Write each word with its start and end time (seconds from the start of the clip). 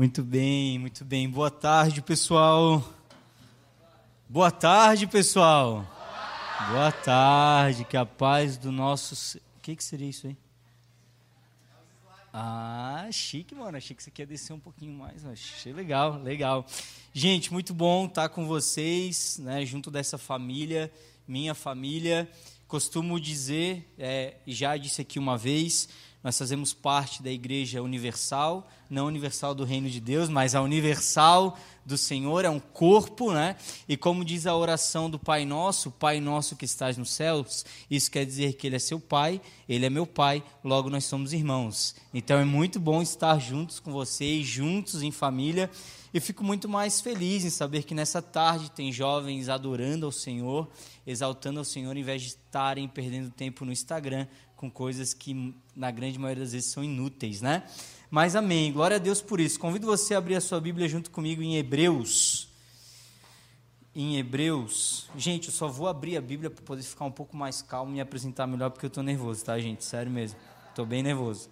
Muito 0.00 0.22
bem, 0.22 0.78
muito 0.78 1.04
bem. 1.04 1.28
Boa 1.28 1.50
tarde, 1.50 2.00
pessoal. 2.00 2.82
Boa 4.26 4.50
tarde, 4.50 5.06
pessoal. 5.06 5.86
Boa 6.70 6.90
tarde. 6.90 7.84
Que 7.84 7.98
a 7.98 8.06
paz 8.06 8.56
do 8.56 8.72
nosso. 8.72 9.36
O 9.36 9.60
que, 9.60 9.76
que 9.76 9.84
seria 9.84 10.08
isso 10.08 10.26
aí? 10.26 10.36
Ah, 12.32 13.06
chique, 13.12 13.54
mano. 13.54 13.76
Achei 13.76 13.94
que 13.94 14.02
você 14.02 14.10
quer 14.10 14.26
descer 14.26 14.54
um 14.54 14.58
pouquinho 14.58 14.94
mais. 14.94 15.26
Achei 15.26 15.70
legal, 15.70 16.18
legal. 16.22 16.64
Gente, 17.12 17.52
muito 17.52 17.74
bom 17.74 18.06
estar 18.06 18.30
com 18.30 18.46
vocês, 18.46 19.36
né, 19.38 19.66
junto 19.66 19.90
dessa 19.90 20.16
família, 20.16 20.90
minha 21.28 21.54
família. 21.54 22.26
Costumo 22.66 23.20
dizer, 23.20 23.86
é, 23.98 24.36
já 24.46 24.78
disse 24.78 25.02
aqui 25.02 25.18
uma 25.18 25.36
vez, 25.36 25.90
nós 26.22 26.36
fazemos 26.36 26.74
parte 26.74 27.22
da 27.22 27.30
Igreja 27.30 27.82
Universal, 27.82 28.68
não 28.90 29.06
universal 29.06 29.54
do 29.54 29.64
Reino 29.64 29.88
de 29.88 30.00
Deus, 30.00 30.28
mas 30.28 30.54
a 30.54 30.60
universal 30.60 31.56
do 31.84 31.96
Senhor, 31.96 32.44
é 32.44 32.50
um 32.50 32.60
corpo, 32.60 33.32
né? 33.32 33.56
E 33.88 33.96
como 33.96 34.24
diz 34.24 34.46
a 34.46 34.54
oração 34.54 35.08
do 35.08 35.18
Pai 35.18 35.44
Nosso, 35.44 35.90
Pai 35.90 36.20
Nosso 36.20 36.56
que 36.56 36.64
estás 36.64 36.96
nos 36.96 37.10
céus, 37.10 37.64
isso 37.90 38.10
quer 38.10 38.24
dizer 38.24 38.54
que 38.54 38.66
Ele 38.66 38.76
é 38.76 38.78
seu 38.78 39.00
Pai, 39.00 39.40
Ele 39.68 39.86
é 39.86 39.90
meu 39.90 40.06
Pai, 40.06 40.42
logo 40.62 40.90
nós 40.90 41.04
somos 41.04 41.32
irmãos. 41.32 41.94
Então 42.12 42.38
é 42.38 42.44
muito 42.44 42.78
bom 42.78 43.00
estar 43.00 43.38
juntos 43.40 43.80
com 43.80 43.90
vocês, 43.90 44.46
juntos 44.46 45.02
em 45.02 45.10
família. 45.10 45.70
E 46.12 46.18
fico 46.18 46.42
muito 46.42 46.68
mais 46.68 47.00
feliz 47.00 47.44
em 47.44 47.50
saber 47.50 47.84
que 47.84 47.94
nessa 47.94 48.20
tarde 48.20 48.70
tem 48.72 48.92
jovens 48.92 49.48
adorando 49.48 50.06
ao 50.06 50.12
Senhor, 50.12 50.68
exaltando 51.06 51.60
ao 51.60 51.64
Senhor, 51.64 51.96
em 51.96 52.02
vez 52.02 52.22
de 52.22 52.28
estarem 52.28 52.88
perdendo 52.88 53.30
tempo 53.30 53.64
no 53.64 53.70
Instagram, 53.70 54.26
com 54.60 54.70
coisas 54.70 55.14
que, 55.14 55.54
na 55.74 55.90
grande 55.90 56.18
maioria 56.18 56.44
das 56.44 56.52
vezes, 56.52 56.70
são 56.70 56.84
inúteis, 56.84 57.40
né? 57.40 57.62
Mas 58.10 58.36
amém, 58.36 58.70
glória 58.70 58.96
a 58.96 59.00
Deus 59.00 59.22
por 59.22 59.40
isso. 59.40 59.58
Convido 59.58 59.86
você 59.86 60.14
a 60.14 60.18
abrir 60.18 60.34
a 60.34 60.40
sua 60.40 60.60
Bíblia 60.60 60.86
junto 60.86 61.10
comigo 61.10 61.40
em 61.40 61.56
Hebreus. 61.56 62.46
Em 63.96 64.18
Hebreus. 64.18 65.08
Gente, 65.16 65.48
eu 65.48 65.54
só 65.54 65.66
vou 65.66 65.88
abrir 65.88 66.14
a 66.18 66.20
Bíblia 66.20 66.50
para 66.50 66.62
poder 66.62 66.82
ficar 66.82 67.06
um 67.06 67.10
pouco 67.10 67.34
mais 67.34 67.62
calmo 67.62 67.90
e 67.90 67.94
me 67.94 68.00
apresentar 68.02 68.46
melhor, 68.46 68.68
porque 68.68 68.84
eu 68.84 68.88
estou 68.88 69.02
nervoso, 69.02 69.42
tá, 69.42 69.58
gente? 69.58 69.82
Sério 69.82 70.12
mesmo. 70.12 70.38
Estou 70.68 70.84
bem 70.84 71.02
nervoso. 71.02 71.48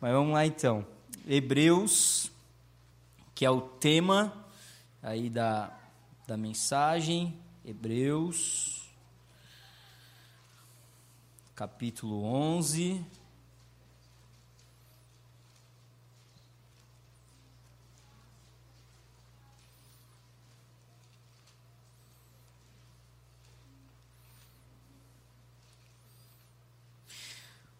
Mas 0.00 0.12
vamos 0.12 0.32
lá 0.32 0.46
então. 0.46 0.86
Hebreus, 1.26 2.30
que 3.34 3.44
é 3.44 3.50
o 3.50 3.60
tema 3.60 4.32
aí 5.02 5.28
da, 5.28 5.76
da 6.28 6.36
mensagem. 6.36 7.36
Hebreus 7.64 8.81
capítulo 11.54 12.24
11. 12.24 13.04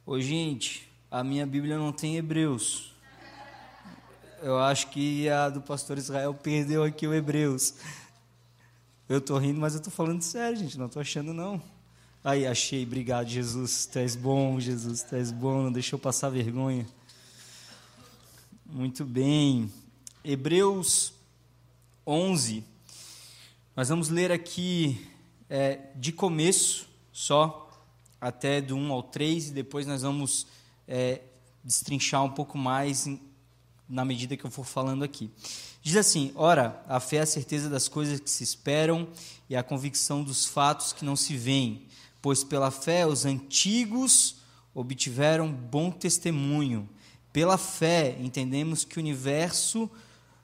Ô, 0.04 0.20
gente, 0.20 0.86
a 1.10 1.24
minha 1.24 1.46
Bíblia 1.46 1.78
não 1.78 1.92
tem 1.92 2.16
Hebreus. 2.16 2.92
Eu 4.42 4.58
acho 4.58 4.88
que 4.88 5.28
a 5.28 5.48
do 5.48 5.62
pastor 5.62 5.96
Israel 5.96 6.34
perdeu 6.34 6.82
aqui 6.82 7.06
o 7.06 7.14
Hebreus. 7.14 7.74
Eu 9.08 9.20
tô 9.20 9.38
rindo, 9.38 9.60
mas 9.60 9.74
eu 9.74 9.80
tô 9.80 9.90
falando 9.90 10.20
sério, 10.20 10.58
gente, 10.58 10.76
não 10.76 10.88
tô 10.88 11.00
achando 11.00 11.32
não. 11.32 11.62
Aí, 12.24 12.46
achei. 12.46 12.84
Obrigado, 12.84 13.26
Jesus. 13.26 13.84
Tu 13.84 13.98
és 13.98 14.14
bom, 14.14 14.60
Jesus. 14.60 15.02
Tu 15.02 15.16
és 15.16 15.32
bom. 15.32 15.64
Não 15.64 15.72
deixou 15.72 15.98
passar 15.98 16.28
vergonha. 16.28 16.86
Muito 18.64 19.04
bem. 19.04 19.68
Hebreus 20.24 21.12
11. 22.06 22.62
Nós 23.74 23.88
vamos 23.88 24.08
ler 24.08 24.30
aqui 24.30 25.04
é, 25.50 25.80
de 25.96 26.12
começo 26.12 26.86
só, 27.12 27.68
até 28.20 28.60
do 28.60 28.76
1 28.76 28.92
ao 28.92 29.02
3, 29.02 29.48
e 29.48 29.50
depois 29.50 29.84
nós 29.84 30.02
vamos 30.02 30.46
é, 30.86 31.22
destrinchar 31.64 32.22
um 32.22 32.30
pouco 32.30 32.56
mais 32.56 33.08
na 33.88 34.04
medida 34.04 34.36
que 34.36 34.44
eu 34.44 34.50
for 34.50 34.64
falando 34.64 35.02
aqui. 35.02 35.28
Diz 35.82 35.96
assim: 35.96 36.30
Ora, 36.36 36.84
a 36.88 37.00
fé 37.00 37.16
é 37.16 37.22
a 37.22 37.26
certeza 37.26 37.68
das 37.68 37.88
coisas 37.88 38.20
que 38.20 38.30
se 38.30 38.44
esperam 38.44 39.08
e 39.50 39.56
a 39.56 39.62
convicção 39.64 40.22
dos 40.22 40.46
fatos 40.46 40.92
que 40.92 41.04
não 41.04 41.16
se 41.16 41.36
veem 41.36 41.90
pois 42.22 42.44
pela 42.44 42.70
fé 42.70 43.04
os 43.04 43.26
antigos 43.26 44.36
obtiveram 44.72 45.52
bom 45.52 45.90
testemunho. 45.90 46.88
Pela 47.32 47.58
fé 47.58 48.16
entendemos 48.20 48.84
que 48.84 48.96
o 48.96 49.00
universo 49.00 49.90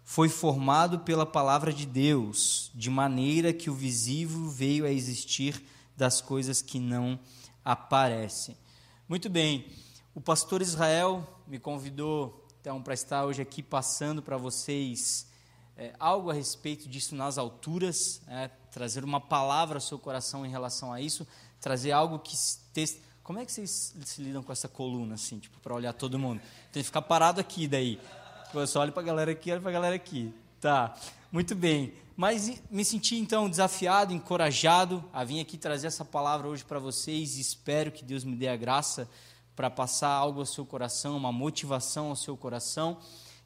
foi 0.04 0.28
formado 0.28 0.98
pela 1.00 1.24
palavra 1.24 1.72
de 1.72 1.86
Deus, 1.86 2.70
de 2.74 2.90
maneira 2.90 3.52
que 3.52 3.70
o 3.70 3.74
visível 3.74 4.48
veio 4.48 4.84
a 4.84 4.90
existir 4.90 5.62
das 5.96 6.20
coisas 6.20 6.60
que 6.60 6.80
não 6.80 7.18
aparecem. 7.64 8.56
Muito 9.08 9.28
bem, 9.28 9.66
o 10.14 10.20
pastor 10.20 10.62
Israel 10.62 11.26
me 11.46 11.58
convidou 11.58 12.44
então 12.60 12.82
para 12.82 12.94
estar 12.94 13.24
hoje 13.24 13.40
aqui 13.40 13.62
passando 13.62 14.22
para 14.22 14.36
vocês 14.36 15.26
é, 15.76 15.94
algo 15.98 16.30
a 16.30 16.34
respeito 16.34 16.88
disso 16.88 17.14
nas 17.14 17.38
alturas, 17.38 18.20
é, 18.26 18.48
trazer 18.70 19.04
uma 19.04 19.20
palavra 19.20 19.76
ao 19.76 19.80
seu 19.80 19.98
coração 19.98 20.44
em 20.44 20.50
relação 20.50 20.92
a 20.92 21.00
isso 21.00 21.26
trazer 21.60 21.92
algo 21.92 22.18
que 22.18 22.36
como 23.28 23.38
é 23.38 23.44
que 23.44 23.52
vocês 23.52 23.94
se 24.06 24.22
lidam 24.22 24.42
com 24.42 24.50
essa 24.50 24.68
coluna 24.68 25.14
assim, 25.14 25.38
tipo, 25.38 25.60
para 25.60 25.74
olhar 25.74 25.92
todo 25.92 26.18
mundo? 26.18 26.40
Tem 26.72 26.82
que 26.82 26.86
ficar 26.86 27.02
parado 27.02 27.40
aqui 27.40 27.68
daí. 27.68 28.00
Eu 28.54 28.66
só 28.66 28.80
olho 28.80 28.90
para 28.90 29.02
a 29.02 29.04
galera 29.04 29.32
aqui, 29.32 29.52
olho 29.52 29.60
para 29.60 29.70
a 29.70 29.74
galera 29.74 29.94
aqui. 29.94 30.32
Tá. 30.60 30.96
Muito 31.30 31.54
bem. 31.54 31.92
Mas 32.16 32.60
me 32.70 32.84
senti 32.84 33.16
então 33.16 33.48
desafiado, 33.48 34.14
encorajado 34.14 35.04
a 35.12 35.24
vir 35.24 35.40
aqui 35.40 35.58
trazer 35.58 35.88
essa 35.88 36.06
palavra 36.06 36.48
hoje 36.48 36.64
para 36.64 36.78
vocês 36.78 37.36
e 37.36 37.42
espero 37.42 37.92
que 37.92 38.02
Deus 38.02 38.24
me 38.24 38.34
dê 38.34 38.48
a 38.48 38.56
graça 38.56 39.06
para 39.54 39.68
passar 39.68 40.08
algo 40.08 40.40
ao 40.40 40.46
seu 40.46 40.64
coração, 40.64 41.14
uma 41.14 41.30
motivação 41.30 42.08
ao 42.08 42.16
seu 42.16 42.34
coração. 42.34 42.96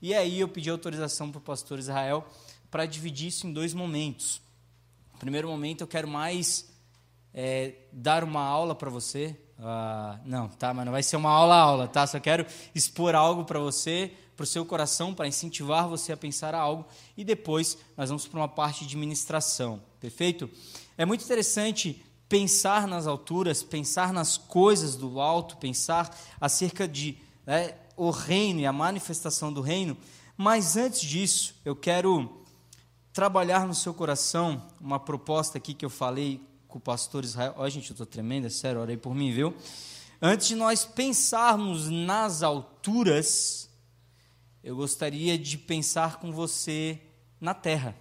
E 0.00 0.14
aí 0.14 0.38
eu 0.38 0.48
pedi 0.48 0.70
autorização 0.70 1.28
para 1.28 1.38
o 1.38 1.42
pastor 1.42 1.80
Israel 1.80 2.24
para 2.70 2.86
dividir 2.86 3.28
isso 3.28 3.48
em 3.48 3.52
dois 3.52 3.74
momentos. 3.74 4.40
No 5.12 5.18
primeiro 5.18 5.48
momento 5.48 5.80
eu 5.80 5.88
quero 5.88 6.06
mais 6.06 6.71
é, 7.34 7.74
dar 7.92 8.24
uma 8.24 8.42
aula 8.42 8.74
para 8.74 8.90
você. 8.90 9.36
Ah, 9.58 10.18
não, 10.24 10.48
tá, 10.48 10.74
mas 10.74 10.84
não 10.84 10.92
vai 10.92 11.02
ser 11.02 11.16
uma 11.16 11.30
aula-aula, 11.30 11.86
tá? 11.86 12.06
Só 12.06 12.18
quero 12.18 12.44
expor 12.74 13.14
algo 13.14 13.44
para 13.44 13.60
você, 13.60 14.12
para 14.36 14.44
o 14.44 14.46
seu 14.46 14.64
coração, 14.64 15.14
para 15.14 15.28
incentivar 15.28 15.88
você 15.88 16.12
a 16.12 16.16
pensar 16.16 16.54
algo. 16.54 16.84
E 17.16 17.24
depois 17.24 17.78
nós 17.96 18.08
vamos 18.08 18.26
para 18.26 18.40
uma 18.40 18.48
parte 18.48 18.86
de 18.86 18.96
ministração, 18.96 19.80
perfeito? 20.00 20.50
É 20.98 21.04
muito 21.04 21.24
interessante 21.24 22.04
pensar 22.28 22.88
nas 22.88 23.06
alturas, 23.06 23.62
pensar 23.62 24.12
nas 24.12 24.36
coisas 24.36 24.96
do 24.96 25.20
alto, 25.20 25.56
pensar 25.58 26.16
acerca 26.40 26.88
de 26.88 27.18
né, 27.46 27.74
o 27.96 28.10
reino 28.10 28.60
e 28.60 28.66
a 28.66 28.72
manifestação 28.72 29.52
do 29.52 29.60
reino. 29.60 29.96
Mas 30.36 30.76
antes 30.76 31.02
disso, 31.02 31.54
eu 31.64 31.76
quero 31.76 32.42
trabalhar 33.12 33.66
no 33.66 33.74
seu 33.74 33.92
coração 33.92 34.66
uma 34.80 34.98
proposta 34.98 35.58
aqui 35.58 35.74
que 35.74 35.84
eu 35.84 35.90
falei 35.90 36.40
com 36.72 36.78
o 36.78 36.80
pastor 36.80 37.22
Israel. 37.22 37.54
Ó, 37.58 37.68
gente, 37.68 37.90
eu 37.90 37.94
estou 37.94 38.06
tremendo, 38.06 38.46
é 38.46 38.50
sério, 38.50 38.80
orei 38.80 38.96
por 38.96 39.14
mim, 39.14 39.30
viu? 39.30 39.54
Antes 40.22 40.48
de 40.48 40.56
nós 40.56 40.86
pensarmos 40.86 41.90
nas 41.90 42.42
alturas, 42.42 43.68
eu 44.64 44.74
gostaria 44.74 45.36
de 45.36 45.58
pensar 45.58 46.18
com 46.18 46.32
você 46.32 46.98
na 47.38 47.52
terra. 47.52 47.94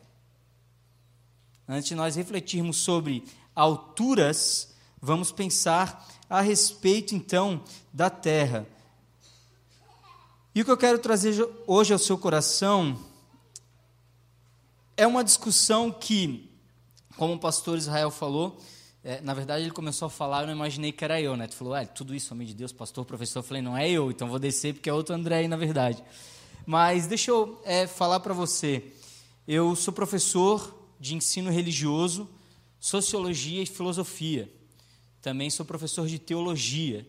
Antes 1.68 1.90
de 1.90 1.96
nós 1.96 2.16
refletirmos 2.16 2.78
sobre 2.78 3.26
alturas, 3.54 4.74
vamos 5.02 5.34
pensar 5.34 6.08
a 6.30 6.40
respeito 6.40 7.14
então 7.14 7.62
da 7.92 8.10
terra. 8.10 8.66
E 10.56 10.62
o 10.62 10.66
que 10.66 10.72
eu 10.72 10.78
quero 10.78 11.00
trazer 11.00 11.46
hoje 11.68 11.92
ao 11.92 12.00
seu 12.00 12.18
coração 12.18 12.98
é 14.96 15.06
uma 15.06 15.26
discussão 15.26 15.92
que 15.92 16.51
como 17.18 17.34
o 17.34 17.40
pastor 17.40 17.78
Israel 17.78 18.12
falou, 18.12 18.60
é, 19.04 19.20
na 19.22 19.34
verdade 19.34 19.64
ele 19.64 19.72
começou 19.72 20.06
a 20.06 20.10
falar, 20.10 20.42
eu 20.42 20.48
não 20.48 20.54
imaginei 20.54 20.92
que 20.92 21.04
era 21.04 21.20
eu, 21.20 21.36
né? 21.36 21.48
Tu 21.48 21.56
falou, 21.56 21.76
é, 21.76 21.86
tudo 21.86 22.14
isso, 22.14 22.34
homem 22.34 22.46
de 22.46 22.54
Deus, 22.54 22.72
pastor, 22.72 23.04
professor. 23.06 23.40
Eu 23.40 23.44
falei, 23.44 23.62
não 23.62 23.78
é 23.78 23.90
eu, 23.90 24.12
então 24.12 24.28
vou 24.28 24.40
descer 24.40 24.74
porque 24.74 24.90
é 24.90 24.94
outro 24.94 25.16
André 25.16 25.38
aí, 25.38 25.48
na 25.48 25.58
verdade. 25.58 26.04
Mas 26.66 27.08
deixa 27.08 27.32
eu 27.32 27.60
é, 27.66 27.88
falar 27.88 28.20
para 28.20 28.34
você. 28.34 28.84
Eu 29.48 29.76
sou 29.76 29.94
professor 29.94 30.78
de 31.00 31.16
ensino 31.16 31.50
religioso, 31.50 32.30
sociologia 32.80 33.64
e 33.64 33.66
filosofia. 33.66 34.52
Também 35.22 35.50
sou 35.50 35.66
professor 35.66 36.08
de 36.08 36.20
teologia. 36.20 37.08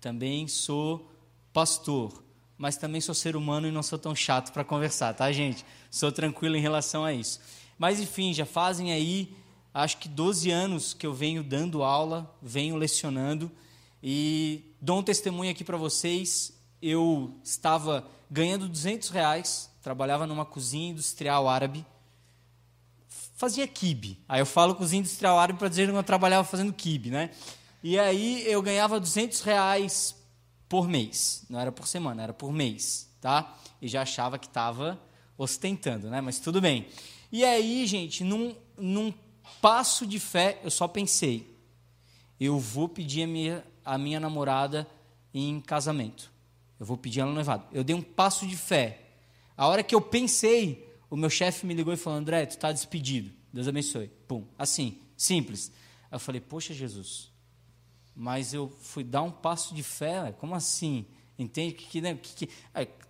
Também 0.00 0.46
sou 0.46 1.10
pastor. 1.52 2.22
Mas 2.56 2.76
também 2.76 3.00
sou 3.00 3.14
ser 3.14 3.36
humano 3.36 3.66
e 3.66 3.70
não 3.72 3.82
sou 3.82 3.98
tão 3.98 4.14
chato 4.14 4.52
para 4.52 4.64
conversar, 4.64 5.14
tá, 5.14 5.32
gente? 5.32 5.64
Sou 5.90 6.12
tranquilo 6.12 6.56
em 6.56 6.60
relação 6.60 7.04
a 7.04 7.12
isso. 7.12 7.40
Mas, 7.80 7.98
enfim, 7.98 8.34
já 8.34 8.44
fazem 8.44 8.92
aí 8.92 9.34
acho 9.72 9.96
que 9.96 10.06
12 10.06 10.50
anos 10.50 10.92
que 10.92 11.06
eu 11.06 11.14
venho 11.14 11.42
dando 11.42 11.82
aula, 11.82 12.30
venho 12.42 12.76
lecionando 12.76 13.50
e 14.02 14.74
dou 14.78 14.98
um 14.98 15.02
testemunho 15.02 15.50
aqui 15.50 15.64
para 15.64 15.78
vocês. 15.78 16.52
Eu 16.82 17.34
estava 17.42 18.06
ganhando 18.30 18.68
200 18.68 19.08
reais, 19.08 19.70
trabalhava 19.80 20.26
numa 20.26 20.44
cozinha 20.44 20.90
industrial 20.90 21.48
árabe, 21.48 21.86
fazia 23.08 23.66
kibe. 23.66 24.18
Aí 24.28 24.42
eu 24.42 24.46
falo 24.46 24.74
cozinha 24.74 25.00
industrial 25.00 25.38
árabe 25.38 25.58
para 25.58 25.68
dizer 25.68 25.88
que 25.88 25.96
eu 25.96 26.02
trabalhava 26.02 26.46
fazendo 26.46 26.74
kibe, 26.74 27.08
né? 27.08 27.30
E 27.82 27.98
aí 27.98 28.44
eu 28.46 28.60
ganhava 28.60 29.00
200 29.00 29.40
reais 29.40 30.14
por 30.68 30.86
mês, 30.86 31.46
não 31.48 31.58
era 31.58 31.72
por 31.72 31.88
semana, 31.88 32.24
era 32.24 32.34
por 32.34 32.52
mês, 32.52 33.08
tá? 33.22 33.56
E 33.80 33.88
já 33.88 34.02
achava 34.02 34.38
que 34.38 34.48
estava 34.48 35.00
ostentando, 35.38 36.10
né? 36.10 36.20
Mas 36.20 36.38
tudo 36.38 36.60
bem. 36.60 36.86
E 37.32 37.44
aí, 37.44 37.86
gente, 37.86 38.24
num, 38.24 38.54
num 38.76 39.12
passo 39.60 40.06
de 40.06 40.18
fé, 40.18 40.60
eu 40.64 40.70
só 40.70 40.88
pensei, 40.88 41.56
eu 42.38 42.58
vou 42.58 42.88
pedir 42.88 43.22
a 43.22 43.26
minha, 43.26 43.64
a 43.84 43.98
minha 43.98 44.18
namorada 44.18 44.86
em 45.32 45.60
casamento. 45.60 46.32
Eu 46.78 46.86
vou 46.86 46.96
pedir 46.96 47.20
ela 47.20 47.28
no 47.28 47.34
noivado. 47.34 47.64
Eu 47.72 47.84
dei 47.84 47.94
um 47.94 48.02
passo 48.02 48.46
de 48.46 48.56
fé. 48.56 49.00
A 49.56 49.66
hora 49.66 49.82
que 49.82 49.94
eu 49.94 50.00
pensei, 50.00 50.88
o 51.10 51.16
meu 51.16 51.28
chefe 51.28 51.66
me 51.66 51.74
ligou 51.74 51.92
e 51.92 51.96
falou: 51.96 52.18
André, 52.18 52.46
tu 52.46 52.52
está 52.52 52.72
despedido. 52.72 53.30
Deus 53.52 53.68
abençoe. 53.68 54.08
Pum. 54.26 54.46
Assim, 54.58 54.98
simples. 55.16 55.70
Aí 56.10 56.16
eu 56.16 56.18
falei: 56.18 56.40
Poxa, 56.40 56.72
Jesus. 56.72 57.30
Mas 58.14 58.54
eu 58.54 58.72
fui 58.80 59.04
dar 59.04 59.22
um 59.22 59.30
passo 59.30 59.74
de 59.74 59.82
fé. 59.82 60.34
Como 60.38 60.54
assim? 60.54 61.04
Entende? 61.38 61.74
Que, 61.74 61.86
que, 61.86 62.00
né? 62.00 62.14
que, 62.14 62.46
que... 62.46 62.52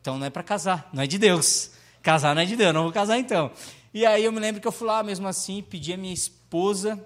Então 0.01 0.19
não 0.19 0.27
é 0.27 0.31
para 0.31 0.43
casar, 0.43 0.89
não 0.93 1.03
é 1.03 1.07
de 1.07 1.19
Deus. 1.19 1.71
Casar 2.03 2.35
não 2.35 2.43
é 2.43 2.47
de 2.47 2.57
Deus, 2.57 2.73
não 2.73 2.85
vou 2.85 2.93
casar 2.93 3.19
então. 3.19 3.51
E 3.93 4.07
aí 4.07 4.25
eu 4.25 4.31
me 4.31 4.39
lembro 4.39 4.61
que 4.61 4.69
eu 4.69 4.73
fui 4.73 4.87
lá 4.87 5.03
mesmo 5.03 5.27
assim, 5.27 5.63
pedi 5.63 5.93
a 5.93 5.97
minha 5.97 6.15
esposa 6.15 7.05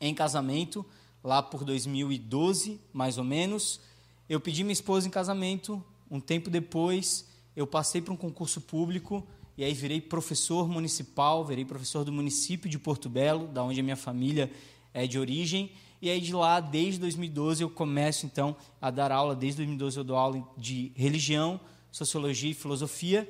em 0.00 0.14
casamento, 0.14 0.84
lá 1.22 1.42
por 1.42 1.62
2012, 1.62 2.80
mais 2.90 3.18
ou 3.18 3.24
menos. 3.24 3.80
Eu 4.26 4.40
pedi 4.40 4.64
minha 4.64 4.72
esposa 4.72 5.06
em 5.06 5.10
casamento, 5.10 5.84
um 6.10 6.18
tempo 6.18 6.48
depois, 6.48 7.28
eu 7.54 7.66
passei 7.66 8.00
para 8.00 8.14
um 8.14 8.16
concurso 8.16 8.62
público 8.62 9.26
e 9.58 9.62
aí 9.64 9.74
virei 9.74 10.00
professor 10.00 10.66
municipal, 10.66 11.44
virei 11.44 11.66
professor 11.66 12.02
do 12.02 12.10
município 12.10 12.70
de 12.70 12.78
Porto 12.78 13.10
Belo, 13.10 13.46
da 13.48 13.62
onde 13.62 13.78
a 13.78 13.82
minha 13.82 13.96
família 13.96 14.50
é 14.94 15.06
de 15.06 15.18
origem. 15.18 15.70
E 16.00 16.08
aí 16.08 16.18
de 16.18 16.32
lá, 16.32 16.60
desde 16.60 16.98
2012, 17.00 17.62
eu 17.62 17.68
começo 17.68 18.24
então 18.24 18.56
a 18.80 18.90
dar 18.90 19.12
aula. 19.12 19.36
Desde 19.36 19.58
2012 19.58 19.98
eu 19.98 20.04
dou 20.04 20.16
aula 20.16 20.42
de 20.56 20.92
religião, 20.94 21.60
sociologia 21.92 22.52
e 22.52 22.54
filosofia. 22.54 23.28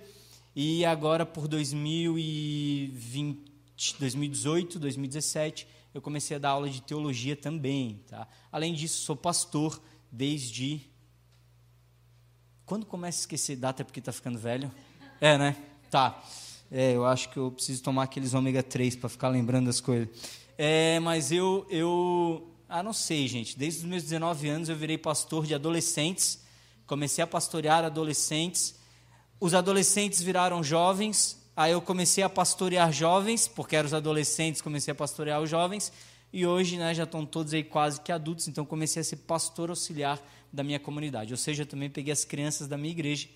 E 0.54 0.84
agora, 0.84 1.24
por 1.24 1.46
2020, 1.46 3.96
2018, 3.98 4.78
2017, 4.78 5.66
eu 5.94 6.02
comecei 6.02 6.36
a 6.36 6.40
dar 6.40 6.50
aula 6.50 6.68
de 6.68 6.82
teologia 6.82 7.36
também. 7.36 8.00
Tá? 8.08 8.26
Além 8.50 8.74
disso, 8.74 9.04
sou 9.04 9.16
pastor 9.16 9.80
desde. 10.10 10.80
Quando 12.66 12.84
começa 12.84 13.18
a 13.18 13.20
esquecer 13.20 13.56
data 13.56 13.82
é 13.82 13.84
porque 13.84 14.00
está 14.00 14.12
ficando 14.12 14.38
velho? 14.38 14.70
É, 15.20 15.38
né? 15.38 15.56
Tá. 15.90 16.22
É, 16.70 16.94
eu 16.94 17.04
acho 17.04 17.28
que 17.30 17.36
eu 17.36 17.50
preciso 17.50 17.82
tomar 17.82 18.04
aqueles 18.04 18.32
ômega 18.32 18.62
3 18.62 18.94
para 18.96 19.08
ficar 19.08 19.28
lembrando 19.28 19.66
das 19.66 19.80
coisas. 19.80 20.08
É, 20.56 21.00
mas 21.00 21.32
eu, 21.32 21.66
eu. 21.68 22.48
Ah, 22.68 22.82
não 22.82 22.92
sei, 22.92 23.26
gente. 23.26 23.58
Desde 23.58 23.80
os 23.80 23.86
meus 23.86 24.04
19 24.04 24.48
anos 24.48 24.68
eu 24.68 24.76
virei 24.76 24.96
pastor 24.96 25.46
de 25.46 25.54
adolescentes. 25.54 26.40
Comecei 26.86 27.22
a 27.22 27.26
pastorear 27.26 27.84
adolescentes 27.84 28.79
os 29.40 29.54
adolescentes 29.54 30.20
viraram 30.20 30.62
jovens, 30.62 31.38
aí 31.56 31.72
eu 31.72 31.80
comecei 31.80 32.22
a 32.22 32.28
pastorear 32.28 32.92
jovens, 32.92 33.48
porque 33.48 33.74
eram 33.74 33.86
os 33.86 33.94
adolescentes, 33.94 34.60
comecei 34.60 34.92
a 34.92 34.94
pastorear 34.94 35.40
os 35.40 35.48
jovens, 35.48 35.90
e 36.30 36.46
hoje 36.46 36.76
né, 36.76 36.94
já 36.94 37.04
estão 37.04 37.24
todos 37.24 37.54
aí 37.54 37.64
quase 37.64 38.00
que 38.02 38.12
adultos, 38.12 38.46
então 38.46 38.66
comecei 38.66 39.00
a 39.00 39.04
ser 39.04 39.16
pastor 39.16 39.70
auxiliar 39.70 40.22
da 40.52 40.62
minha 40.62 40.78
comunidade. 40.78 41.32
Ou 41.32 41.38
seja, 41.38 41.62
eu 41.62 41.66
também 41.66 41.88
peguei 41.88 42.12
as 42.12 42.24
crianças 42.24 42.68
da 42.68 42.76
minha 42.76 42.90
igreja 42.90 43.28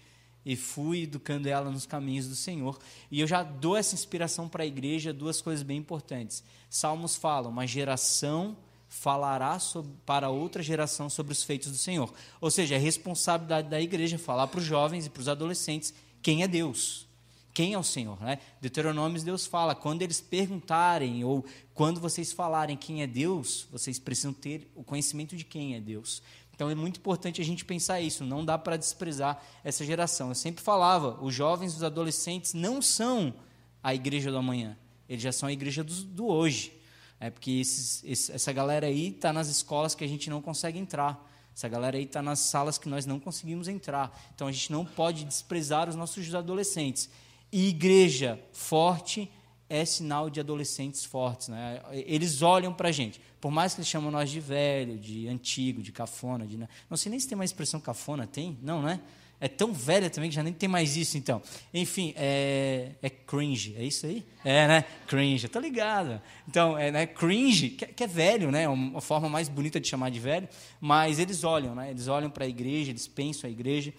e 0.45 0.55
fui 0.57 1.05
educando 1.05 1.49
ela 1.49 1.71
nos 1.71 1.87
caminhos 1.87 2.29
do 2.29 2.37
Senhor. 2.37 2.79
E 3.11 3.21
eu 3.21 3.27
já 3.27 3.43
dou 3.43 3.75
essa 3.77 3.95
inspiração 3.95 4.47
para 4.47 4.63
a 4.63 4.67
igreja, 4.67 5.13
duas 5.13 5.41
coisas 5.41 5.63
bem 5.63 5.79
importantes. 5.79 6.45
Salmos 6.69 7.17
falam, 7.17 7.51
uma 7.51 7.67
geração 7.67 8.57
falará 8.95 9.59
sobre, 9.59 9.93
para 10.07 10.31
outra 10.31 10.63
geração 10.63 11.11
sobre 11.11 11.33
os 11.33 11.43
feitos 11.43 11.71
do 11.71 11.77
Senhor. 11.77 12.13
Ou 12.41 12.51
seja, 12.51 12.77
é 12.77 12.79
responsabilidade 12.79 13.69
da 13.69 13.81
igreja 13.81 14.17
falar 14.17 14.47
para 14.47 14.61
os 14.61 14.65
jovens 14.65 15.05
e 15.05 15.11
para 15.11 15.21
os 15.21 15.29
adolescentes 15.29 15.93
quem 16.23 16.43
é 16.43 16.49
Deus, 16.49 17.07
quem 17.53 17.75
é 17.75 17.79
o 17.79 17.83
Senhor. 17.83 18.19
Né? 18.23 18.39
Deuteronômio, 18.61 19.21
Deus 19.23 19.47
fala: 19.47 19.75
quando 19.75 20.03
eles 20.03 20.21
perguntarem 20.21 21.25
ou 21.25 21.45
quando 21.75 22.01
vocês 22.01 22.33
falarem 22.33 22.77
quem 22.77 23.03
é 23.03 23.07
Deus, 23.07 23.67
vocês 23.71 23.99
precisam 23.99 24.33
ter 24.33 24.71
o 24.77 24.85
conhecimento 24.85 25.37
de 25.37 25.45
quem 25.45 25.75
é 25.75 25.81
Deus. 25.81 26.23
Então 26.55 26.71
é 26.71 26.75
muito 26.75 26.99
importante 26.99 27.41
a 27.41 27.45
gente 27.45 27.65
pensar 27.65 28.01
isso, 28.01 28.25
não 28.25 28.45
dá 28.45 28.57
para 28.57 28.77
desprezar 28.77 29.43
essa 29.65 29.85
geração. 29.85 30.29
Eu 30.29 30.37
sempre 30.37 30.63
falava: 30.63 31.19
os 31.21 31.35
jovens, 31.35 31.75
os 31.75 31.83
adolescentes 31.83 32.55
não 32.55 32.81
são 32.81 33.35
a 33.83 33.93
igreja 33.93 34.31
do 34.31 34.39
amanhã, 34.39 34.79
eles 35.09 35.23
já 35.23 35.33
são 35.33 35.49
a 35.49 35.53
igreja 35.53 35.83
do, 35.83 35.93
do 36.05 36.27
hoje. 36.27 36.84
É 37.25 37.31
porque 37.31 37.53
esses, 37.53 38.05
esse, 38.05 38.33
essa 38.33 38.53
galera 38.53 38.87
aí 38.87 39.09
está 39.09 39.33
nas 39.33 39.49
escolas 39.49 39.95
que 39.95 40.05
a 40.05 40.07
gente 40.07 40.29
não 40.29 40.43
consegue 40.43 40.79
entrar. 40.79 41.27
Essa 41.57 41.67
galera 41.69 41.97
aí 41.97 42.05
está 42.05 42.21
nas 42.21 42.39
salas 42.41 42.77
que 42.77 42.87
nós 42.87 43.07
não 43.07 43.19
conseguimos 43.19 43.67
entrar. 43.67 44.15
Então 44.35 44.47
a 44.47 44.53
gente 44.53 44.71
não 44.71 44.85
pode 44.85 45.25
desprezar 45.25 45.89
os 45.89 45.97
nossos 45.97 46.35
adolescentes. 46.35 47.09
E 47.51 47.69
igreja 47.69 48.39
forte 48.53 49.31
é 49.71 49.87
sinal 49.87 50.29
de 50.29 50.39
adolescentes 50.39 51.03
fortes. 51.03 51.49
Né? 51.49 51.81
Eles 51.93 52.43
olham 52.43 52.75
para 52.75 52.91
a 52.91 52.93
gente. 52.93 53.19
Por 53.41 53.51
mais 53.51 53.73
que 53.73 53.81
eles 53.81 53.89
chamam 53.89 54.11
nós 54.11 54.31
de 54.31 54.41
velho, 54.41 54.99
de 54.99 55.27
antigo, 55.27 55.81
de 55.81 55.93
cafona. 55.93 56.47
De... 56.47 56.59
Não 56.91 56.97
sei 56.99 57.09
nem 57.09 57.19
se 57.19 57.27
tem 57.27 57.37
uma 57.37 57.45
expressão 57.45 57.81
cafona, 57.81 58.27
tem? 58.27 58.59
Não, 58.61 58.83
né? 58.83 59.01
É 59.41 59.49
tão 59.49 59.73
velha 59.73 60.09
também 60.09 60.31
que 60.31 60.37
já 60.37 60.43
nem 60.43 60.53
tem 60.53 60.69
mais 60.69 60.97
isso, 60.97 61.19
então. 61.19 61.43
Enfim, 61.73 62.15
é, 62.17 62.93
é 63.03 63.11
cringe, 63.11 63.75
é 63.77 63.85
isso 63.85 64.07
aí? 64.07 64.25
É, 64.45 64.67
né? 64.67 64.85
Cringe, 65.07 65.49
tô 65.49 65.61
ligado. 65.61 66.21
Então, 66.49 66.79
é 66.79 66.91
né? 66.91 67.07
cringe, 67.07 67.71
que, 67.71 67.87
que, 67.87 68.05
é 68.05 68.07
velho, 68.07 68.51
né? 68.51 68.69
Uma 68.69 69.01
forma 69.01 69.29
mais 69.29 69.49
bonita 69.49 69.81
de 69.81 69.89
chamar 69.89 70.11
de 70.11 70.21
velho, 70.21 70.49
mas 70.81 71.19
eles 71.19 71.45
olham, 71.45 71.75
né? 71.75 71.91
Eles 71.91 72.09
olham 72.09 72.31
para 72.31 72.45
a 72.45 72.49
igreja, 72.49 72.91
eles 72.91 73.07
pensam 73.07 73.49
a 73.49 73.53
igreja. 73.53 73.93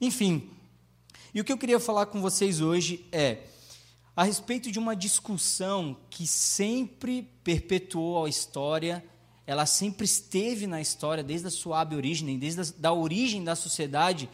Enfim, 0.00 0.50
e 1.34 1.40
o 1.40 1.44
que 1.44 1.52
eu 1.52 1.58
queria 1.58 1.78
falar 1.78 2.06
com 2.06 2.20
vocês 2.20 2.60
hoje 2.60 3.06
é 3.12 3.38
a 4.16 4.24
respeito 4.24 4.72
de 4.72 4.80
uma 4.80 4.96
discussão 4.96 5.96
que 6.10 6.26
sempre 6.26 7.30
perpetuou 7.44 8.24
a 8.24 8.28
história, 8.28 9.04
ela 9.46 9.64
sempre 9.64 10.04
esteve 10.04 10.66
na 10.66 10.80
história, 10.80 11.22
desde 11.22 11.46
a 11.46 11.50
sua 11.50 11.86
origem, 11.94 12.36
desde 12.36 12.60
a 12.60 12.64
da 12.76 12.92
origem 12.92 13.44
da 13.44 13.54
sociedade, 13.54 14.28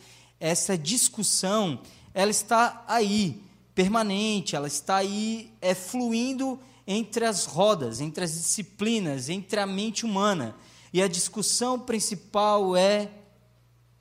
essa 0.45 0.77
discussão, 0.77 1.81
ela 2.13 2.31
está 2.31 2.85
aí, 2.87 3.43
permanente, 3.75 4.55
ela 4.55 4.67
está 4.67 4.97
aí 4.97 5.51
é, 5.59 5.75
fluindo 5.75 6.61
entre 6.87 7.25
as 7.25 7.47
rodas, 7.47 7.99
entre 7.99 8.25
as 8.25 8.35
disciplinas, 8.35 9.31
entre 9.31 9.59
a 9.59 9.65
mente 9.65 10.05
humana. 10.05 10.55
E 10.93 11.01
a 11.01 11.09
discussão 11.09 11.81
principal 11.81 12.77
é 12.77 13.11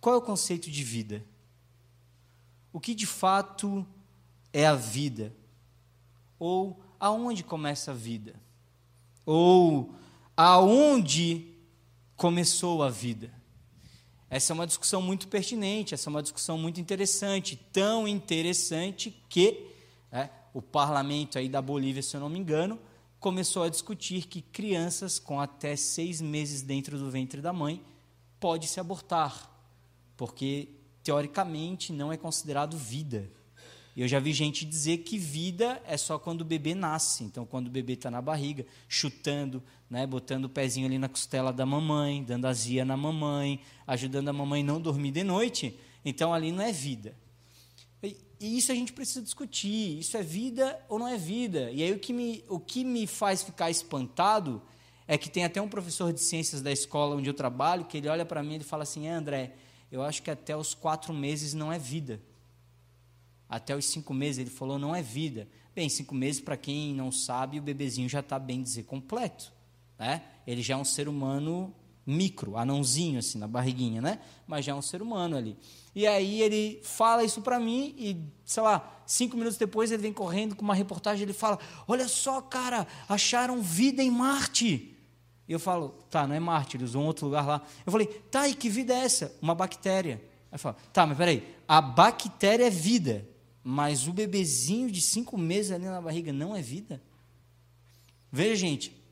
qual 0.02 0.16
é 0.16 0.18
o 0.18 0.22
conceito 0.22 0.70
de 0.70 0.84
vida? 0.84 1.24
O 2.74 2.80
que 2.80 2.94
de 2.94 3.08
fato 3.08 3.88
é 4.52 4.68
a 4.68 4.76
vida? 4.76 5.34
Ou 6.38 6.84
aonde 7.00 7.42
começa 7.42 7.92
a 7.92 7.96
vida? 7.96 8.36
Ou 9.26 9.96
aonde 10.36 11.56
começou 12.18 12.84
a 12.84 12.90
vida? 12.90 13.32
Essa 14.34 14.52
é 14.52 14.56
uma 14.56 14.66
discussão 14.66 15.00
muito 15.00 15.28
pertinente, 15.28 15.94
essa 15.94 16.10
é 16.10 16.12
uma 16.12 16.24
discussão 16.24 16.58
muito 16.58 16.82
interessante, 16.82 17.56
tão 17.72 18.08
interessante 18.08 19.16
que 19.30 19.68
é, 20.12 20.28
o 20.56 20.60
parlamento 20.60 21.38
aí 21.38 21.48
da 21.48 21.62
Bolívia, 21.62 22.02
se 22.02 22.16
eu 22.16 22.20
não 22.20 22.30
me 22.30 22.40
engano, 22.40 22.80
começou 23.20 23.62
a 23.62 23.70
discutir 23.70 24.26
que 24.26 24.42
crianças 24.42 25.20
com 25.20 25.40
até 25.40 25.76
seis 25.76 26.20
meses 26.20 26.64
dentro 26.64 26.98
do 26.98 27.12
ventre 27.12 27.42
da 27.42 27.54
mãe 27.54 27.80
pode 28.40 28.66
se 28.68 28.80
abortar, 28.80 29.52
porque 30.18 30.68
teoricamente 31.04 31.94
não 31.94 32.12
é 32.12 32.18
considerado 32.18 32.76
vida. 32.76 33.30
Eu 33.96 34.08
já 34.08 34.20
vi 34.20 34.34
gente 34.34 34.66
dizer 34.66 34.98
que 35.00 35.20
vida 35.20 35.80
é 35.86 35.96
só 35.96 36.18
quando 36.18 36.42
o 36.42 36.46
bebê 36.46 36.74
nasce. 36.74 37.24
Então, 37.24 37.46
quando 37.46 37.68
o 37.68 37.70
bebê 37.70 37.94
está 37.94 38.10
na 38.10 38.20
barriga, 38.20 38.66
chutando, 38.90 39.62
né, 39.94 40.08
botando 40.08 40.46
o 40.46 40.50
pezinho 40.50 40.88
ali 40.88 40.98
na 40.98 41.08
costela 41.08 41.54
da 41.54 41.68
mamãe, 41.68 42.24
dando 42.24 42.48
azia 42.48 42.84
na 42.84 42.98
mamãe, 42.98 43.60
ajudando 43.86 44.30
a 44.30 44.34
mamãe 44.34 44.64
não 44.64 44.82
dormir 44.82 45.12
de 45.12 45.24
noite, 45.24 45.80
então 46.04 46.34
ali 46.34 46.52
não 46.52 46.64
é 46.64 46.72
vida. 46.72 47.16
E, 48.02 48.18
e 48.40 48.58
isso 48.58 48.72
a 48.72 48.76
gente 48.76 48.92
precisa 48.92 49.22
discutir. 49.22 50.00
Isso 50.00 50.18
é 50.18 50.24
vida 50.24 50.84
ou 50.90 50.98
não 50.98 51.08
é 51.08 51.16
vida? 51.16 51.70
E 51.70 51.84
aí 51.84 51.92
o 51.92 52.00
que 52.00 52.12
me, 52.12 52.44
o 52.50 52.60
que 52.60 52.84
me 52.84 53.06
faz 53.06 53.44
ficar 53.44 53.70
espantado 53.70 54.64
é 55.08 55.16
que 55.16 55.30
tem 55.30 55.46
até 55.46 55.62
um 55.62 55.70
professor 55.70 56.12
de 56.12 56.20
ciências 56.20 56.64
da 56.64 56.72
escola 56.72 57.16
onde 57.16 57.30
eu 57.30 57.34
trabalho 57.36 57.86
que 57.86 57.98
ele 57.98 58.08
olha 58.08 58.26
para 58.26 58.42
mim 58.42 58.56
e 58.56 58.64
fala 58.64 58.82
assim: 58.82 59.06
é, 59.06 59.12
André, 59.12 59.54
eu 59.92 60.02
acho 60.02 60.24
que 60.24 60.32
até 60.32 60.58
os 60.58 60.74
quatro 60.74 61.14
meses 61.14 61.54
não 61.54 61.72
é 61.72 61.78
vida 61.78 62.20
até 63.54 63.76
os 63.76 63.86
cinco 63.86 64.16
meses, 64.16 64.40
ele 64.40 64.50
falou, 64.50 64.80
não 64.80 64.96
é 64.96 65.02
vida. 65.04 65.48
Bem, 65.76 65.88
cinco 65.88 66.16
meses, 66.16 66.42
para 66.42 66.58
quem 66.58 66.92
não 66.92 67.12
sabe, 67.12 67.60
o 67.60 67.62
bebezinho 67.62 68.10
já 68.10 68.20
está, 68.20 68.40
bem 68.40 68.64
dizer, 68.64 68.84
completo. 68.84 69.54
Né? 69.98 70.22
Ele 70.46 70.62
já 70.62 70.74
é 70.74 70.78
um 70.78 70.86
ser 70.86 71.08
humano 71.08 71.74
micro, 72.06 72.58
anãozinho 72.58 73.20
assim 73.20 73.38
na 73.38 73.48
barriguinha, 73.48 74.02
né? 74.02 74.20
Mas 74.46 74.66
já 74.66 74.74
é 74.74 74.76
um 74.76 74.82
ser 74.82 75.02
humano 75.02 75.38
ali. 75.38 75.58
E 75.96 76.06
aí 76.06 76.42
ele 76.42 76.82
fala 76.84 77.24
isso 77.24 77.42
para 77.42 77.60
mim 77.60 77.96
e, 77.98 78.18
sei 78.44 78.64
lá, 78.64 79.04
cinco 79.06 79.38
minutos 79.38 79.58
depois 79.58 79.92
ele 79.92 80.02
vem 80.02 80.14
correndo 80.14 80.56
com 80.56 80.64
uma 80.64 80.76
reportagem 80.76 81.24
ele 81.24 81.34
fala, 81.34 81.60
olha 81.88 82.08
só, 82.08 82.42
cara, 82.42 82.88
acharam 83.08 83.62
vida 83.62 84.04
em 84.04 84.12
Marte. 84.12 84.98
E 85.48 85.52
eu 85.52 85.60
falo, 85.60 85.90
tá, 86.10 86.26
não 86.26 86.36
é 86.36 86.40
Marte, 86.40 86.78
ele 86.78 86.84
usou 86.84 87.02
um 87.02 87.06
outro 87.06 87.26
lugar 87.26 87.46
lá. 87.46 87.62
Eu 87.86 87.92
falei, 87.92 88.08
tá, 88.08 88.48
e 88.48 88.54
que 88.54 88.70
vida 88.70 88.94
é 88.94 89.00
essa? 89.00 89.36
Uma 89.42 89.54
bactéria. 89.54 90.22
Aí 90.52 90.58
fala, 90.58 90.76
tá, 90.92 91.06
mas 91.06 91.18
peraí, 91.18 91.56
a 91.68 91.82
bactéria 91.82 92.66
é 92.66 92.70
vida, 92.70 93.28
mas 93.64 94.08
o 94.08 94.14
bebezinho 94.14 94.90
de 94.90 95.02
cinco 95.02 95.38
meses 95.38 95.72
ali 95.72 95.86
na 95.86 96.02
barriga 96.02 96.34
não 96.34 96.56
é 96.56 96.62
vida? 96.62 97.02
Veja, 98.32 98.56
gente, 98.56 99.03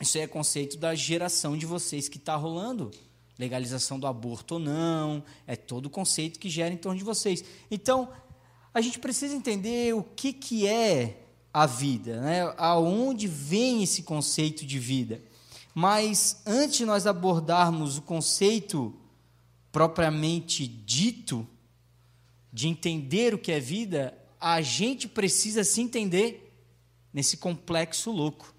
isso 0.00 0.18
é 0.18 0.26
conceito 0.26 0.76
da 0.76 0.94
geração 0.94 1.56
de 1.56 1.66
vocês 1.66 2.08
que 2.08 2.16
está 2.16 2.34
rolando 2.36 2.90
legalização 3.40 3.98
do 3.98 4.06
aborto 4.06 4.54
ou 4.54 4.60
não, 4.60 5.24
é 5.46 5.56
todo 5.56 5.86
o 5.86 5.90
conceito 5.90 6.38
que 6.38 6.50
gera 6.50 6.74
em 6.74 6.76
torno 6.76 6.98
de 6.98 7.04
vocês. 7.04 7.42
Então, 7.70 8.10
a 8.74 8.82
gente 8.82 8.98
precisa 8.98 9.34
entender 9.34 9.94
o 9.94 10.02
que, 10.02 10.30
que 10.30 10.66
é 10.66 11.24
a 11.52 11.64
vida, 11.64 12.20
né? 12.20 12.54
aonde 12.58 13.26
vem 13.26 13.82
esse 13.82 14.02
conceito 14.02 14.66
de 14.66 14.78
vida. 14.78 15.22
Mas 15.74 16.42
antes 16.44 16.76
de 16.76 16.84
nós 16.84 17.06
abordarmos 17.06 17.96
o 17.96 18.02
conceito 18.02 18.94
propriamente 19.72 20.66
dito, 20.66 21.48
de 22.52 22.68
entender 22.68 23.32
o 23.32 23.38
que 23.38 23.52
é 23.52 23.58
vida, 23.58 24.16
a 24.38 24.60
gente 24.60 25.08
precisa 25.08 25.64
se 25.64 25.80
entender 25.80 26.52
nesse 27.12 27.38
complexo 27.38 28.10
louco. 28.10 28.54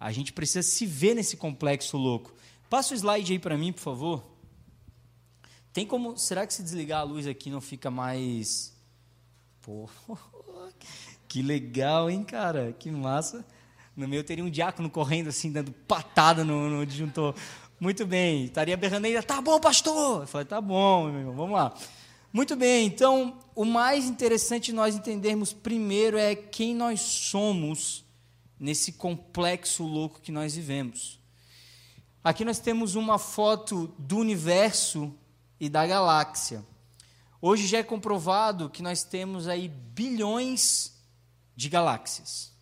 A 0.00 0.10
gente 0.10 0.32
precisa 0.32 0.62
se 0.62 0.86
ver 0.86 1.14
nesse 1.14 1.36
complexo 1.36 1.98
louco. 1.98 2.32
Passa 2.70 2.94
o 2.94 2.96
slide 2.96 3.32
aí 3.34 3.38
para 3.38 3.58
mim, 3.58 3.70
por 3.70 3.80
favor. 3.80 4.24
Tem 5.74 5.84
como. 5.84 6.16
Será 6.16 6.46
que 6.46 6.54
se 6.54 6.62
desligar 6.62 7.00
a 7.00 7.04
luz 7.04 7.26
aqui 7.26 7.50
não 7.50 7.60
fica 7.60 7.90
mais. 7.90 8.74
Pô, 9.60 9.90
que 11.28 11.42
legal, 11.42 12.08
hein, 12.08 12.24
cara? 12.24 12.74
Que 12.78 12.90
massa. 12.90 13.44
No 13.94 14.08
meu 14.08 14.24
teria 14.24 14.42
um 14.42 14.48
diácono 14.48 14.88
correndo 14.88 15.28
assim, 15.28 15.52
dando 15.52 15.70
patada 15.70 16.42
no, 16.42 16.70
no 16.70 16.86
disjuntor. 16.86 17.34
Muito 17.78 18.06
bem, 18.06 18.44
estaria 18.44 18.76
berrando 18.76 19.06
ainda, 19.06 19.22
tá 19.22 19.40
bom, 19.40 19.58
pastor? 19.60 20.22
Eu 20.22 20.26
falei, 20.26 20.46
tá 20.46 20.60
bom, 20.60 21.10
meu 21.10 21.20
irmão, 21.20 21.34
vamos 21.34 21.52
lá. 21.52 21.74
Muito 22.32 22.54
bem, 22.54 22.86
então, 22.86 23.38
o 23.54 23.64
mais 23.64 24.04
interessante 24.04 24.72
nós 24.72 24.94
entendermos 24.94 25.52
primeiro 25.52 26.16
é 26.16 26.34
quem 26.34 26.74
nós 26.74 27.00
somos 27.00 28.04
nesse 28.60 28.92
complexo 28.92 29.82
louco 29.84 30.20
que 30.20 30.30
nós 30.30 30.54
vivemos. 30.54 31.18
Aqui 32.22 32.44
nós 32.44 32.58
temos 32.58 32.94
uma 32.94 33.18
foto 33.18 33.94
do 33.98 34.18
universo 34.18 35.14
e 35.58 35.70
da 35.70 35.86
galáxia. 35.86 36.62
Hoje 37.40 37.66
já 37.66 37.78
é 37.78 37.82
comprovado 37.82 38.68
que 38.68 38.82
nós 38.82 39.02
temos 39.02 39.48
aí 39.48 39.68
bilhões 39.68 40.94
de 41.56 41.70
galáxias. 41.70 42.52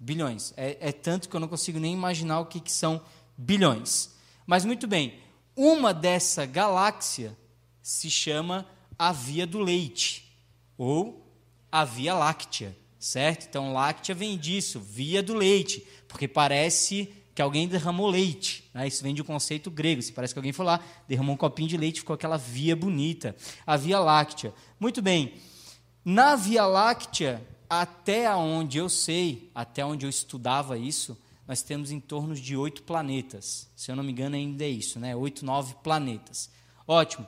Bilhões. 0.00 0.52
É, 0.56 0.88
é 0.88 0.92
tanto 0.92 1.28
que 1.28 1.36
eu 1.36 1.40
não 1.40 1.46
consigo 1.46 1.78
nem 1.78 1.94
imaginar 1.94 2.40
o 2.40 2.46
que, 2.46 2.58
que 2.58 2.72
são 2.72 3.00
bilhões. 3.38 4.10
Mas 4.44 4.64
muito 4.64 4.88
bem, 4.88 5.20
uma 5.54 5.94
dessa 5.94 6.44
galáxia 6.44 7.38
se 7.80 8.10
chama 8.10 8.66
a 8.98 9.12
Via 9.12 9.46
do 9.46 9.60
Leite, 9.60 10.36
ou 10.76 11.24
a 11.70 11.84
Via 11.84 12.14
Láctea, 12.14 12.76
certo? 13.06 13.46
Então, 13.48 13.72
láctea 13.72 14.14
vem 14.14 14.36
disso, 14.36 14.80
Via 14.80 15.22
do 15.22 15.32
Leite, 15.32 15.86
porque 16.08 16.26
parece 16.26 17.08
que 17.32 17.40
alguém 17.40 17.68
derramou 17.68 18.08
leite. 18.08 18.68
Né? 18.74 18.88
Isso 18.88 19.02
vem 19.02 19.14
de 19.14 19.22
um 19.22 19.24
conceito 19.24 19.70
grego. 19.70 20.02
Se 20.02 20.12
parece 20.12 20.34
que 20.34 20.38
alguém 20.38 20.52
foi 20.52 20.64
lá, 20.64 20.80
derramou 21.06 21.34
um 21.34 21.38
copinho 21.38 21.68
de 21.68 21.76
leite, 21.76 22.00
ficou 22.00 22.14
aquela 22.14 22.36
via 22.36 22.74
bonita, 22.74 23.36
a 23.64 23.76
Via 23.76 24.00
Láctea. 24.00 24.52
Muito 24.80 25.00
bem. 25.00 25.34
Na 26.04 26.34
Via 26.34 26.66
Láctea, 26.66 27.46
até 27.70 28.34
onde 28.34 28.78
eu 28.78 28.88
sei, 28.88 29.50
até 29.54 29.84
onde 29.84 30.04
eu 30.04 30.10
estudava 30.10 30.76
isso, 30.76 31.16
nós 31.46 31.62
temos 31.62 31.92
em 31.92 32.00
torno 32.00 32.34
de 32.34 32.56
oito 32.56 32.82
planetas. 32.82 33.68
Se 33.76 33.92
eu 33.92 33.94
não 33.94 34.02
me 34.02 34.10
engano, 34.10 34.34
ainda 34.34 34.64
é 34.64 34.68
isso, 34.68 34.98
né? 34.98 35.14
Oito, 35.14 35.44
nove 35.44 35.76
planetas. 35.82 36.50
Ótimo. 36.88 37.24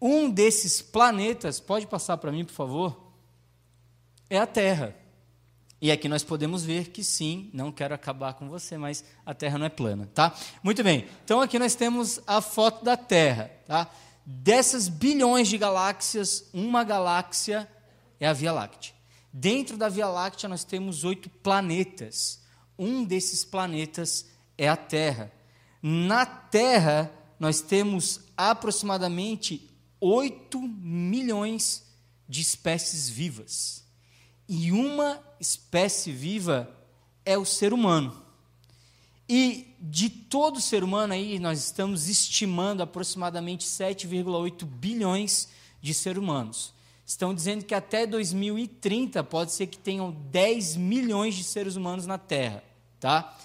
Um 0.00 0.30
desses 0.30 0.80
planetas, 0.80 1.58
pode 1.58 1.86
passar 1.86 2.16
para 2.18 2.30
mim, 2.30 2.44
por 2.44 2.54
favor? 2.54 3.10
É 4.30 4.38
a 4.38 4.46
Terra. 4.46 4.94
E 5.80 5.92
aqui 5.92 6.08
nós 6.08 6.24
podemos 6.24 6.64
ver 6.64 6.88
que 6.88 7.04
sim, 7.04 7.50
não 7.52 7.70
quero 7.70 7.94
acabar 7.94 8.34
com 8.34 8.48
você, 8.48 8.78
mas 8.78 9.04
a 9.24 9.34
Terra 9.34 9.58
não 9.58 9.66
é 9.66 9.68
plana, 9.68 10.08
tá? 10.14 10.34
Muito 10.62 10.82
bem. 10.82 11.06
Então 11.24 11.40
aqui 11.40 11.58
nós 11.58 11.74
temos 11.74 12.20
a 12.26 12.40
foto 12.40 12.84
da 12.84 12.96
Terra, 12.96 13.50
tá? 13.66 13.90
Dessas 14.24 14.88
bilhões 14.88 15.48
de 15.48 15.58
galáxias, 15.58 16.48
uma 16.52 16.82
galáxia 16.82 17.68
é 18.18 18.26
a 18.26 18.32
Via 18.32 18.52
Láctea. 18.52 18.94
Dentro 19.32 19.76
da 19.76 19.88
Via 19.88 20.08
Láctea 20.08 20.48
nós 20.48 20.64
temos 20.64 21.04
oito 21.04 21.28
planetas. 21.28 22.40
Um 22.78 23.04
desses 23.04 23.44
planetas 23.44 24.26
é 24.56 24.68
a 24.68 24.76
Terra. 24.76 25.30
Na 25.82 26.24
Terra 26.24 27.12
nós 27.38 27.60
temos 27.60 28.20
aproximadamente 28.36 29.70
8 30.00 30.60
milhões 30.60 31.84
de 32.28 32.40
espécies 32.40 33.08
vivas. 33.08 33.84
E 34.48 34.72
uma 34.72 35.20
espécie 35.40 36.12
viva 36.12 36.70
é 37.24 37.36
o 37.36 37.44
ser 37.44 37.72
humano. 37.72 38.24
E 39.28 39.74
de 39.80 40.08
todo 40.08 40.60
ser 40.60 40.84
humano 40.84 41.12
aí, 41.12 41.38
nós 41.38 41.58
estamos 41.58 42.08
estimando 42.08 42.82
aproximadamente 42.82 43.66
7,8 43.66 44.64
bilhões 44.64 45.48
de 45.82 45.92
seres 45.92 46.22
humanos. 46.22 46.72
Estão 47.04 47.34
dizendo 47.34 47.64
que 47.64 47.74
até 47.74 48.06
2030 48.06 49.22
pode 49.24 49.52
ser 49.52 49.66
que 49.66 49.78
tenham 49.78 50.10
10 50.30 50.76
milhões 50.76 51.34
de 51.34 51.44
seres 51.44 51.76
humanos 51.76 52.06
na 52.06 52.18
Terra, 52.18 52.62
tá? 52.98 53.36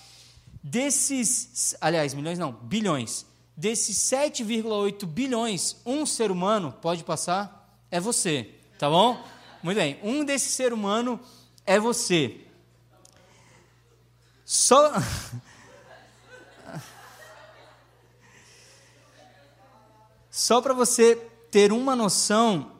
Desses, 0.64 1.76
aliás, 1.82 2.14
milhões 2.14 2.40
não, 2.40 2.52
bilhões. 2.52 3.26
Desses 3.56 3.98
7,8 3.98 5.06
bilhões, 5.06 5.78
um 5.86 6.06
ser 6.06 6.32
humano 6.32 6.72
pode 6.82 7.04
passar 7.04 7.62
é 7.92 8.00
você, 8.00 8.50
tá 8.80 8.90
bom? 8.90 9.22
Muito 9.62 9.78
bem. 9.78 10.00
Um 10.02 10.24
desse 10.24 10.50
ser 10.50 10.74
humano 10.74 11.20
é 11.66 11.80
você. 11.80 12.46
Só. 14.46 14.92
Só 20.30 20.62
para 20.62 20.74
você 20.74 21.16
ter 21.52 21.72
uma 21.72 21.96
noção, 21.96 22.72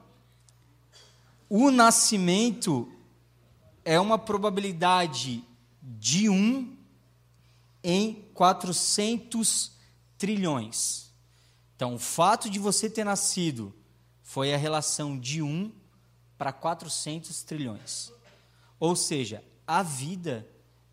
o 1.50 1.70
nascimento 1.70 2.92
é 3.84 4.00
uma 4.00 4.18
probabilidade 4.18 5.44
de 5.82 6.30
1 6.30 6.78
em 7.84 8.26
400 8.34 9.72
trilhões. 10.18 11.12
Então, 11.76 11.96
o 11.96 12.00
fato 12.00 12.50
de 12.50 12.60
você 12.60 12.90
ter 12.90 13.04
nascido 13.04 13.74
foi 14.22 14.54
a 14.54 14.58
relação 14.58 15.20
de 15.20 15.42
1 15.42 15.72
para 16.38 16.54
400 16.54 17.44
trilhões. 17.44 18.14
Ou 18.82 18.96
seja, 18.96 19.44
a 19.68 19.84
vida 19.84 20.44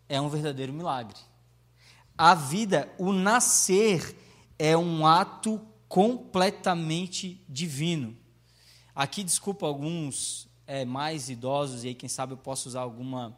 é 0.07 0.21
um 0.21 0.29
verdadeiro 0.29 0.71
milagre. 0.71 1.17
A 2.15 2.35
vida, 2.35 2.87
o 2.99 3.11
nascer, 3.11 4.15
é 4.59 4.77
um 4.77 5.07
ato 5.07 5.59
completamente 5.87 7.43
divino. 7.49 8.15
Aqui, 8.93 9.23
desculpa 9.23 9.65
alguns 9.65 10.47
é, 10.67 10.85
mais 10.85 11.31
idosos, 11.31 11.83
e 11.83 11.87
aí, 11.87 11.95
quem 11.95 12.07
sabe, 12.07 12.33
eu 12.33 12.37
posso 12.37 12.69
usar 12.69 12.81
alguma 12.81 13.35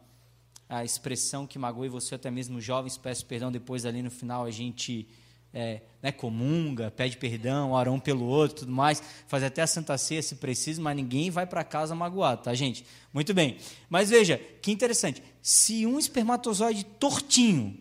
a 0.68 0.84
expressão 0.84 1.46
que 1.46 1.58
magoe 1.58 1.88
você, 1.88 2.14
até 2.14 2.30
mesmo 2.30 2.60
jovens, 2.60 2.98
peço 2.98 3.24
perdão, 3.24 3.50
depois 3.50 3.86
ali 3.86 4.02
no 4.02 4.10
final 4.10 4.44
a 4.44 4.50
gente 4.50 5.08
é, 5.52 5.82
né, 6.02 6.10
comunga, 6.10 6.90
pede 6.90 7.16
perdão, 7.16 7.72
ora 7.72 7.90
um 7.90 8.00
pelo 8.00 8.24
outro, 8.24 8.60
tudo 8.60 8.72
mais, 8.72 9.02
faz 9.26 9.42
até 9.42 9.62
a 9.62 9.66
Santa 9.66 9.96
Ceia 9.98 10.22
se 10.22 10.36
preciso, 10.36 10.80
mas 10.80 10.96
ninguém 10.96 11.30
vai 11.30 11.46
para 11.46 11.62
casa 11.62 11.94
magoado, 11.94 12.42
tá, 12.42 12.54
gente? 12.54 12.84
Muito 13.12 13.34
bem. 13.34 13.58
Mas 13.88 14.10
veja, 14.10 14.38
que 14.60 14.72
interessante. 14.72 15.22
Se 15.42 15.86
um 15.86 15.98
espermatozoide 15.98 16.84
tortinho 16.84 17.78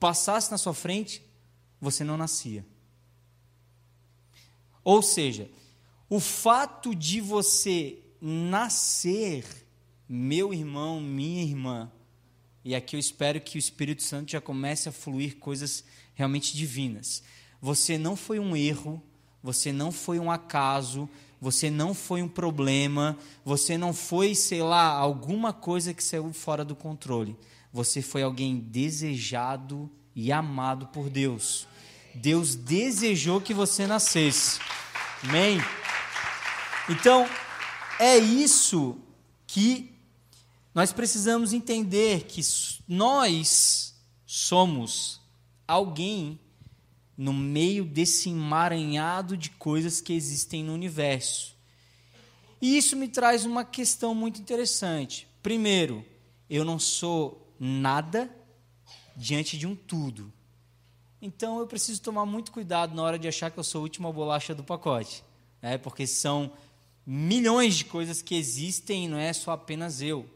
passasse 0.00 0.50
na 0.50 0.58
sua 0.58 0.74
frente, 0.74 1.22
você 1.80 2.02
não 2.02 2.16
nascia. 2.16 2.66
Ou 4.82 5.02
seja, 5.02 5.50
o 6.08 6.20
fato 6.20 6.94
de 6.94 7.20
você 7.20 7.98
nascer, 8.20 9.44
meu 10.08 10.52
irmão, 10.52 11.00
minha 11.00 11.42
irmã, 11.42 11.90
e 12.64 12.74
aqui 12.74 12.96
eu 12.96 13.00
espero 13.00 13.40
que 13.40 13.56
o 13.56 13.60
Espírito 13.60 14.02
Santo 14.02 14.32
já 14.32 14.40
comece 14.40 14.88
a 14.88 14.92
fluir 14.92 15.36
coisas 15.36 15.84
realmente 16.16 16.56
divinas. 16.56 17.22
Você 17.60 17.96
não 17.96 18.16
foi 18.16 18.40
um 18.40 18.56
erro, 18.56 19.00
você 19.42 19.70
não 19.72 19.92
foi 19.92 20.18
um 20.18 20.30
acaso, 20.30 21.08
você 21.40 21.70
não 21.70 21.94
foi 21.94 22.22
um 22.22 22.28
problema, 22.28 23.16
você 23.44 23.78
não 23.78 23.92
foi, 23.92 24.34
sei 24.34 24.62
lá, 24.62 24.88
alguma 24.88 25.52
coisa 25.52 25.94
que 25.94 26.02
saiu 26.02 26.32
fora 26.32 26.64
do 26.64 26.74
controle. 26.74 27.36
Você 27.72 28.02
foi 28.02 28.22
alguém 28.22 28.58
desejado 28.58 29.88
e 30.14 30.32
amado 30.32 30.86
por 30.86 31.10
Deus. 31.10 31.68
Deus 32.14 32.54
desejou 32.54 33.40
que 33.40 33.52
você 33.52 33.86
nascesse. 33.86 34.58
Amém? 35.22 35.58
Então, 36.88 37.28
é 38.00 38.16
isso 38.16 38.98
que 39.46 39.94
nós 40.74 40.92
precisamos 40.92 41.52
entender 41.52 42.24
que 42.24 42.40
nós 42.88 43.94
somos 44.24 45.20
alguém 45.66 46.38
no 47.16 47.32
meio 47.32 47.84
desse 47.84 48.28
emaranhado 48.28 49.36
de 49.36 49.50
coisas 49.50 50.00
que 50.00 50.12
existem 50.12 50.62
no 50.62 50.74
universo. 50.74 51.56
E 52.60 52.76
isso 52.76 52.96
me 52.96 53.08
traz 53.08 53.44
uma 53.44 53.64
questão 53.64 54.14
muito 54.14 54.40
interessante. 54.40 55.26
Primeiro, 55.42 56.04
eu 56.48 56.64
não 56.64 56.78
sou 56.78 57.54
nada 57.58 58.30
diante 59.16 59.56
de 59.56 59.66
um 59.66 59.74
tudo. 59.74 60.32
Então 61.20 61.58
eu 61.58 61.66
preciso 61.66 62.02
tomar 62.02 62.26
muito 62.26 62.52
cuidado 62.52 62.94
na 62.94 63.02
hora 63.02 63.18
de 63.18 63.26
achar 63.26 63.50
que 63.50 63.58
eu 63.58 63.64
sou 63.64 63.80
a 63.80 63.82
última 63.82 64.12
bolacha 64.12 64.54
do 64.54 64.62
pacote. 64.62 65.24
Né? 65.62 65.78
Porque 65.78 66.06
são 66.06 66.52
milhões 67.06 67.76
de 67.76 67.84
coisas 67.84 68.20
que 68.20 68.34
existem 68.34 69.04
e 69.04 69.08
não 69.08 69.18
é 69.18 69.32
só 69.32 69.52
apenas 69.52 70.02
eu. 70.02 70.28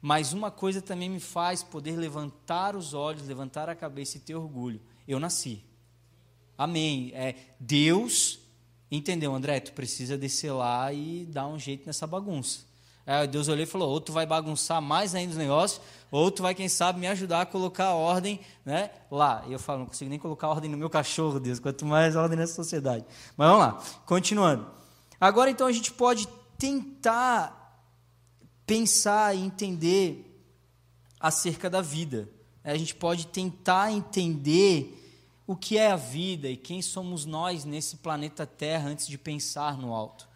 Mas 0.00 0.32
uma 0.32 0.50
coisa 0.50 0.80
também 0.80 1.10
me 1.10 1.20
faz 1.20 1.62
poder 1.62 1.96
levantar 1.96 2.74
os 2.74 2.94
olhos, 2.94 3.26
levantar 3.26 3.68
a 3.68 3.74
cabeça 3.74 4.16
e 4.16 4.20
ter 4.20 4.34
orgulho. 4.34 4.80
Eu 5.06 5.20
nasci. 5.20 5.62
Amém. 6.56 7.10
É, 7.14 7.34
Deus 7.58 8.38
entendeu, 8.90 9.34
André, 9.34 9.60
tu 9.60 9.72
precisa 9.72 10.16
descer 10.16 10.52
lá 10.52 10.92
e 10.92 11.26
dar 11.26 11.46
um 11.46 11.58
jeito 11.58 11.86
nessa 11.86 12.06
bagunça. 12.06 12.70
É, 13.06 13.26
Deus 13.26 13.48
olhou 13.48 13.62
e 13.62 13.66
falou: 13.66 13.90
ou 13.90 14.00
tu 14.00 14.12
vai 14.12 14.24
bagunçar 14.24 14.80
mais 14.80 15.14
ainda 15.14 15.32
os 15.32 15.36
negócios, 15.36 15.80
ou 16.10 16.30
tu 16.30 16.42
vai, 16.42 16.54
quem 16.54 16.68
sabe, 16.68 17.00
me 17.00 17.06
ajudar 17.08 17.42
a 17.42 17.46
colocar 17.46 17.86
a 17.86 17.94
ordem 17.94 18.40
né, 18.64 18.90
lá. 19.10 19.44
E 19.48 19.52
eu 19.52 19.58
falo: 19.58 19.80
não 19.80 19.86
consigo 19.86 20.08
nem 20.08 20.18
colocar 20.18 20.48
ordem 20.48 20.70
no 20.70 20.76
meu 20.76 20.88
cachorro, 20.88 21.40
Deus, 21.40 21.58
quanto 21.58 21.84
mais 21.84 22.14
ordem 22.14 22.38
nessa 22.38 22.54
sociedade. 22.54 23.04
Mas 23.36 23.48
vamos 23.48 23.64
lá, 23.64 23.82
continuando. 24.06 24.66
Agora, 25.20 25.50
então, 25.50 25.66
a 25.66 25.72
gente 25.72 25.92
pode 25.92 26.28
tentar 26.58 27.59
pensar 28.70 29.34
e 29.34 29.40
entender 29.40 30.40
acerca 31.18 31.68
da 31.68 31.82
vida. 31.82 32.28
A 32.62 32.76
gente 32.76 32.94
pode 32.94 33.26
tentar 33.26 33.90
entender 33.90 34.96
o 35.44 35.56
que 35.56 35.76
é 35.76 35.90
a 35.90 35.96
vida 35.96 36.48
e 36.48 36.56
quem 36.56 36.80
somos 36.80 37.24
nós 37.24 37.64
nesse 37.64 37.96
planeta 37.96 38.46
Terra 38.46 38.88
antes 38.88 39.08
de 39.08 39.18
pensar 39.18 39.76
no 39.76 39.92
alto. 39.92 40.28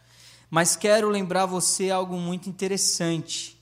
Mas 0.50 0.74
quero 0.74 1.08
lembrar 1.08 1.46
você 1.46 1.92
algo 1.92 2.16
muito 2.16 2.48
interessante. 2.48 3.56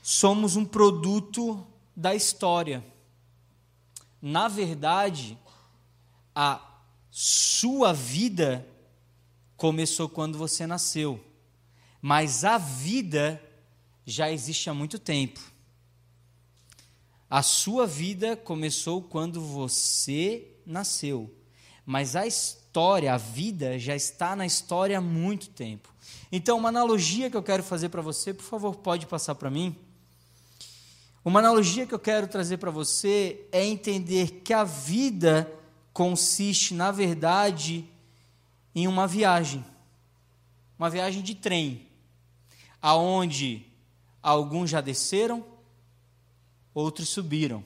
Somos 0.00 0.54
um 0.54 0.64
produto 0.64 1.66
da 1.96 2.14
história. 2.14 2.84
Na 4.22 4.46
verdade, 4.46 5.36
a 6.32 6.64
sua 7.10 7.92
vida 7.92 8.64
começou 9.56 10.08
quando 10.08 10.38
você 10.38 10.64
nasceu 10.64 11.20
mas 12.08 12.44
a 12.44 12.56
vida 12.56 13.42
já 14.06 14.30
existe 14.30 14.70
há 14.70 14.72
muito 14.72 14.96
tempo. 14.96 15.40
A 17.28 17.42
sua 17.42 17.84
vida 17.84 18.36
começou 18.36 19.02
quando 19.02 19.40
você 19.40 20.46
nasceu, 20.64 21.34
mas 21.84 22.14
a 22.14 22.24
história, 22.24 23.12
a 23.12 23.16
vida 23.16 23.76
já 23.76 23.96
está 23.96 24.36
na 24.36 24.46
história 24.46 24.98
há 24.98 25.00
muito 25.00 25.48
tempo. 25.48 25.92
Então, 26.30 26.58
uma 26.58 26.68
analogia 26.68 27.28
que 27.28 27.36
eu 27.36 27.42
quero 27.42 27.64
fazer 27.64 27.88
para 27.88 28.02
você, 28.02 28.32
por 28.32 28.44
favor, 28.44 28.76
pode 28.76 29.04
passar 29.04 29.34
para 29.34 29.50
mim. 29.50 29.74
Uma 31.24 31.40
analogia 31.40 31.88
que 31.88 31.94
eu 31.94 31.98
quero 31.98 32.28
trazer 32.28 32.58
para 32.58 32.70
você 32.70 33.44
é 33.50 33.64
entender 33.64 34.42
que 34.44 34.54
a 34.54 34.62
vida 34.62 35.52
consiste, 35.92 36.72
na 36.72 36.92
verdade, 36.92 37.84
em 38.76 38.86
uma 38.86 39.08
viagem. 39.08 39.64
Uma 40.78 40.88
viagem 40.88 41.20
de 41.20 41.34
trem 41.34 41.85
aonde 42.80 43.66
alguns 44.22 44.70
já 44.70 44.80
desceram, 44.80 45.44
outros 46.74 47.08
subiram. 47.08 47.64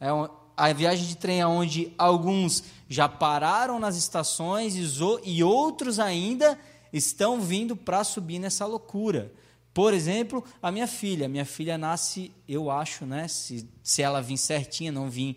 É 0.00 0.08
a 0.56 0.72
viagem 0.72 1.06
de 1.06 1.16
trem 1.16 1.40
aonde 1.40 1.92
alguns 1.98 2.64
já 2.88 3.08
pararam 3.08 3.78
nas 3.78 3.96
estações 3.96 4.74
e 5.24 5.42
outros 5.42 5.98
ainda 5.98 6.58
estão 6.92 7.40
vindo 7.40 7.74
para 7.74 8.04
subir 8.04 8.38
nessa 8.38 8.66
loucura. 8.66 9.32
Por 9.72 9.92
exemplo, 9.92 10.44
a 10.62 10.70
minha 10.70 10.86
filha. 10.86 11.28
Minha 11.28 11.44
filha 11.44 11.76
nasce, 11.76 12.30
eu 12.48 12.70
acho, 12.70 13.04
né? 13.04 13.26
Se, 13.26 13.68
se 13.82 14.02
ela 14.02 14.22
vir 14.22 14.38
certinha, 14.38 14.92
não 14.92 15.10
vir 15.10 15.36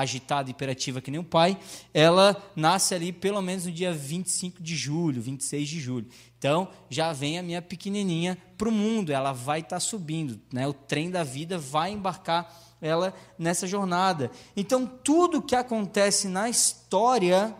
agitada, 0.00 0.50
hiperativa 0.50 1.00
que 1.00 1.10
nem 1.10 1.20
o 1.20 1.24
pai, 1.24 1.58
ela 1.92 2.36
nasce 2.54 2.94
ali 2.94 3.12
pelo 3.12 3.40
menos 3.40 3.66
no 3.66 3.72
dia 3.72 3.92
25 3.92 4.62
de 4.62 4.76
julho, 4.76 5.20
26 5.22 5.68
de 5.68 5.80
julho. 5.80 6.06
Então, 6.38 6.68
já 6.90 7.12
vem 7.12 7.38
a 7.38 7.42
minha 7.42 7.62
pequenininha 7.62 8.38
para 8.58 8.68
o 8.68 8.72
mundo, 8.72 9.10
ela 9.10 9.32
vai 9.32 9.60
estar 9.60 9.76
tá 9.76 9.80
subindo, 9.80 10.40
né? 10.52 10.66
o 10.66 10.72
trem 10.72 11.10
da 11.10 11.24
vida 11.24 11.58
vai 11.58 11.92
embarcar 11.92 12.54
ela 12.80 13.14
nessa 13.38 13.66
jornada. 13.66 14.30
Então, 14.56 14.86
tudo 14.86 15.42
que 15.42 15.56
acontece 15.56 16.28
na 16.28 16.48
história 16.48 17.56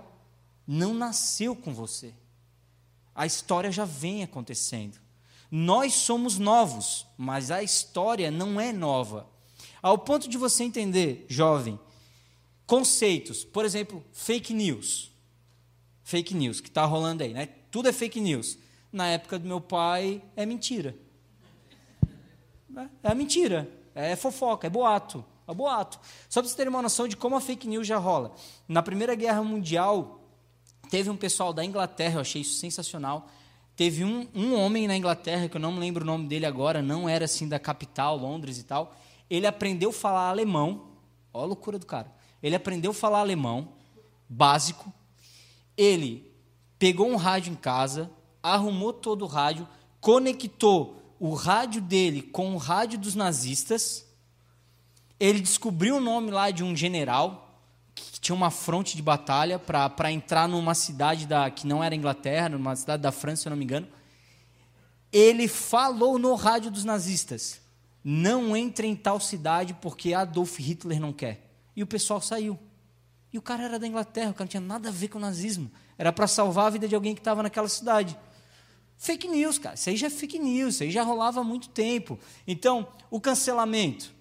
não 0.67 0.93
nasceu 0.93 1.57
com 1.57 1.73
você. 1.73 2.13
A 3.15 3.25
história 3.25 3.73
já 3.73 3.85
vem 3.85 4.23
acontecendo. 4.23 4.99
Nós 5.51 5.95
somos 5.95 6.39
novos, 6.39 7.07
mas 7.17 7.51
a 7.51 7.63
história 7.63 8.31
não 8.31 8.61
é 8.61 8.73
nova. 8.73 9.27
Ao 9.83 9.97
ponto 9.97 10.29
de 10.29 10.37
você 10.37 10.65
entender, 10.65 11.25
jovem, 11.29 11.79
conceitos, 12.67 13.45
por 13.45 13.65
exemplo, 13.65 14.05
fake 14.13 14.53
news. 14.53 15.13
Fake 16.03 16.35
news 16.35 16.61
que 16.61 16.69
está 16.69 16.85
rolando 16.85 17.23
aí, 17.23 17.33
né? 17.33 17.49
Tudo 17.71 17.89
é 17.89 17.93
fake 17.93 18.21
news. 18.21 18.59
Na 18.93 19.09
época 19.09 19.39
do 19.39 19.47
meu 19.47 19.61
pai, 19.61 20.23
é 20.35 20.45
mentira. 20.45 20.95
É, 22.77 23.11
é 23.11 23.15
mentira. 23.15 23.71
É 23.95 24.15
fofoca, 24.17 24.67
é 24.67 24.71
boato. 24.71 25.25
É 25.49 25.55
boato. 25.55 25.99
Só 26.29 26.41
para 26.41 26.49
vocês 26.49 26.57
terem 26.57 26.71
uma 26.71 26.83
noção 26.83 27.07
de 27.07 27.17
como 27.17 27.37
a 27.37 27.41
fake 27.41 27.69
news 27.69 27.87
já 27.87 27.99
rola. 27.99 28.35
Na 28.69 28.83
Primeira 28.83 29.15
Guerra 29.15 29.43
Mundial, 29.43 30.21
teve 30.91 31.09
um 31.09 31.17
pessoal 31.17 31.53
da 31.53 31.65
Inglaterra, 31.65 32.17
eu 32.17 32.21
achei 32.21 32.43
isso 32.43 32.59
sensacional. 32.59 33.29
Teve 33.77 34.05
um, 34.05 34.27
um 34.35 34.55
homem 34.59 34.89
na 34.89 34.97
Inglaterra, 34.97 35.49
que 35.49 35.57
eu 35.57 35.61
não 35.61 35.73
me 35.73 35.79
lembro 35.79 36.03
o 36.03 36.07
nome 36.07 36.27
dele 36.27 36.47
agora, 36.47 36.81
não 36.81 37.09
era 37.09 37.27
assim 37.27 37.49
da 37.49 37.59
capital, 37.59 38.17
Londres 38.17 38.59
e 38.59 38.65
tal. 38.65 38.95
Ele 39.29 39.47
aprendeu 39.47 39.91
a 39.91 39.93
falar 39.93 40.31
alemão. 40.31 40.87
Olha 41.33 41.45
a 41.45 41.47
loucura 41.47 41.79
do 41.79 41.87
cara. 41.87 42.16
Ele 42.47 42.55
aprendeu 42.55 42.93
a 42.93 42.95
falar 42.95 43.19
alemão, 43.19 43.73
básico. 44.29 44.93
Ele 45.77 46.33
pegou 46.79 47.09
um 47.09 47.17
rádio 47.17 47.53
em 47.53 47.57
casa, 47.57 48.09
arrumou 48.41 48.93
todo 48.93 49.23
o 49.23 49.27
rádio, 49.27 49.67
conectou 50.01 51.03
o 51.19 51.35
rádio 51.35 51.83
dele 51.83 52.23
com 52.23 52.55
o 52.55 52.57
rádio 52.57 53.01
dos 53.01 53.17
nazistas. 53.17 54.07
Ele 55.19 55.41
descobriu 55.41 55.97
o 55.97 56.01
nome 56.01 56.31
lá 56.31 56.53
de 56.53 56.63
um 56.63 56.77
general 56.77 57.61
que 57.97 58.21
tinha 58.21 58.37
uma 58.37 58.53
fronte 58.53 58.95
de 58.95 59.03
batalha 59.03 59.59
para 59.59 60.13
entrar 60.13 60.49
numa 60.49 60.77
cidade 60.77 61.27
da, 61.27 61.51
que 61.51 61.67
não 61.67 61.83
era 61.83 61.97
Inglaterra, 61.97 62.51
numa 62.51 62.77
cidade 62.77 63.03
da 63.03 63.11
França, 63.11 63.43
se 63.43 63.49
eu 63.49 63.51
não 63.51 63.57
me 63.57 63.65
engano. 63.65 63.89
Ele 65.13 65.49
falou 65.49 66.17
no 66.17 66.33
rádio 66.37 66.71
dos 66.71 66.85
nazistas: 66.85 67.61
não 68.05 68.57
entre 68.57 68.87
em 68.87 68.95
tal 68.95 69.19
cidade 69.19 69.75
porque 69.75 70.15
Adolf 70.15 70.61
Hitler 70.61 71.01
não 71.01 71.13
quer. 71.13 71.46
E 71.77 71.83
o 71.83 71.87
pessoal 71.87 72.21
saiu. 72.21 72.59
E 73.33 73.39
o 73.39 73.43
cara 73.43 73.65
era 73.65 73.79
da 73.79 73.87
Inglaterra, 73.87 74.31
o 74.31 74.35
cara 74.35 74.45
não 74.45 74.49
tinha 74.49 74.61
nada 74.61 74.89
a 74.89 74.93
ver 74.93 75.09
com 75.09 75.19
o 75.19 75.21
nazismo. 75.21 75.71
Era 75.99 76.11
para 76.11 76.27
salvar 76.27 76.67
a 76.67 76.71
vida 76.71 76.89
de 76.89 76.95
alguém 76.95 77.15
que 77.15 77.21
estava 77.21 77.43
naquela 77.43 77.69
cidade. 77.69 78.19
Fake 78.97 79.29
news, 79.29 79.59
cara. 79.59 79.75
Isso 79.75 79.91
aí 79.91 79.97
já 79.97 80.07
é 80.07 80.11
fake 80.11 80.39
news, 80.39 80.75
isso 80.75 80.83
aí 80.85 80.91
já 80.91 81.03
rolava 81.03 81.41
há 81.41 81.45
muito 81.45 81.69
tempo. 81.69 82.19
Então, 82.47 82.89
o 83.11 83.21
cancelamento. 83.21 84.15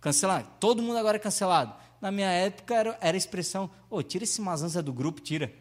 Cancelar. 0.00 0.46
Todo 0.60 0.80
mundo 0.80 0.96
agora 0.96 1.16
é 1.16 1.20
cancelado. 1.20 1.74
Na 2.00 2.10
minha 2.10 2.28
época 2.28 2.74
era, 2.74 2.98
era 3.00 3.16
a 3.16 3.18
expressão: 3.18 3.70
ô, 3.90 3.96
oh, 3.96 4.02
tira 4.02 4.24
esse 4.24 4.40
mazanza 4.40 4.82
do 4.82 4.92
grupo, 4.92 5.20
tira. 5.20 5.52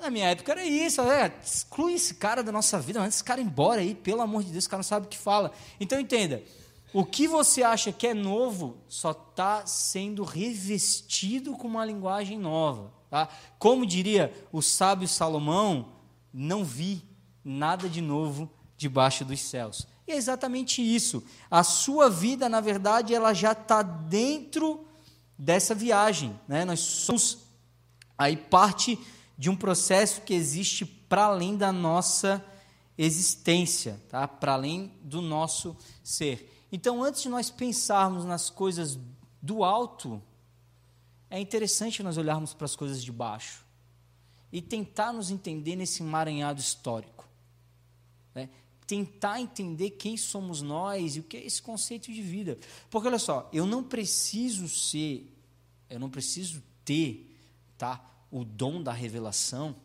Na 0.00 0.10
minha 0.10 0.28
época 0.28 0.52
era 0.52 0.64
isso, 0.64 1.00
é, 1.02 1.32
exclui 1.44 1.94
esse 1.94 2.14
cara 2.14 2.40
da 2.42 2.52
nossa 2.52 2.78
vida, 2.78 3.00
manda 3.00 3.08
esse 3.08 3.24
cara 3.24 3.40
embora 3.40 3.80
aí, 3.80 3.96
pelo 3.96 4.20
amor 4.20 4.44
de 4.44 4.52
Deus, 4.52 4.64
o 4.64 4.70
cara 4.70 4.78
não 4.78 4.84
sabe 4.84 5.06
o 5.06 5.08
que 5.08 5.18
fala. 5.18 5.50
Então 5.80 5.98
entenda, 5.98 6.40
o 6.92 7.04
que 7.04 7.28
você 7.28 7.62
acha 7.62 7.92
que 7.92 8.06
é 8.06 8.14
novo 8.14 8.78
só 8.88 9.10
está 9.10 9.66
sendo 9.66 10.24
revestido 10.24 11.52
com 11.52 11.68
uma 11.68 11.84
linguagem 11.84 12.38
nova. 12.38 12.92
Tá? 13.10 13.28
Como 13.58 13.86
diria 13.86 14.32
o 14.52 14.62
sábio 14.62 15.06
Salomão, 15.06 15.92
não 16.32 16.64
vi 16.64 17.02
nada 17.44 17.88
de 17.88 18.00
novo 18.00 18.50
debaixo 18.76 19.24
dos 19.24 19.40
céus. 19.40 19.86
E 20.06 20.12
é 20.12 20.16
exatamente 20.16 20.80
isso. 20.82 21.22
A 21.50 21.62
sua 21.62 22.08
vida, 22.08 22.48
na 22.48 22.60
verdade, 22.60 23.14
ela 23.14 23.34
já 23.34 23.52
está 23.52 23.82
dentro 23.82 24.86
dessa 25.36 25.74
viagem. 25.74 26.38
Né? 26.48 26.64
Nós 26.64 26.80
somos 26.80 27.38
aí 28.16 28.36
parte 28.36 28.98
de 29.36 29.50
um 29.50 29.56
processo 29.56 30.22
que 30.22 30.34
existe 30.34 30.84
para 30.84 31.24
além 31.24 31.56
da 31.56 31.70
nossa 31.70 32.44
existência, 32.96 34.00
tá? 34.08 34.26
para 34.26 34.54
além 34.54 34.92
do 35.02 35.20
nosso 35.20 35.76
ser. 36.02 36.57
Então, 36.70 37.02
antes 37.02 37.22
de 37.22 37.28
nós 37.28 37.50
pensarmos 37.50 38.24
nas 38.24 38.50
coisas 38.50 38.98
do 39.40 39.64
alto, 39.64 40.22
é 41.30 41.40
interessante 41.40 42.02
nós 42.02 42.16
olharmos 42.16 42.54
para 42.54 42.64
as 42.64 42.76
coisas 42.76 43.02
de 43.02 43.12
baixo 43.12 43.64
e 44.52 44.62
tentar 44.62 45.12
nos 45.12 45.30
entender 45.30 45.76
nesse 45.76 46.02
emaranhado 46.02 46.60
histórico. 46.60 47.28
Né? 48.34 48.48
Tentar 48.86 49.40
entender 49.40 49.90
quem 49.90 50.16
somos 50.16 50.62
nós 50.62 51.16
e 51.16 51.20
o 51.20 51.22
que 51.22 51.36
é 51.36 51.44
esse 51.44 51.60
conceito 51.60 52.12
de 52.12 52.22
vida. 52.22 52.58
Porque 52.90 53.08
olha 53.08 53.18
só, 53.18 53.48
eu 53.52 53.66
não 53.66 53.82
preciso 53.84 54.68
ser, 54.68 55.30
eu 55.90 55.98
não 55.98 56.08
preciso 56.08 56.62
ter 56.84 57.36
tá, 57.76 58.04
o 58.30 58.44
dom 58.44 58.82
da 58.82 58.92
revelação. 58.92 59.76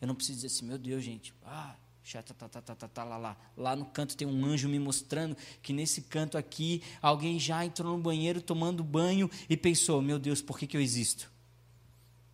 Eu 0.00 0.08
não 0.08 0.14
preciso 0.14 0.36
dizer 0.40 0.48
assim, 0.48 0.66
meu 0.66 0.78
Deus, 0.78 1.02
gente, 1.02 1.32
ah, 1.44 1.74
tá, 2.22 2.62
tá, 2.62 2.88
tá. 2.88 3.36
Lá 3.56 3.74
no 3.74 3.84
canto 3.86 4.16
tem 4.16 4.28
um 4.28 4.44
anjo 4.44 4.68
me 4.68 4.78
mostrando 4.78 5.36
que 5.60 5.72
nesse 5.72 6.02
canto 6.02 6.38
aqui 6.38 6.80
alguém 7.02 7.36
já 7.38 7.64
entrou 7.64 7.96
no 7.96 8.02
banheiro 8.02 8.40
tomando 8.40 8.84
banho 8.84 9.28
e 9.50 9.56
pensou: 9.56 10.00
meu 10.00 10.16
Deus, 10.16 10.40
por 10.40 10.56
que, 10.56 10.68
que 10.68 10.76
eu 10.76 10.80
existo? 10.80 11.30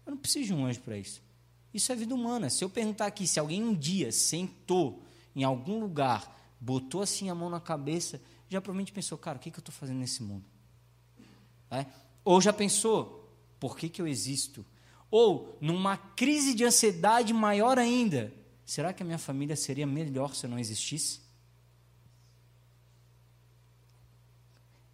Eu 0.04 0.11
não 0.11 0.18
preciso 0.18 0.48
de 0.48 0.54
um 0.54 0.66
anjo 0.66 0.80
para 0.80 0.98
isso. 0.98 1.22
Isso 1.72 1.90
é 1.90 1.96
vida 1.96 2.14
humana. 2.14 2.50
Se 2.50 2.62
eu 2.62 2.68
perguntar 2.68 3.06
aqui 3.06 3.26
se 3.26 3.40
alguém 3.40 3.62
um 3.62 3.74
dia 3.74 4.12
sentou 4.12 5.02
em 5.35 5.42
algum 5.42 5.80
lugar, 5.80 6.38
botou 6.61 7.00
assim 7.00 7.30
a 7.30 7.35
mão 7.35 7.48
na 7.48 7.61
cabeça, 7.61 8.20
já 8.50 8.61
provavelmente 8.61 8.92
pensou: 8.92 9.16
cara, 9.16 9.38
o 9.38 9.40
que, 9.40 9.50
que 9.50 9.56
eu 9.56 9.62
estou 9.62 9.74
fazendo 9.74 9.98
nesse 9.98 10.22
mundo? 10.22 10.44
É? 11.70 11.87
Ou 12.22 12.42
já 12.42 12.52
pensou: 12.52 13.35
por 13.58 13.74
que, 13.74 13.88
que 13.88 14.02
eu 14.02 14.06
existo? 14.06 14.66
Ou 15.11 15.56
numa 15.62 15.96
crise 15.96 16.54
de 16.54 16.62
ansiedade 16.62 17.32
maior 17.32 17.78
ainda 17.78 18.41
Será 18.72 18.90
que 18.90 19.02
a 19.02 19.04
minha 19.04 19.18
família 19.18 19.54
seria 19.54 19.87
melhor 19.87 20.35
se 20.35 20.46
eu 20.46 20.50
não 20.50 20.58
existisse? 20.58 21.20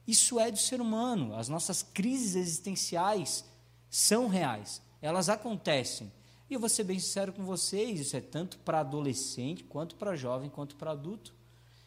Isso 0.04 0.40
é 0.40 0.50
do 0.50 0.58
ser 0.58 0.80
humano. 0.80 1.32
As 1.36 1.48
nossas 1.48 1.80
crises 1.80 2.34
existenciais 2.34 3.44
são 3.88 4.26
reais. 4.26 4.82
Elas 5.00 5.28
acontecem. 5.28 6.10
E 6.50 6.54
eu 6.54 6.58
vou 6.58 6.68
ser 6.68 6.82
bem 6.82 6.98
sincero 6.98 7.32
com 7.32 7.44
vocês: 7.44 8.00
isso 8.00 8.16
é 8.16 8.20
tanto 8.20 8.58
para 8.58 8.80
adolescente, 8.80 9.62
quanto 9.62 9.94
para 9.94 10.16
jovem, 10.16 10.50
quanto 10.50 10.74
para 10.74 10.90
adulto. 10.90 11.32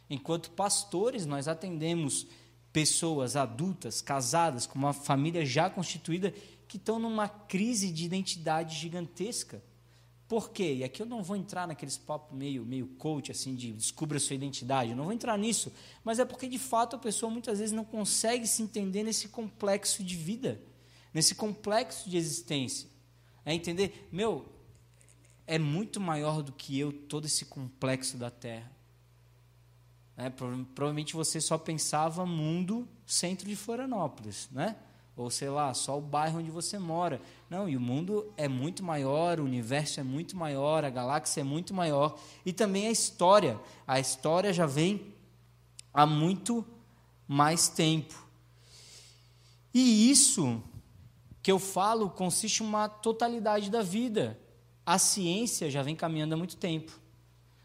Enquanto 0.09 0.51
pastores, 0.51 1.25
nós 1.25 1.49
atendemos 1.49 2.25
pessoas 2.71 3.35
adultas, 3.35 4.01
casadas, 4.01 4.65
com 4.65 4.79
uma 4.79 4.93
família 4.93 5.45
já 5.45 5.69
constituída, 5.69 6.33
que 6.69 6.77
estão 6.77 6.97
numa 6.97 7.27
crise 7.27 7.91
de 7.91 8.05
identidade 8.05 8.79
gigantesca. 8.79 9.61
Por 10.31 10.51
quê? 10.51 10.75
E 10.75 10.83
aqui 10.85 11.01
eu 11.01 11.05
não 11.05 11.21
vou 11.21 11.35
entrar 11.35 11.67
naqueles 11.67 11.97
papos 11.97 12.33
meio, 12.33 12.65
meio 12.65 12.87
coach, 12.87 13.29
assim, 13.29 13.53
de 13.53 13.73
descubra 13.73 14.17
sua 14.17 14.33
identidade, 14.33 14.91
eu 14.91 14.95
não 14.95 15.03
vou 15.03 15.11
entrar 15.11 15.37
nisso, 15.37 15.73
mas 16.05 16.19
é 16.19 16.23
porque 16.23 16.47
de 16.47 16.57
fato 16.57 16.95
a 16.95 16.99
pessoa 16.99 17.29
muitas 17.29 17.59
vezes 17.59 17.73
não 17.73 17.83
consegue 17.83 18.47
se 18.47 18.63
entender 18.63 19.03
nesse 19.03 19.27
complexo 19.27 20.01
de 20.01 20.15
vida, 20.15 20.57
nesse 21.13 21.35
complexo 21.35 22.09
de 22.09 22.15
existência. 22.15 22.87
É 23.43 23.53
entender, 23.53 24.07
meu, 24.09 24.45
é 25.45 25.59
muito 25.59 25.99
maior 25.99 26.41
do 26.41 26.53
que 26.53 26.79
eu 26.79 26.93
todo 26.93 27.25
esse 27.25 27.43
complexo 27.43 28.15
da 28.15 28.31
Terra. 28.31 28.71
É, 30.15 30.29
provavelmente 30.29 31.13
você 31.13 31.41
só 31.41 31.57
pensava 31.57 32.25
mundo 32.25 32.87
centro 33.05 33.49
de 33.49 33.55
Florianópolis, 33.57 34.47
né? 34.49 34.77
Ou 35.15 35.29
sei 35.29 35.49
lá, 35.49 35.73
só 35.73 35.97
o 35.97 36.01
bairro 36.01 36.39
onde 36.39 36.49
você 36.49 36.79
mora. 36.79 37.21
Não, 37.49 37.67
e 37.67 37.75
o 37.75 37.81
mundo 37.81 38.31
é 38.37 38.47
muito 38.47 38.83
maior, 38.83 39.39
o 39.39 39.43
universo 39.43 39.99
é 39.99 40.03
muito 40.03 40.37
maior, 40.37 40.85
a 40.85 40.89
galáxia 40.89 41.41
é 41.41 41.43
muito 41.43 41.73
maior 41.73 42.17
e 42.45 42.53
também 42.53 42.87
a 42.87 42.91
história. 42.91 43.59
A 43.85 43.99
história 43.99 44.53
já 44.53 44.65
vem 44.65 45.13
há 45.93 46.05
muito 46.05 46.65
mais 47.27 47.67
tempo. 47.69 48.15
E 49.73 50.09
isso 50.09 50.61
que 51.41 51.51
eu 51.51 51.59
falo 51.59 52.09
consiste 52.09 52.61
uma 52.61 52.87
totalidade 52.87 53.69
da 53.69 53.81
vida. 53.81 54.39
A 54.85 54.97
ciência 54.97 55.69
já 55.69 55.81
vem 55.81 55.95
caminhando 55.95 56.33
há 56.33 56.37
muito 56.37 56.57
tempo. 56.57 56.91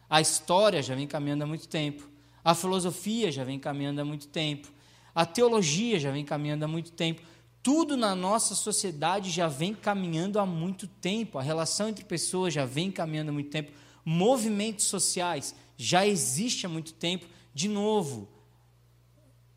A 0.09 0.20
história 0.20 0.82
já 0.82 0.94
vem 0.94 1.06
caminhando 1.06 1.44
há 1.44 1.46
muito 1.46 1.68
tempo. 1.68 2.09
A 2.44 2.54
filosofia 2.54 3.32
já 3.32 3.42
vem 3.42 3.59
caminhando 3.59 4.00
há 4.00 4.04
muito 4.04 4.28
tempo. 4.28 4.68
A 5.14 5.26
teologia 5.26 5.98
já 5.98 6.11
vem 6.11 6.24
caminhando 6.24 6.64
há 6.64 6.68
muito 6.68 6.92
tempo 6.92 7.22
tudo 7.66 7.96
na 7.96 8.14
nossa 8.14 8.55
sociedade 8.55 9.29
já 9.29 9.48
vem 9.48 9.74
caminhando 9.74 10.38
há 10.38 10.46
muito 10.46 10.87
tempo, 10.87 11.37
a 11.37 11.42
relação 11.42 11.88
entre 11.88 12.05
pessoas 12.05 12.55
já 12.55 12.64
vem 12.64 12.92
caminhando 12.92 13.31
há 13.31 13.33
muito 13.33 13.50
tempo, 13.50 13.72
movimentos 14.05 14.85
sociais 14.85 15.52
já 15.76 16.07
existe 16.07 16.64
há 16.64 16.68
muito 16.68 16.92
tempo. 16.92 17.26
De 17.52 17.66
novo, 17.66 18.29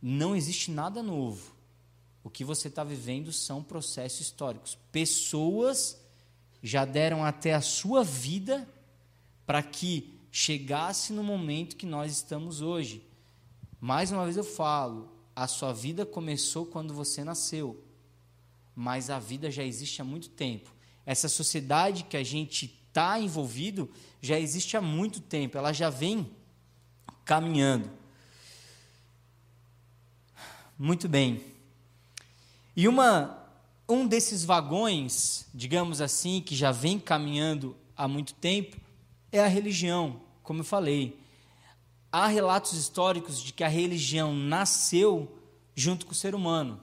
não 0.02 0.36
existe 0.36 0.72
nada 0.72 1.04
novo. 1.04 1.54
O 2.24 2.32
que 2.32 2.44
você 2.44 2.68
está 2.68 2.84
vivendo 2.84 3.32
são 3.32 3.62
processos 3.62 4.22
históricos. 4.22 4.76
Pessoas 4.92 6.02
já 6.64 6.86
deram 6.86 7.24
até 7.24 7.54
a 7.54 7.62
sua 7.62 8.04
vida 8.04 8.68
para 9.46 9.62
que 9.62 10.20
chegasse 10.32 11.14
no 11.14 11.24
momento 11.24 11.76
que 11.76 11.86
nós 11.86 12.12
estamos 12.12 12.60
hoje. 12.60 13.08
Mais 13.80 14.12
uma 14.12 14.24
vez 14.24 14.36
eu 14.36 14.44
falo, 14.44 15.12
a 15.36 15.46
sua 15.46 15.72
vida 15.74 16.08
começou 16.08 16.66
quando 16.66 16.92
você 16.92 17.24
nasceu 17.24 17.88
mas 18.80 19.10
a 19.10 19.20
vida 19.20 19.52
já 19.52 19.62
existe 19.62 20.02
há 20.02 20.06
muito 20.06 20.30
tempo. 20.30 20.74
Essa 21.06 21.28
sociedade 21.28 22.06
que 22.06 22.16
a 22.16 22.24
gente 22.24 22.80
está 22.88 23.20
envolvido 23.20 23.92
já 24.22 24.40
existe 24.40 24.78
há 24.78 24.82
muito 24.82 25.20
tempo, 25.20 25.58
ela 25.58 25.74
já 25.74 25.90
vem 25.90 26.32
caminhando. 27.26 27.92
Muito 30.78 31.10
bem. 31.10 31.44
E 32.74 32.88
uma, 32.88 33.46
um 33.88 34.08
desses 34.08 34.46
vagões, 34.46 35.46
digamos 35.54 36.00
assim, 36.00 36.40
que 36.40 36.56
já 36.56 36.72
vem 36.72 36.98
caminhando 36.98 37.76
há 37.98 38.08
muito 38.08 38.34
tempo, 38.34 38.78
é 39.30 39.44
a 39.44 39.48
religião, 39.48 40.22
como 40.42 40.62
eu 40.62 40.66
falei. 40.66 41.20
Há 42.10 42.28
relatos 42.28 42.72
históricos 42.72 43.44
de 43.44 43.52
que 43.52 43.66
a 43.66 43.68
religião 43.68 44.34
nasceu 44.34 45.38
junto 45.76 46.06
com 46.06 46.14
o 46.14 46.16
ser 46.16 46.34
humano 46.34 46.80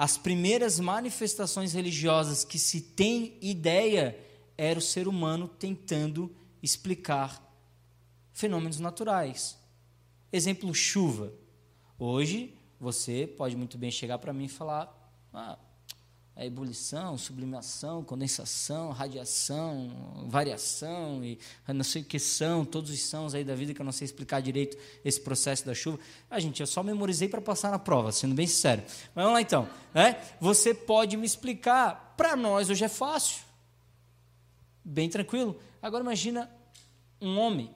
as 0.00 0.16
primeiras 0.16 0.80
manifestações 0.80 1.74
religiosas 1.74 2.42
que 2.42 2.58
se 2.58 2.80
tem 2.80 3.36
ideia 3.42 4.18
era 4.56 4.78
o 4.78 4.82
ser 4.82 5.06
humano 5.06 5.46
tentando 5.46 6.34
explicar 6.62 7.38
fenômenos 8.32 8.80
naturais. 8.80 9.58
Exemplo, 10.32 10.74
chuva. 10.74 11.34
Hoje, 11.98 12.54
você 12.80 13.26
pode 13.26 13.54
muito 13.54 13.76
bem 13.76 13.90
chegar 13.90 14.16
para 14.16 14.32
mim 14.32 14.46
e 14.46 14.48
falar: 14.48 14.90
ah, 15.34 15.58
a 16.36 16.44
ebulição, 16.46 17.18
sublimação, 17.18 18.02
condensação, 18.02 18.90
radiação, 18.92 20.24
variação 20.26 21.22
e 21.24 21.38
não 21.68 21.84
sei 21.84 22.02
o 22.02 22.04
que 22.04 22.18
são, 22.18 22.64
todos 22.64 22.90
os 22.90 23.02
sãos 23.02 23.34
aí 23.34 23.44
da 23.44 23.54
vida 23.54 23.74
que 23.74 23.80
eu 23.80 23.84
não 23.84 23.92
sei 23.92 24.06
explicar 24.06 24.40
direito 24.40 24.76
esse 25.04 25.20
processo 25.20 25.66
da 25.66 25.74
chuva. 25.74 25.98
Ah, 26.30 26.40
gente, 26.40 26.60
eu 26.60 26.66
só 26.66 26.82
memorizei 26.82 27.28
para 27.28 27.40
passar 27.40 27.70
na 27.70 27.78
prova, 27.78 28.10
sendo 28.12 28.34
bem 28.34 28.46
sincero. 28.46 28.82
Mas 29.14 29.24
vamos 29.24 29.32
lá 29.32 29.40
então. 29.40 29.68
Né? 29.92 30.18
Você 30.40 30.72
pode 30.72 31.16
me 31.16 31.26
explicar? 31.26 32.14
Para 32.16 32.36
nós 32.36 32.70
hoje 32.70 32.84
é 32.84 32.88
fácil. 32.88 33.42
Bem 34.84 35.10
tranquilo. 35.10 35.60
Agora 35.82 36.02
imagina 36.02 36.50
um 37.20 37.38
homem 37.38 37.74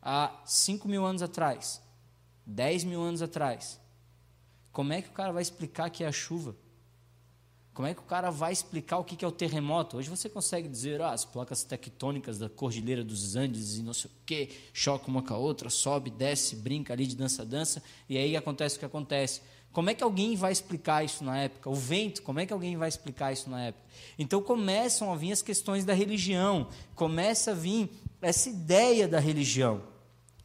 há 0.00 0.42
5 0.44 0.88
mil 0.88 1.04
anos 1.04 1.22
atrás, 1.22 1.80
10 2.46 2.84
mil 2.84 3.00
anos 3.00 3.22
atrás. 3.22 3.80
Como 4.72 4.92
é 4.92 5.00
que 5.02 5.08
o 5.08 5.12
cara 5.12 5.32
vai 5.32 5.42
explicar 5.42 5.90
que 5.90 6.02
é 6.02 6.08
a 6.08 6.12
chuva? 6.12 6.56
Como 7.74 7.88
é 7.88 7.94
que 7.94 8.00
o 8.00 8.04
cara 8.04 8.30
vai 8.30 8.52
explicar 8.52 8.98
o 8.98 9.04
que 9.04 9.24
é 9.24 9.28
o 9.28 9.32
terremoto? 9.32 9.96
Hoje 9.96 10.10
você 10.10 10.28
consegue 10.28 10.68
dizer, 10.68 11.00
ah, 11.00 11.12
as 11.12 11.24
placas 11.24 11.64
tectônicas 11.64 12.38
da 12.38 12.46
Cordilheira 12.46 13.02
dos 13.02 13.34
Andes 13.34 13.78
e 13.78 13.82
não 13.82 13.94
sei 13.94 14.10
o 14.10 14.14
quê, 14.26 14.50
chocam 14.74 15.08
uma 15.08 15.22
com 15.22 15.32
a 15.32 15.38
outra, 15.38 15.70
sobe, 15.70 16.10
desce, 16.10 16.54
brinca 16.54 16.92
ali 16.92 17.06
de 17.06 17.16
dança-dança, 17.16 17.82
e 18.10 18.18
aí 18.18 18.36
acontece 18.36 18.76
o 18.76 18.78
que 18.78 18.84
acontece. 18.84 19.40
Como 19.72 19.88
é 19.88 19.94
que 19.94 20.04
alguém 20.04 20.36
vai 20.36 20.52
explicar 20.52 21.02
isso 21.02 21.24
na 21.24 21.38
época? 21.38 21.70
O 21.70 21.74
vento, 21.74 22.22
como 22.22 22.40
é 22.40 22.44
que 22.44 22.52
alguém 22.52 22.76
vai 22.76 22.90
explicar 22.90 23.32
isso 23.32 23.48
na 23.48 23.62
época? 23.62 23.86
Então 24.18 24.42
começam 24.42 25.10
a 25.10 25.16
vir 25.16 25.32
as 25.32 25.40
questões 25.40 25.82
da 25.82 25.94
religião, 25.94 26.68
começa 26.94 27.52
a 27.52 27.54
vir 27.54 27.90
essa 28.20 28.50
ideia 28.50 29.08
da 29.08 29.18
religião. 29.18 29.82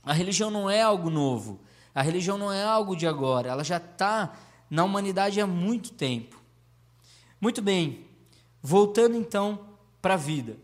A 0.01 0.13
religião 0.13 0.49
não 0.49 0.69
é 0.69 0.81
algo 0.81 1.09
novo, 1.09 1.59
a 1.93 2.01
religião 2.01 2.37
não 2.37 2.53
é 2.53 2.63
algo 2.63 2.95
de 2.95 3.05
agora, 3.05 3.49
ela 3.49 3.65
já 3.65 3.75
está 3.75 4.33
na 4.69 4.85
humanidade 4.85 5.41
há 5.41 5.45
muito 5.45 5.91
tempo. 5.91 6.36
Muito 7.39 7.61
bem, 7.61 8.05
voltando 8.61 9.15
então 9.15 9.59
para 10.01 10.15
a 10.15 10.17
vida. 10.17 10.57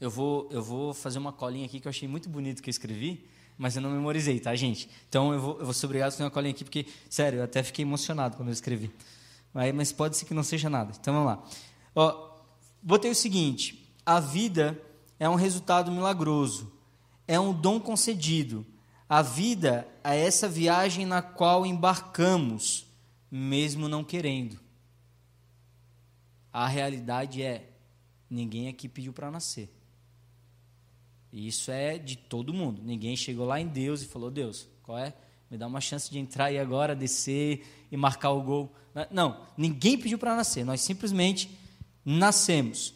Eu 0.00 0.10
vou, 0.10 0.48
eu 0.50 0.62
vou 0.62 0.94
fazer 0.94 1.18
uma 1.18 1.32
colinha 1.32 1.66
aqui 1.66 1.80
que 1.80 1.86
eu 1.86 1.90
achei 1.90 2.08
muito 2.08 2.28
bonito 2.28 2.62
que 2.62 2.68
eu 2.68 2.72
escrevi, 2.72 3.26
mas 3.56 3.76
eu 3.76 3.82
não 3.82 3.90
memorizei, 3.90 4.40
tá, 4.40 4.54
gente? 4.54 4.88
Então 5.08 5.32
eu 5.32 5.40
vou, 5.40 5.58
eu 5.58 5.64
vou 5.64 5.74
ser 5.74 5.86
obrigado 5.86 6.08
a 6.08 6.10
fazer 6.12 6.24
uma 6.24 6.30
colinha 6.30 6.52
aqui, 6.52 6.64
porque, 6.64 6.86
sério, 7.08 7.38
eu 7.40 7.44
até 7.44 7.62
fiquei 7.62 7.84
emocionado 7.84 8.36
quando 8.36 8.48
eu 8.48 8.52
escrevi. 8.52 8.90
Mas, 9.52 9.74
mas 9.74 9.92
pode 9.92 10.16
ser 10.16 10.24
que 10.24 10.34
não 10.34 10.42
seja 10.42 10.68
nada. 10.68 10.92
Então 10.98 11.14
vamos 11.14 11.28
lá. 11.28 11.44
Ó, 11.94 12.30
botei 12.82 13.10
o 13.10 13.14
seguinte: 13.14 13.94
a 14.04 14.18
vida 14.18 14.80
é 15.18 15.28
um 15.28 15.36
resultado 15.36 15.92
milagroso, 15.92 16.72
é 17.28 17.38
um 17.38 17.52
dom 17.52 17.78
concedido. 17.78 18.66
A 19.08 19.22
vida 19.22 19.86
é 20.02 20.18
essa 20.18 20.48
viagem 20.48 21.06
na 21.06 21.22
qual 21.22 21.64
embarcamos, 21.64 22.86
mesmo 23.30 23.88
não 23.88 24.02
querendo. 24.02 24.63
A 26.54 26.68
realidade 26.68 27.42
é: 27.42 27.68
ninguém 28.30 28.68
aqui 28.68 28.88
pediu 28.88 29.12
para 29.12 29.28
nascer. 29.28 29.68
E 31.32 31.48
isso 31.48 31.68
é 31.72 31.98
de 31.98 32.14
todo 32.14 32.54
mundo. 32.54 32.80
Ninguém 32.80 33.16
chegou 33.16 33.44
lá 33.44 33.60
em 33.60 33.66
Deus 33.66 34.02
e 34.02 34.06
falou: 34.06 34.30
Deus, 34.30 34.68
qual 34.84 34.96
é? 34.96 35.12
Me 35.50 35.58
dá 35.58 35.66
uma 35.66 35.80
chance 35.80 36.08
de 36.08 36.16
entrar 36.16 36.44
aí 36.46 36.58
agora, 36.58 36.94
descer 36.94 37.66
e 37.90 37.96
marcar 37.96 38.30
o 38.30 38.40
gol. 38.40 38.72
Não, 39.10 39.44
ninguém 39.56 39.98
pediu 39.98 40.16
para 40.16 40.36
nascer. 40.36 40.64
Nós 40.64 40.80
simplesmente 40.80 41.50
nascemos. 42.04 42.94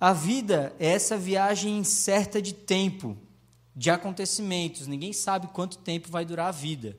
A 0.00 0.14
vida 0.14 0.74
é 0.78 0.86
essa 0.86 1.18
viagem 1.18 1.76
incerta 1.76 2.40
de 2.40 2.54
tempo, 2.54 3.14
de 3.76 3.90
acontecimentos. 3.90 4.86
Ninguém 4.86 5.12
sabe 5.12 5.48
quanto 5.48 5.76
tempo 5.76 6.10
vai 6.10 6.24
durar 6.24 6.48
a 6.48 6.52
vida. 6.52 6.96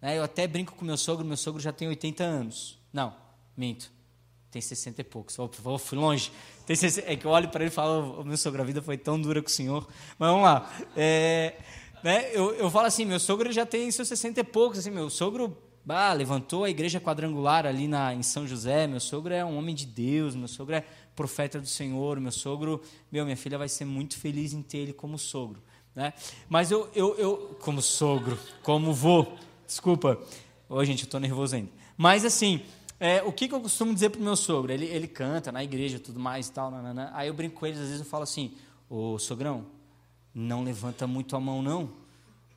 Né? 0.00 0.16
Eu 0.18 0.22
até 0.22 0.46
brinco 0.46 0.76
com 0.76 0.84
meu 0.84 0.96
sogro, 0.96 1.26
meu 1.26 1.36
sogro 1.36 1.60
já 1.60 1.72
tem 1.72 1.88
80 1.88 2.22
anos. 2.22 2.78
Não, 2.92 3.12
minto. 3.56 3.95
Tem 4.50 4.62
60 4.62 5.00
e 5.00 5.04
poucos. 5.04 5.36
Oh, 5.38 5.78
fui 5.78 5.98
longe. 5.98 6.32
Tem 6.66 6.74
60, 6.74 7.12
é 7.12 7.16
que 7.16 7.26
eu 7.26 7.30
olho 7.30 7.48
para 7.48 7.64
ele 7.64 7.70
e 7.70 7.74
falo, 7.74 8.24
meu 8.24 8.36
sogro, 8.36 8.62
a 8.62 8.64
vida 8.64 8.80
foi 8.80 8.96
tão 8.96 9.20
dura 9.20 9.42
com 9.42 9.48
o 9.48 9.50
senhor. 9.50 9.86
Mas 10.18 10.30
vamos 10.30 10.44
lá. 10.44 10.70
É, 10.96 11.54
né, 12.02 12.30
eu, 12.32 12.54
eu 12.54 12.70
falo 12.70 12.86
assim, 12.86 13.04
meu 13.04 13.20
sogro 13.20 13.52
já 13.52 13.66
tem 13.66 13.90
seus 13.90 14.08
60 14.08 14.40
e 14.40 14.44
poucos. 14.44 14.78
Assim, 14.78 14.90
meu 14.90 15.10
sogro 15.10 15.56
bah, 15.84 16.12
levantou 16.12 16.64
a 16.64 16.70
igreja 16.70 17.00
quadrangular 17.00 17.66
ali 17.66 17.86
na, 17.86 18.14
em 18.14 18.22
São 18.22 18.46
José. 18.46 18.86
Meu 18.86 19.00
sogro 19.00 19.32
é 19.32 19.44
um 19.44 19.56
homem 19.58 19.74
de 19.74 19.86
Deus. 19.86 20.34
Meu 20.34 20.48
sogro 20.48 20.74
é 20.74 20.84
profeta 21.14 21.60
do 21.60 21.66
Senhor. 21.66 22.18
Meu 22.18 22.32
sogro, 22.32 22.82
meu, 23.10 23.24
minha 23.24 23.36
filha 23.36 23.58
vai 23.58 23.68
ser 23.68 23.84
muito 23.84 24.18
feliz 24.18 24.52
em 24.52 24.62
ter 24.62 24.78
ele 24.78 24.92
como 24.92 25.18
sogro. 25.18 25.62
Né? 25.94 26.12
Mas 26.48 26.70
eu, 26.70 26.90
eu, 26.94 27.14
eu 27.16 27.56
como 27.60 27.80
sogro, 27.80 28.38
como 28.62 28.92
vô, 28.92 29.26
desculpa. 29.66 30.20
Ô, 30.68 30.84
gente, 30.84 31.02
eu 31.02 31.06
estou 31.06 31.18
nervoso 31.18 31.56
ainda. 31.56 31.70
Mas 31.96 32.24
assim, 32.24 32.60
é, 32.98 33.22
o 33.22 33.32
que, 33.32 33.46
que, 33.48 33.54
eu 33.54 33.60
costumo 33.60 33.92
dizer 33.92 34.10
para 34.10 34.20
o 34.20 34.24
meu 34.24 34.36
sogro? 34.36 34.72
Ele, 34.72 34.86
ele 34.86 35.06
canta 35.06 35.52
na 35.52 35.62
igreja 35.62 35.98
tudo 35.98 36.18
mais 36.18 36.48
e 36.48 36.52
tal. 36.52 36.70
Nanana. 36.70 37.10
Aí 37.14 37.28
eu 37.28 37.34
brinco 37.34 37.60
com 37.60 37.66
ele, 37.66 37.76
às 37.76 37.82
vezes 37.82 38.00
eu 38.00 38.06
falo 38.06 38.22
assim: 38.22 38.54
Ô 38.88 39.18
sogrão, 39.18 39.66
não 40.34 40.62
levanta 40.62 41.06
muito 41.06 41.36
a 41.36 41.40
mão, 41.40 41.62
não. 41.62 41.90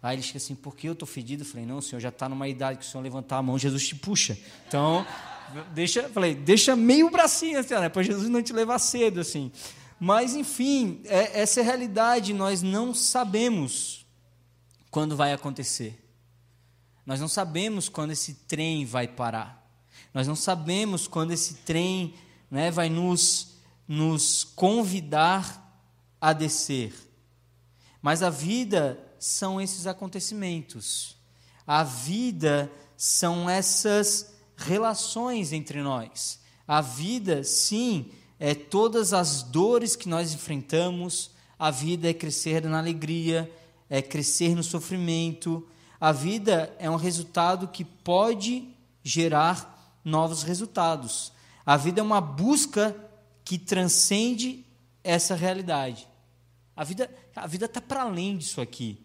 Aí 0.02 0.16
ele 0.16 0.24
fica 0.24 0.38
assim: 0.38 0.56
por 0.56 0.76
que 0.76 0.88
eu 0.88 0.94
estou 0.94 1.08
fedido? 1.08 1.44
Eu 1.44 1.48
falei: 1.48 1.66
não, 1.66 1.78
o 1.78 1.82
senhor 1.82 2.00
já 2.00 2.10
está 2.10 2.30
numa 2.30 2.48
idade 2.48 2.80
que 2.80 2.86
o 2.86 2.88
senhor 2.88 3.04
levantar 3.04 3.38
a 3.38 3.42
mão, 3.42 3.58
Jesus 3.58 3.88
te 3.88 3.96
puxa. 3.96 4.38
Então, 4.68 5.06
deixa, 5.74 6.08
falei, 6.10 6.36
deixa 6.36 6.76
meio 6.76 7.10
bracinho, 7.10 7.60
assim, 7.60 7.74
né, 7.74 7.90
para 7.90 8.04
Jesus 8.04 8.30
não 8.30 8.42
te 8.42 8.54
levar 8.54 8.80
cedo, 8.80 9.20
assim. 9.20 9.52
Mas, 10.00 10.34
enfim, 10.36 11.02
é, 11.04 11.42
essa 11.42 11.60
é 11.60 11.64
a 11.64 11.66
realidade, 11.66 12.34
nós 12.34 12.62
não 12.62 12.94
sabemos 12.94 14.06
quando 14.90 15.16
vai 15.18 15.34
acontecer. 15.34 16.00
Nós 17.06 17.20
não 17.20 17.28
sabemos 17.28 17.90
quando 17.90 18.12
esse 18.12 18.34
trem 18.34 18.86
vai 18.86 19.08
parar. 19.08 19.59
Nós 20.20 20.28
não 20.28 20.36
sabemos 20.36 21.08
quando 21.08 21.32
esse 21.32 21.54
trem 21.64 22.14
né, 22.52 22.70
vai 22.70 22.90
nos, 22.90 23.56
nos 23.88 24.44
convidar 24.44 25.82
a 26.20 26.34
descer. 26.34 26.94
Mas 28.02 28.22
a 28.22 28.30
vida 28.30 29.00
são 29.18 29.62
esses 29.62 29.88
acontecimentos. 29.88 31.16
A 31.66 31.86
vida 31.86 32.70
são 32.98 33.50
essas 33.50 34.34
relações 34.58 35.54
entre 35.54 35.82
nós. 35.82 36.42
A 36.68 36.82
vida, 36.82 37.42
sim, 37.46 38.12
é 38.38 38.54
todas 38.54 39.14
as 39.14 39.42
dores 39.42 39.96
que 39.96 40.10
nós 40.10 40.34
enfrentamos. 40.34 41.32
A 41.58 41.72
vida 41.72 42.10
é 42.10 42.14
crescer 42.14 42.62
na 42.66 42.80
alegria, 42.80 43.50
é 43.90 44.02
crescer 44.02 44.54
no 44.54 44.64
sofrimento. 44.64 45.66
A 45.98 46.12
vida 46.12 46.76
é 46.78 46.90
um 46.90 46.98
resultado 46.98 47.70
que 47.70 47.86
pode 47.86 48.68
gerar 49.02 49.79
novos 50.04 50.44
resultados. 50.44 51.32
A 51.66 51.78
vida 51.78 52.00
é 52.00 52.04
uma 52.04 52.22
busca 52.22 52.96
que 53.44 53.58
transcende 53.58 54.66
essa 55.04 55.36
realidade. 55.36 56.08
A 56.76 56.84
vida 56.84 57.10
a 57.40 57.48
vida 57.48 57.66
está 57.66 57.80
para 57.80 58.02
além 58.02 58.38
disso 58.38 58.60
aqui. 58.60 59.02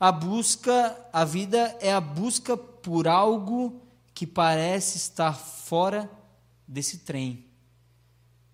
A 0.00 0.10
busca, 0.10 1.08
a 1.12 1.24
vida 1.24 1.76
é 1.80 1.92
a 1.92 2.00
busca 2.00 2.56
por 2.56 3.06
algo 3.06 3.82
que 4.14 4.26
parece 4.26 4.96
estar 4.96 5.34
fora 5.34 6.10
desse 6.66 6.98
trem. 6.98 7.44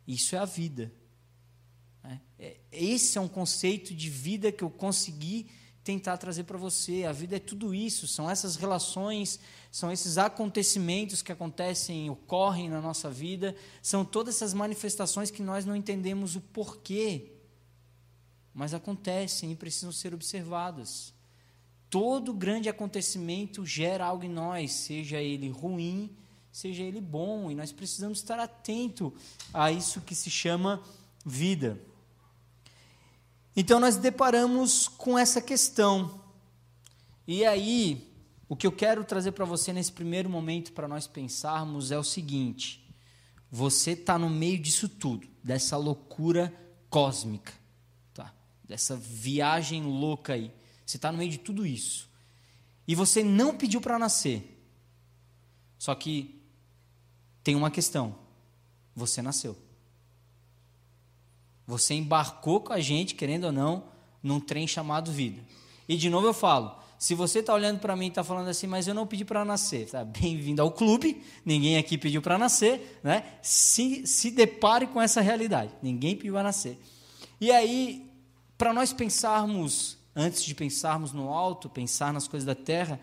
Isso 0.07 0.35
é 0.35 0.39
a 0.39 0.45
vida. 0.45 0.93
Né? 2.03 2.21
É, 2.39 2.57
esse 2.73 3.19
é 3.19 3.21
um 3.21 3.29
conceito 3.29 3.95
de 3.95 4.11
vida 4.11 4.51
que 4.51 4.65
eu 4.65 4.71
consegui 4.71 5.49
tentar 5.85 6.17
trazer 6.19 6.45
para 6.45 6.59
você. 6.59 7.05
A 7.05 7.13
vida 7.13 7.37
é 7.37 7.41
tudo 7.41 7.75
isso, 7.75 8.09
são 8.09 8.29
essas 8.29 8.57
relações, 8.57 9.39
são 9.71 9.91
esses 9.93 10.19
acontecimentos 10.19 11.23
que 11.23 11.31
acontecem, 11.31 12.11
ocorrem 12.11 12.69
na 12.69 12.81
nossa 12.81 13.09
vida, 13.09 13.55
são 13.81 14.05
todas 14.05 14.37
essas 14.37 14.53
manifestações 14.53 15.31
que 15.31 15.43
nós 15.43 15.65
não 15.65 15.77
entendemos 15.77 16.35
o 16.35 16.41
porquê, 16.41 17.33
mas 18.53 18.75
acontecem 18.75 19.53
e 19.53 19.57
precisam 19.57 19.93
ser 19.93 20.13
observadas. 20.13 21.15
Todo 21.89 22.35
grande 22.35 22.69
acontecimento 22.69 23.65
gera 23.65 24.07
algo 24.07 24.25
em 24.25 24.29
nós, 24.29 24.73
seja 24.73 25.23
ele 25.23 25.49
ruim, 25.49 26.11
seja 26.51 26.83
ele 26.83 27.01
bom, 27.01 27.49
e 27.51 27.55
nós 27.55 27.71
precisamos 27.71 28.19
estar 28.19 28.41
atento 28.41 29.15
a 29.55 29.71
isso 29.71 30.01
que 30.01 30.17
se 30.17 30.31
chama 30.31 30.83
vida. 31.25 31.81
Então 33.55 33.79
nós 33.79 33.97
deparamos 33.97 34.89
com 34.89 35.17
essa 35.17 35.41
questão. 35.41 36.21
E 37.27 37.45
aí, 37.45 38.10
o 38.51 38.57
que 38.57 38.67
eu 38.67 38.73
quero 38.73 39.05
trazer 39.05 39.31
para 39.31 39.45
você 39.45 39.73
nesse 39.73 39.93
primeiro 39.93 40.29
momento 40.29 40.73
para 40.73 40.89
nós 40.89 41.07
pensarmos 41.07 41.93
é 41.93 41.97
o 41.97 42.03
seguinte: 42.03 42.85
você 43.49 43.93
está 43.93 44.19
no 44.19 44.29
meio 44.29 44.59
disso 44.59 44.89
tudo, 44.89 45.29
dessa 45.41 45.77
loucura 45.77 46.53
cósmica, 46.91 47.53
tá? 48.13 48.35
dessa 48.65 48.97
viagem 48.97 49.85
louca 49.85 50.33
aí. 50.33 50.53
Você 50.85 50.97
está 50.97 51.13
no 51.13 51.19
meio 51.19 51.31
de 51.31 51.39
tudo 51.39 51.65
isso. 51.65 52.11
E 52.89 52.97
você 52.97 53.23
não 53.23 53.57
pediu 53.57 53.81
para 53.81 54.01
nascer. 54.01 54.61
Só 55.79 55.95
que 55.95 56.43
tem 57.45 57.55
uma 57.55 57.71
questão: 57.71 58.19
você 58.97 59.23
nasceu. 59.23 59.57
Você 61.69 61.95
embarcou 61.95 62.63
com 62.63 62.73
a 62.73 62.81
gente, 62.81 63.15
querendo 63.15 63.45
ou 63.45 63.53
não, 63.53 63.85
num 64.21 64.41
trem 64.41 64.67
chamado 64.67 65.13
vida. 65.13 65.41
E 65.89 65.97
de 65.97 66.11
novo 66.11 66.27
eu 66.27 66.35
falo, 66.35 66.81
se 67.01 67.15
você 67.15 67.39
está 67.39 67.55
olhando 67.55 67.81
para 67.81 67.97
mim 67.97 68.05
e 68.05 68.09
está 68.09 68.23
falando 68.23 68.49
assim, 68.49 68.67
mas 68.67 68.87
eu 68.87 68.93
não 68.93 69.07
pedi 69.07 69.25
para 69.25 69.43
nascer, 69.43 69.89
tá? 69.89 70.05
bem-vindo 70.21 70.61
ao 70.61 70.71
clube, 70.71 71.23
ninguém 71.47 71.79
aqui 71.79 71.97
pediu 71.97 72.21
para 72.21 72.37
nascer, 72.37 73.01
né? 73.03 73.39
se, 73.41 74.07
se 74.07 74.31
depare 74.31 74.87
com 74.87 75.01
essa 75.01 75.23
realidade, 75.23 75.73
ninguém 75.83 76.15
pediu 76.15 76.35
para 76.35 76.43
nascer. 76.43 76.79
E 77.41 77.51
aí, 77.51 78.07
para 78.59 78.75
nós 78.75 78.93
pensarmos, 78.93 79.97
antes 80.15 80.43
de 80.45 80.55
pensarmos 80.55 81.11
no 81.11 81.31
alto, 81.31 81.71
pensar 81.71 82.13
nas 82.13 82.29
coisas 82.29 82.47
da 82.47 82.55
terra, 82.55 83.01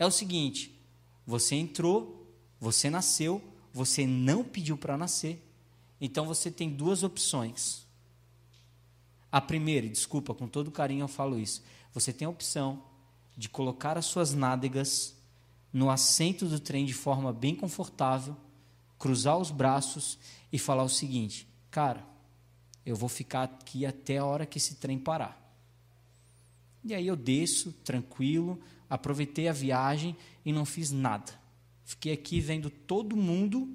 é 0.00 0.04
o 0.04 0.10
seguinte: 0.10 0.76
você 1.24 1.54
entrou, 1.54 2.28
você 2.58 2.90
nasceu, 2.90 3.40
você 3.72 4.04
não 4.04 4.42
pediu 4.42 4.76
para 4.76 4.98
nascer, 4.98 5.40
então 6.00 6.26
você 6.26 6.50
tem 6.50 6.68
duas 6.68 7.04
opções. 7.04 7.86
A 9.30 9.40
primeira, 9.40 9.88
desculpa, 9.88 10.34
com 10.34 10.48
todo 10.48 10.72
carinho 10.72 11.04
eu 11.04 11.08
falo 11.08 11.38
isso. 11.38 11.62
Você 11.94 12.12
tem 12.12 12.26
a 12.26 12.30
opção 12.30 12.87
de 13.38 13.48
colocar 13.48 13.96
as 13.96 14.04
suas 14.04 14.34
nádegas 14.34 15.16
no 15.72 15.88
assento 15.90 16.44
do 16.46 16.58
trem 16.58 16.84
de 16.84 16.92
forma 16.92 17.32
bem 17.32 17.54
confortável, 17.54 18.36
cruzar 18.98 19.38
os 19.38 19.52
braços 19.52 20.18
e 20.52 20.58
falar 20.58 20.82
o 20.82 20.88
seguinte: 20.88 21.46
Cara, 21.70 22.04
eu 22.84 22.96
vou 22.96 23.08
ficar 23.08 23.44
aqui 23.44 23.86
até 23.86 24.18
a 24.18 24.24
hora 24.24 24.44
que 24.44 24.58
esse 24.58 24.74
trem 24.74 24.98
parar. 24.98 25.38
E 26.84 26.92
aí 26.92 27.06
eu 27.06 27.14
desço, 27.14 27.72
tranquilo, 27.84 28.58
aproveitei 28.90 29.46
a 29.46 29.52
viagem 29.52 30.16
e 30.44 30.52
não 30.52 30.64
fiz 30.64 30.90
nada. 30.90 31.32
Fiquei 31.84 32.12
aqui 32.12 32.40
vendo 32.40 32.68
todo 32.68 33.16
mundo 33.16 33.72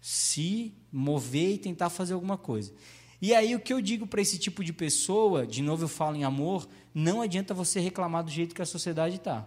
se 0.00 0.74
mover 0.90 1.54
e 1.54 1.58
tentar 1.58 1.90
fazer 1.90 2.14
alguma 2.14 2.36
coisa. 2.36 2.74
E 3.20 3.34
aí 3.34 3.54
o 3.54 3.60
que 3.60 3.72
eu 3.72 3.80
digo 3.80 4.06
para 4.06 4.22
esse 4.22 4.38
tipo 4.38 4.62
de 4.64 4.72
pessoa, 4.72 5.46
de 5.46 5.60
novo 5.60 5.84
eu 5.84 5.88
falo 5.88 6.16
em 6.16 6.24
amor, 6.24 6.68
não 6.98 7.22
adianta 7.22 7.54
você 7.54 7.78
reclamar 7.78 8.24
do 8.24 8.30
jeito 8.30 8.52
que 8.52 8.60
a 8.60 8.66
sociedade 8.66 9.16
está. 9.16 9.46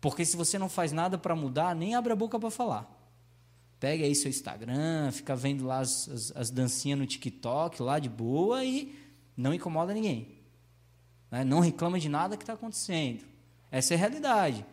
Porque 0.00 0.24
se 0.24 0.34
você 0.34 0.58
não 0.58 0.66
faz 0.66 0.92
nada 0.92 1.18
para 1.18 1.36
mudar, 1.36 1.76
nem 1.76 1.94
abre 1.94 2.10
a 2.10 2.16
boca 2.16 2.40
para 2.40 2.50
falar. 2.50 2.90
Pega 3.78 4.02
aí 4.02 4.14
seu 4.14 4.30
Instagram, 4.30 5.12
fica 5.12 5.36
vendo 5.36 5.66
lá 5.66 5.80
as, 5.80 6.08
as, 6.08 6.32
as, 6.34 6.50
dancinhas 6.50 6.98
no 6.98 7.06
TikTok, 7.06 7.82
lá 7.82 7.98
de 7.98 8.08
boa, 8.08 8.64
e 8.64 8.98
não 9.36 9.52
incomoda 9.52 9.92
ninguém. 9.92 10.38
Né? 11.30 11.44
Não 11.44 11.60
reclama 11.60 12.00
de 12.00 12.08
nada 12.08 12.34
que 12.34 12.42
está 12.42 12.54
acontecendo. 12.54 13.26
Essa 13.70 13.92
é 13.92 13.96
a 13.96 14.00
realidade. 14.00 14.64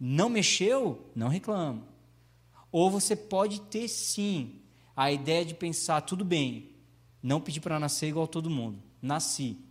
Não 0.00 0.28
mexeu, 0.28 1.06
não 1.14 1.28
reclama. 1.28 1.84
Ou 2.72 2.90
você 2.90 3.14
pode 3.14 3.60
ter 3.60 3.86
sim 3.86 4.62
a 4.96 5.12
ideia 5.12 5.44
de 5.44 5.54
pensar, 5.54 6.00
tudo 6.00 6.24
bem, 6.24 6.70
não 7.22 7.40
pedi 7.40 7.60
para 7.60 7.78
nascer 7.78 8.08
igual 8.08 8.26
todo 8.26 8.50
mundo. 8.50 8.82
Nasci. 9.00 9.67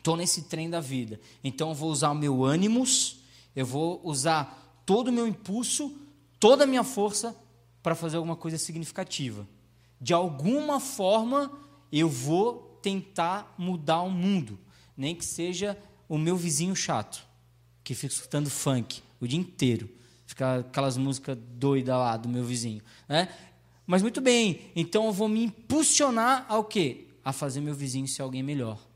Estou 0.00 0.16
nesse 0.16 0.44
trem 0.44 0.70
da 0.70 0.80
vida. 0.80 1.20
Então 1.44 1.68
eu 1.68 1.74
vou 1.74 1.90
usar 1.90 2.10
o 2.10 2.14
meu 2.14 2.42
ânimos, 2.42 3.18
eu 3.54 3.66
vou 3.66 4.00
usar 4.02 4.82
todo 4.86 5.08
o 5.08 5.12
meu 5.12 5.28
impulso, 5.28 5.94
toda 6.38 6.64
a 6.64 6.66
minha 6.66 6.82
força 6.82 7.36
para 7.82 7.94
fazer 7.94 8.16
alguma 8.16 8.34
coisa 8.34 8.56
significativa. 8.56 9.46
De 10.00 10.14
alguma 10.14 10.80
forma, 10.80 11.52
eu 11.92 12.08
vou 12.08 12.78
tentar 12.80 13.54
mudar 13.58 14.00
o 14.00 14.10
mundo, 14.10 14.58
nem 14.96 15.14
que 15.14 15.24
seja 15.24 15.76
o 16.08 16.16
meu 16.16 16.34
vizinho 16.34 16.74
chato, 16.74 17.22
que 17.84 17.94
fica 17.94 18.14
escutando 18.14 18.48
funk 18.48 19.02
o 19.20 19.28
dia 19.28 19.38
inteiro, 19.38 19.90
fica 20.24 20.60
aquelas 20.60 20.96
músicas 20.96 21.36
doidas 21.36 21.94
lá 21.94 22.16
do 22.16 22.26
meu 22.26 22.42
vizinho, 22.42 22.80
né? 23.06 23.28
Mas 23.86 24.00
muito 24.00 24.22
bem, 24.22 24.62
então 24.74 25.04
eu 25.04 25.12
vou 25.12 25.28
me 25.28 25.44
impulsionar 25.44 26.46
ao 26.48 26.64
quê? 26.64 27.06
A 27.22 27.34
fazer 27.34 27.60
meu 27.60 27.74
vizinho 27.74 28.08
ser 28.08 28.22
alguém 28.22 28.42
melhor. 28.42 28.89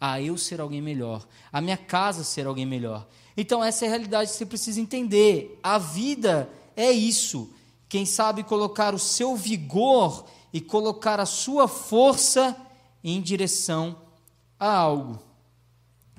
A 0.00 0.20
eu 0.20 0.36
ser 0.36 0.60
alguém 0.60 0.82
melhor. 0.82 1.26
A 1.52 1.60
minha 1.60 1.76
casa 1.76 2.22
ser 2.22 2.46
alguém 2.46 2.66
melhor. 2.66 3.06
Então 3.36 3.62
essa 3.62 3.84
é 3.84 3.88
a 3.88 3.90
realidade 3.90 4.30
que 4.30 4.36
você 4.36 4.46
precisa 4.46 4.80
entender. 4.80 5.58
A 5.62 5.78
vida 5.78 6.50
é 6.76 6.90
isso. 6.90 7.52
Quem 7.88 8.04
sabe 8.04 8.42
colocar 8.42 8.94
o 8.94 8.98
seu 8.98 9.36
vigor 9.36 10.26
e 10.52 10.60
colocar 10.60 11.20
a 11.20 11.26
sua 11.26 11.68
força 11.68 12.56
em 13.02 13.20
direção 13.20 13.96
a 14.58 14.74
algo, 14.74 15.22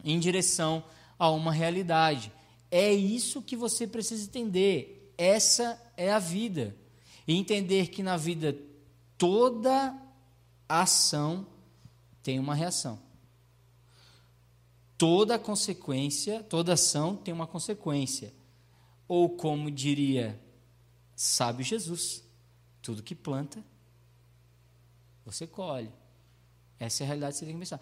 em 0.03 0.19
direção 0.19 0.83
a 1.19 1.29
uma 1.29 1.51
realidade. 1.51 2.31
É 2.69 2.93
isso 2.93 3.41
que 3.41 3.55
você 3.55 3.87
precisa 3.87 4.23
entender. 4.25 5.13
Essa 5.17 5.81
é 5.95 6.11
a 6.11 6.19
vida. 6.19 6.75
E 7.27 7.35
entender 7.35 7.87
que 7.87 8.01
na 8.01 8.15
vida 8.15 8.57
toda 9.17 9.95
ação 10.69 11.45
tem 12.23 12.39
uma 12.39 12.55
reação. 12.55 12.99
Toda 14.97 15.37
consequência, 15.37 16.43
toda 16.43 16.73
ação 16.73 17.15
tem 17.15 17.33
uma 17.33 17.47
consequência. 17.47 18.33
Ou 19.07 19.29
como 19.29 19.69
diria 19.69 20.39
sábio 21.15 21.63
Jesus, 21.63 22.23
tudo 22.81 23.03
que 23.03 23.15
planta, 23.15 23.63
você 25.25 25.45
colhe. 25.45 25.91
Essa 26.79 27.03
é 27.03 27.05
a 27.05 27.07
realidade 27.07 27.33
que 27.33 27.39
você 27.39 27.45
tem 27.45 27.53
que 27.53 27.59
pensar. 27.59 27.81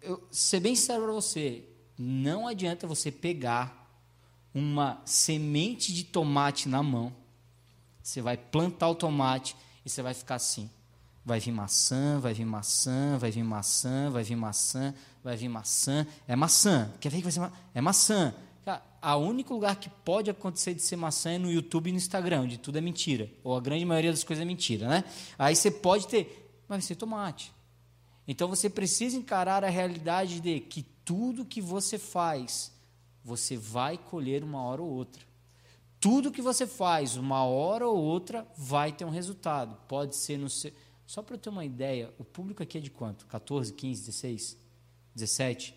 Eu, 0.00 0.26
ser 0.30 0.60
bem 0.60 0.74
sério 0.74 1.04
para 1.04 1.12
você, 1.12 1.68
não 1.98 2.46
adianta 2.46 2.86
você 2.86 3.10
pegar 3.10 3.78
uma 4.54 5.00
semente 5.04 5.92
de 5.92 6.04
tomate 6.04 6.68
na 6.68 6.82
mão 6.82 7.14
você 8.02 8.20
vai 8.20 8.36
plantar 8.36 8.88
o 8.88 8.94
tomate 8.94 9.56
e 9.84 9.90
você 9.90 10.02
vai 10.02 10.14
ficar 10.14 10.36
assim. 10.36 10.70
Vai 11.24 11.38
vir 11.38 11.52
maçã, 11.52 12.18
vai 12.18 12.32
vir 12.32 12.44
maçã, 12.44 13.18
vai 13.18 13.30
vir 13.30 13.44
maçã, 13.44 14.10
vai 14.10 14.24
vir 14.24 14.36
maçã, 14.36 14.94
vai 14.94 14.94
vir 14.94 14.94
maçã. 14.94 14.94
É 16.26 16.34
maçã. 16.34 16.92
Quer 17.00 17.10
ver 17.10 17.18
que 17.18 17.22
vai 17.24 17.32
ser 17.32 17.52
É 17.74 17.80
maçã. 17.80 18.34
A 19.02 19.16
único 19.16 19.54
lugar 19.54 19.76
que 19.76 19.88
pode 19.88 20.30
acontecer 20.30 20.74
de 20.74 20.82
ser 20.82 20.96
maçã 20.96 21.30
é 21.30 21.38
no 21.38 21.50
YouTube 21.50 21.88
e 21.88 21.92
no 21.92 21.96
Instagram, 21.96 22.42
onde 22.42 22.58
tudo 22.58 22.76
é 22.76 22.80
mentira. 22.82 23.30
Ou 23.42 23.56
a 23.56 23.60
grande 23.60 23.84
maioria 23.84 24.10
das 24.10 24.22
coisas 24.22 24.42
é 24.42 24.44
mentira, 24.44 24.86
né? 24.88 25.04
Aí 25.38 25.56
você 25.56 25.70
pode 25.70 26.06
ter, 26.06 26.62
mas 26.68 26.76
vai 26.76 26.82
ser 26.82 26.96
tomate. 26.96 27.50
Então 28.28 28.46
você 28.46 28.68
precisa 28.68 29.16
encarar 29.16 29.64
a 29.64 29.70
realidade 29.70 30.40
de 30.40 30.60
que 30.60 30.82
tudo 31.02 31.46
que 31.46 31.62
você 31.62 31.98
faz, 31.98 32.72
você 33.24 33.56
vai 33.56 33.96
colher 33.96 34.44
uma 34.44 34.62
hora 34.62 34.82
ou 34.82 34.90
outra. 34.90 35.22
Tudo 35.98 36.30
que 36.30 36.42
você 36.42 36.66
faz, 36.66 37.16
uma 37.16 37.42
hora 37.44 37.88
ou 37.88 37.96
outra, 37.96 38.46
vai 38.56 38.92
ter 38.92 39.06
um 39.06 39.10
resultado. 39.10 39.76
Pode 39.88 40.14
ser 40.14 40.38
no 40.38 40.50
seu. 40.50 40.72
Só 41.06 41.22
para 41.22 41.34
eu 41.34 41.38
ter 41.38 41.48
uma 41.48 41.64
ideia, 41.64 42.12
o 42.18 42.24
público 42.24 42.62
aqui 42.62 42.78
é 42.78 42.80
de 42.80 42.90
quanto? 42.90 43.26
14, 43.26 43.72
15, 43.72 44.06
16? 44.06 44.59
17? 45.20 45.74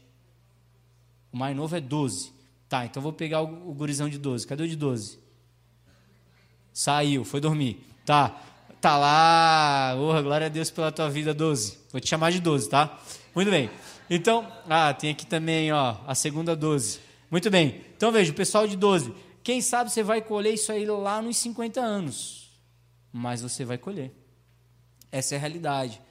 O 1.31 1.37
mais 1.37 1.55
novo 1.55 1.75
é 1.75 1.81
12. 1.81 2.31
Tá, 2.69 2.85
então 2.85 3.01
vou 3.01 3.13
pegar 3.13 3.41
o, 3.41 3.69
o 3.69 3.73
gurizão 3.73 4.09
de 4.09 4.17
12. 4.17 4.47
Cadê 4.47 4.63
o 4.63 4.67
de 4.67 4.75
12? 4.75 5.19
Saiu, 6.71 7.23
foi 7.23 7.39
dormir. 7.39 7.85
Tá, 8.05 8.41
tá 8.81 8.97
lá. 8.97 9.95
Orra, 9.97 10.21
glória 10.21 10.47
a 10.47 10.49
Deus 10.49 10.71
pela 10.71 10.91
tua 10.91 11.09
vida, 11.09 11.33
12. 11.33 11.77
Vou 11.91 12.01
te 12.01 12.09
chamar 12.09 12.31
de 12.31 12.39
12, 12.39 12.69
tá? 12.69 12.99
Muito 13.35 13.51
bem. 13.51 13.69
Então, 14.09 14.51
ah, 14.69 14.93
tem 14.93 15.11
aqui 15.11 15.25
também, 15.25 15.71
ó, 15.71 15.97
a 16.05 16.15
segunda 16.15 16.55
12. 16.55 16.99
Muito 17.29 17.49
bem. 17.49 17.81
Então 17.95 18.11
veja, 18.11 18.31
o 18.31 18.35
pessoal 18.35 18.67
de 18.67 18.75
12. 18.75 19.13
Quem 19.43 19.61
sabe 19.61 19.91
você 19.91 20.03
vai 20.03 20.21
colher 20.21 20.53
isso 20.53 20.71
aí 20.71 20.85
lá 20.85 21.21
nos 21.21 21.37
50 21.37 21.81
anos, 21.81 22.51
mas 23.11 23.41
você 23.41 23.65
vai 23.65 23.77
colher. 23.77 24.11
Essa 25.11 25.35
é 25.35 25.37
a 25.37 25.41
realidade. 25.41 26.01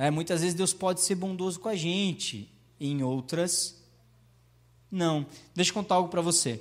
É, 0.00 0.10
muitas 0.10 0.40
vezes 0.40 0.54
Deus 0.54 0.72
pode 0.72 1.02
ser 1.02 1.14
bondoso 1.14 1.60
com 1.60 1.68
a 1.68 1.76
gente, 1.76 2.50
em 2.80 3.02
outras, 3.02 3.78
não. 4.90 5.26
Deixa 5.54 5.72
eu 5.72 5.74
contar 5.74 5.96
algo 5.96 6.08
para 6.08 6.22
você. 6.22 6.58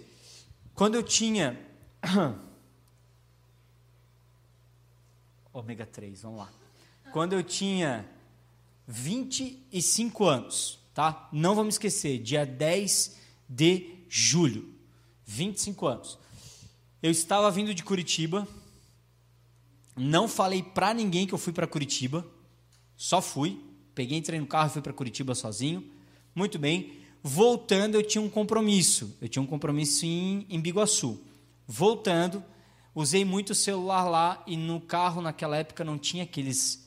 Quando 0.76 0.96
eu 0.96 1.04
tinha. 1.04 1.58
Ômega 5.54 5.86
3, 5.86 6.22
vamos 6.22 6.40
lá. 6.40 6.50
Quando 7.14 7.32
eu 7.32 7.42
tinha 7.42 8.06
25 8.86 10.26
anos, 10.26 10.78
tá? 10.94 11.30
Não 11.32 11.56
vamos 11.56 11.76
esquecer, 11.76 12.22
dia 12.22 12.46
10 12.46 13.16
de 13.48 13.96
julho 14.10 14.78
25 15.26 15.88
anos. 15.88 16.20
Eu 17.02 17.10
estava 17.10 17.50
vindo 17.50 17.74
de 17.74 17.86
Curitiba, 17.86 18.46
não 19.96 20.28
falei 20.28 20.62
para 20.62 20.94
ninguém 20.94 21.26
que 21.26 21.34
eu 21.34 21.38
fui 21.38 21.54
para 21.54 21.66
Curitiba, 21.66 22.28
só 23.00 23.22
fui, 23.22 23.58
peguei, 23.96 24.18
entrei 24.18 24.42
no 24.42 24.46
carro 24.46 24.68
e 24.68 24.72
fui 24.74 24.82
para 24.82 24.92
Curitiba 24.92 25.34
sozinho. 25.34 25.90
Muito 26.36 26.60
bem. 26.60 26.98
Voltando, 27.24 27.96
eu 27.96 28.04
tinha 28.04 28.22
um 28.22 28.28
compromisso. 28.28 29.16
Eu 29.22 29.30
tinha 29.30 29.42
um 29.42 29.46
compromisso 29.46 30.06
em, 30.06 30.46
em 30.50 30.60
Biguaçu. 30.60 31.18
Voltando, 31.66 32.44
usei 32.94 33.24
muito 33.24 33.52
o 33.52 33.56
celular 33.56 34.04
lá 34.04 34.44
e 34.46 34.58
no 34.58 34.82
carro 34.82 35.22
naquela 35.22 35.56
época 35.56 35.82
não 35.86 35.98
tinha 35.98 36.24
aqueles 36.24 36.86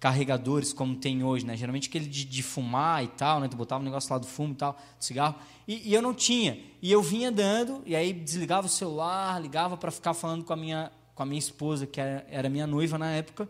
carregadores 0.00 0.72
como 0.72 0.96
tem 0.96 1.22
hoje, 1.22 1.44
né? 1.44 1.54
Geralmente 1.54 1.90
aquele 1.90 2.06
de, 2.06 2.24
de 2.24 2.42
fumar 2.42 3.04
e 3.04 3.08
tal, 3.08 3.38
né? 3.38 3.46
Tu 3.46 3.54
botava 3.54 3.82
um 3.82 3.84
negócio 3.84 4.10
lá 4.10 4.18
do 4.18 4.26
fumo 4.26 4.54
e 4.54 4.56
tal, 4.56 4.72
do 4.72 5.04
cigarro. 5.04 5.34
E, 5.68 5.90
e 5.90 5.92
eu 5.92 6.00
não 6.00 6.14
tinha. 6.14 6.58
E 6.80 6.90
eu 6.90 7.02
vinha 7.02 7.28
andando, 7.28 7.82
e 7.84 7.94
aí 7.94 8.10
desligava 8.14 8.66
o 8.66 8.70
celular, 8.70 9.38
ligava 9.38 9.76
para 9.76 9.90
ficar 9.90 10.14
falando 10.14 10.44
com 10.44 10.54
a 10.54 10.56
minha, 10.56 10.90
com 11.14 11.22
a 11.22 11.26
minha 11.26 11.38
esposa, 11.38 11.86
que 11.86 12.00
era, 12.00 12.26
era 12.30 12.48
minha 12.48 12.66
noiva 12.66 12.96
na 12.96 13.10
época. 13.10 13.46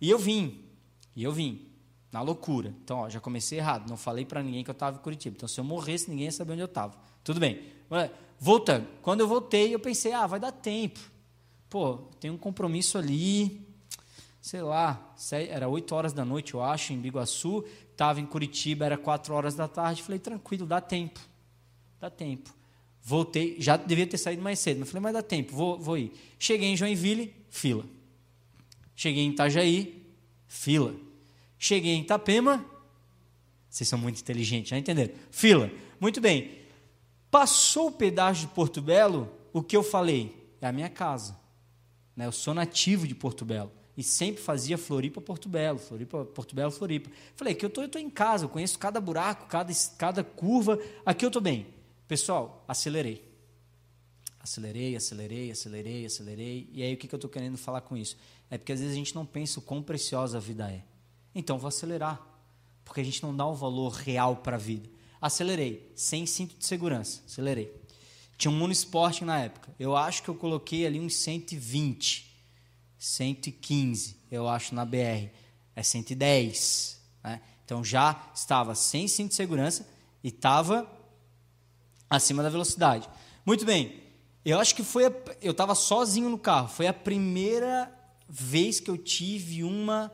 E 0.00 0.08
eu 0.08 0.18
vim. 0.18 0.63
E 1.14 1.22
eu 1.22 1.32
vim. 1.32 1.66
Na 2.12 2.20
loucura. 2.20 2.74
Então, 2.82 2.98
ó, 2.98 3.08
já 3.08 3.20
comecei 3.20 3.58
errado. 3.58 3.88
Não 3.88 3.96
falei 3.96 4.24
para 4.24 4.42
ninguém 4.42 4.62
que 4.62 4.70
eu 4.70 4.72
estava 4.72 4.96
em 4.96 5.00
Curitiba. 5.00 5.34
Então, 5.36 5.48
se 5.48 5.58
eu 5.58 5.64
morresse, 5.64 6.08
ninguém 6.08 6.26
ia 6.26 6.32
saber 6.32 6.52
onde 6.52 6.62
eu 6.62 6.66
estava. 6.66 6.96
Tudo 7.22 7.40
bem. 7.40 7.60
Voltando. 8.38 8.86
Quando 9.02 9.20
eu 9.20 9.28
voltei, 9.28 9.74
eu 9.74 9.80
pensei, 9.80 10.12
ah, 10.12 10.26
vai 10.26 10.38
dar 10.38 10.52
tempo. 10.52 11.00
Pô, 11.68 11.96
tem 12.20 12.30
um 12.30 12.38
compromisso 12.38 12.96
ali, 12.96 13.66
sei 14.40 14.62
lá, 14.62 15.14
era 15.48 15.68
8 15.68 15.92
horas 15.94 16.12
da 16.12 16.24
noite, 16.24 16.54
eu 16.54 16.62
acho, 16.62 16.92
em 16.92 17.00
Biguaçu, 17.00 17.64
estava 17.90 18.20
em 18.20 18.26
Curitiba, 18.26 18.84
era 18.84 18.96
4 18.96 19.34
horas 19.34 19.54
da 19.54 19.66
tarde, 19.66 20.02
falei, 20.02 20.20
tranquilo, 20.20 20.66
dá 20.66 20.80
tempo, 20.80 21.18
dá 21.98 22.10
tempo. 22.10 22.54
Voltei, 23.02 23.56
já 23.58 23.76
devia 23.76 24.06
ter 24.06 24.18
saído 24.18 24.40
mais 24.40 24.58
cedo, 24.58 24.80
mas 24.80 24.90
falei, 24.90 25.02
mas 25.02 25.14
dá 25.14 25.22
tempo, 25.22 25.52
vou, 25.56 25.78
vou 25.78 25.98
ir. 25.98 26.12
Cheguei 26.38 26.68
em 26.68 26.76
Joinville, 26.76 27.34
fila. 27.48 27.84
Cheguei 28.94 29.24
em 29.24 29.30
Itajaí, 29.30 30.03
fila. 30.46 30.94
Cheguei 31.58 31.92
em 31.92 32.02
Itapema, 32.02 32.64
vocês 33.74 33.88
são 33.88 33.98
muito 33.98 34.20
inteligentes, 34.20 34.70
já 34.70 34.78
entenderam? 34.78 35.12
Fila. 35.30 35.70
Muito 35.98 36.20
bem. 36.20 36.58
Passou 37.30 37.88
o 37.88 37.92
pedágio 37.92 38.46
de 38.46 38.54
Porto 38.54 38.80
Belo, 38.80 39.28
o 39.52 39.62
que 39.62 39.76
eu 39.76 39.82
falei? 39.82 40.54
É 40.60 40.66
a 40.68 40.72
minha 40.72 40.88
casa. 40.88 41.36
Né? 42.14 42.26
Eu 42.26 42.32
sou 42.32 42.54
nativo 42.54 43.06
de 43.06 43.14
Porto 43.14 43.44
Belo 43.44 43.72
e 43.96 44.02
sempre 44.02 44.42
fazia 44.42 44.78
Floripa, 44.78 45.20
Porto 45.20 45.48
Belo, 45.48 45.78
Floripa, 45.78 46.24
Porto 46.24 46.54
Belo, 46.54 46.70
Floripa. 46.70 47.10
Falei, 47.36 47.52
aqui 47.52 47.64
eu 47.64 47.70
tô, 47.70 47.82
estou 47.82 48.00
em 48.00 48.10
casa, 48.10 48.44
eu 48.44 48.48
conheço 48.48 48.78
cada 48.78 49.00
buraco, 49.00 49.46
cada, 49.46 49.72
cada 49.98 50.22
curva, 50.22 50.78
aqui 51.04 51.24
eu 51.24 51.28
estou 51.28 51.42
bem. 51.42 51.66
Pessoal, 52.06 52.64
acelerei. 52.68 53.24
Acelerei, 54.38 54.94
acelerei, 54.94 55.50
acelerei, 55.50 56.06
acelerei. 56.06 56.68
E 56.72 56.82
aí 56.82 56.94
o 56.94 56.96
que, 56.96 57.08
que 57.08 57.14
eu 57.14 57.16
estou 57.16 57.30
querendo 57.30 57.56
falar 57.56 57.80
com 57.80 57.96
isso? 57.96 58.16
É 58.50 58.58
porque 58.58 58.72
às 58.72 58.80
vezes 58.80 58.94
a 58.94 58.98
gente 58.98 59.14
não 59.14 59.26
pensa 59.26 59.58
o 59.58 59.62
quão 59.62 59.82
preciosa 59.82 60.38
a 60.38 60.40
vida 60.40 60.70
é. 60.70 60.82
Então 61.34 61.58
vou 61.58 61.68
acelerar, 61.68 62.20
porque 62.84 63.00
a 63.00 63.04
gente 63.04 63.22
não 63.22 63.34
dá 63.34 63.46
o 63.46 63.54
valor 63.54 63.92
real 63.92 64.36
para 64.36 64.56
a 64.56 64.58
vida. 64.58 64.88
Acelerei, 65.20 65.90
sem 65.94 66.26
cinto 66.26 66.56
de 66.56 66.66
segurança, 66.66 67.22
acelerei. 67.26 67.74
Tinha 68.36 68.50
um 68.50 68.56
Mundo 68.56 68.72
Esporte 68.72 69.24
na 69.24 69.38
época. 69.38 69.74
Eu 69.78 69.96
acho 69.96 70.22
que 70.22 70.28
eu 70.28 70.34
coloquei 70.34 70.86
ali 70.86 71.00
uns 71.00 71.16
120 71.16 72.34
115, 73.04 74.16
eu 74.30 74.48
acho, 74.48 74.74
na 74.74 74.84
BR. 74.84 75.28
É 75.76 75.82
110. 75.82 77.00
Né? 77.22 77.40
Então 77.64 77.84
já 77.84 78.30
estava 78.34 78.74
sem 78.74 79.06
cinto 79.06 79.30
de 79.30 79.34
segurança 79.34 79.86
e 80.22 80.28
estava 80.28 80.90
acima 82.08 82.42
da 82.42 82.48
velocidade. 82.48 83.08
Muito 83.44 83.66
bem. 83.66 84.02
Eu 84.42 84.58
acho 84.58 84.74
que 84.74 84.82
foi. 84.82 85.06
A, 85.06 85.12
eu 85.42 85.52
estava 85.52 85.74
sozinho 85.74 86.30
no 86.30 86.38
carro. 86.38 86.68
Foi 86.68 86.86
a 86.86 86.94
primeira 86.94 87.92
vez 88.28 88.80
que 88.80 88.90
eu 88.90 88.98
tive 88.98 89.64
uma 89.64 90.12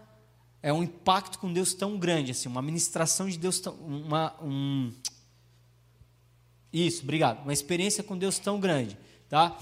é 0.63 0.73
um 0.73 0.83
impacto 0.83 1.39
com 1.39 1.53
Deus 1.53 1.73
tão 1.73 1.99
grande, 1.99 2.33
assim, 2.33 2.49
uma 2.49 2.61
ministração 2.61 3.29
de 3.29 3.39
Deus 3.39 3.61
tão, 3.61 3.75
uma 3.75 4.35
um 4.43 4.93
isso, 6.73 7.03
obrigado. 7.03 7.43
Uma 7.43 7.53
experiência 7.53 8.03
com 8.03 8.17
Deus 8.17 8.39
tão 8.39 8.61
grande, 8.61 8.97
tá? 9.29 9.59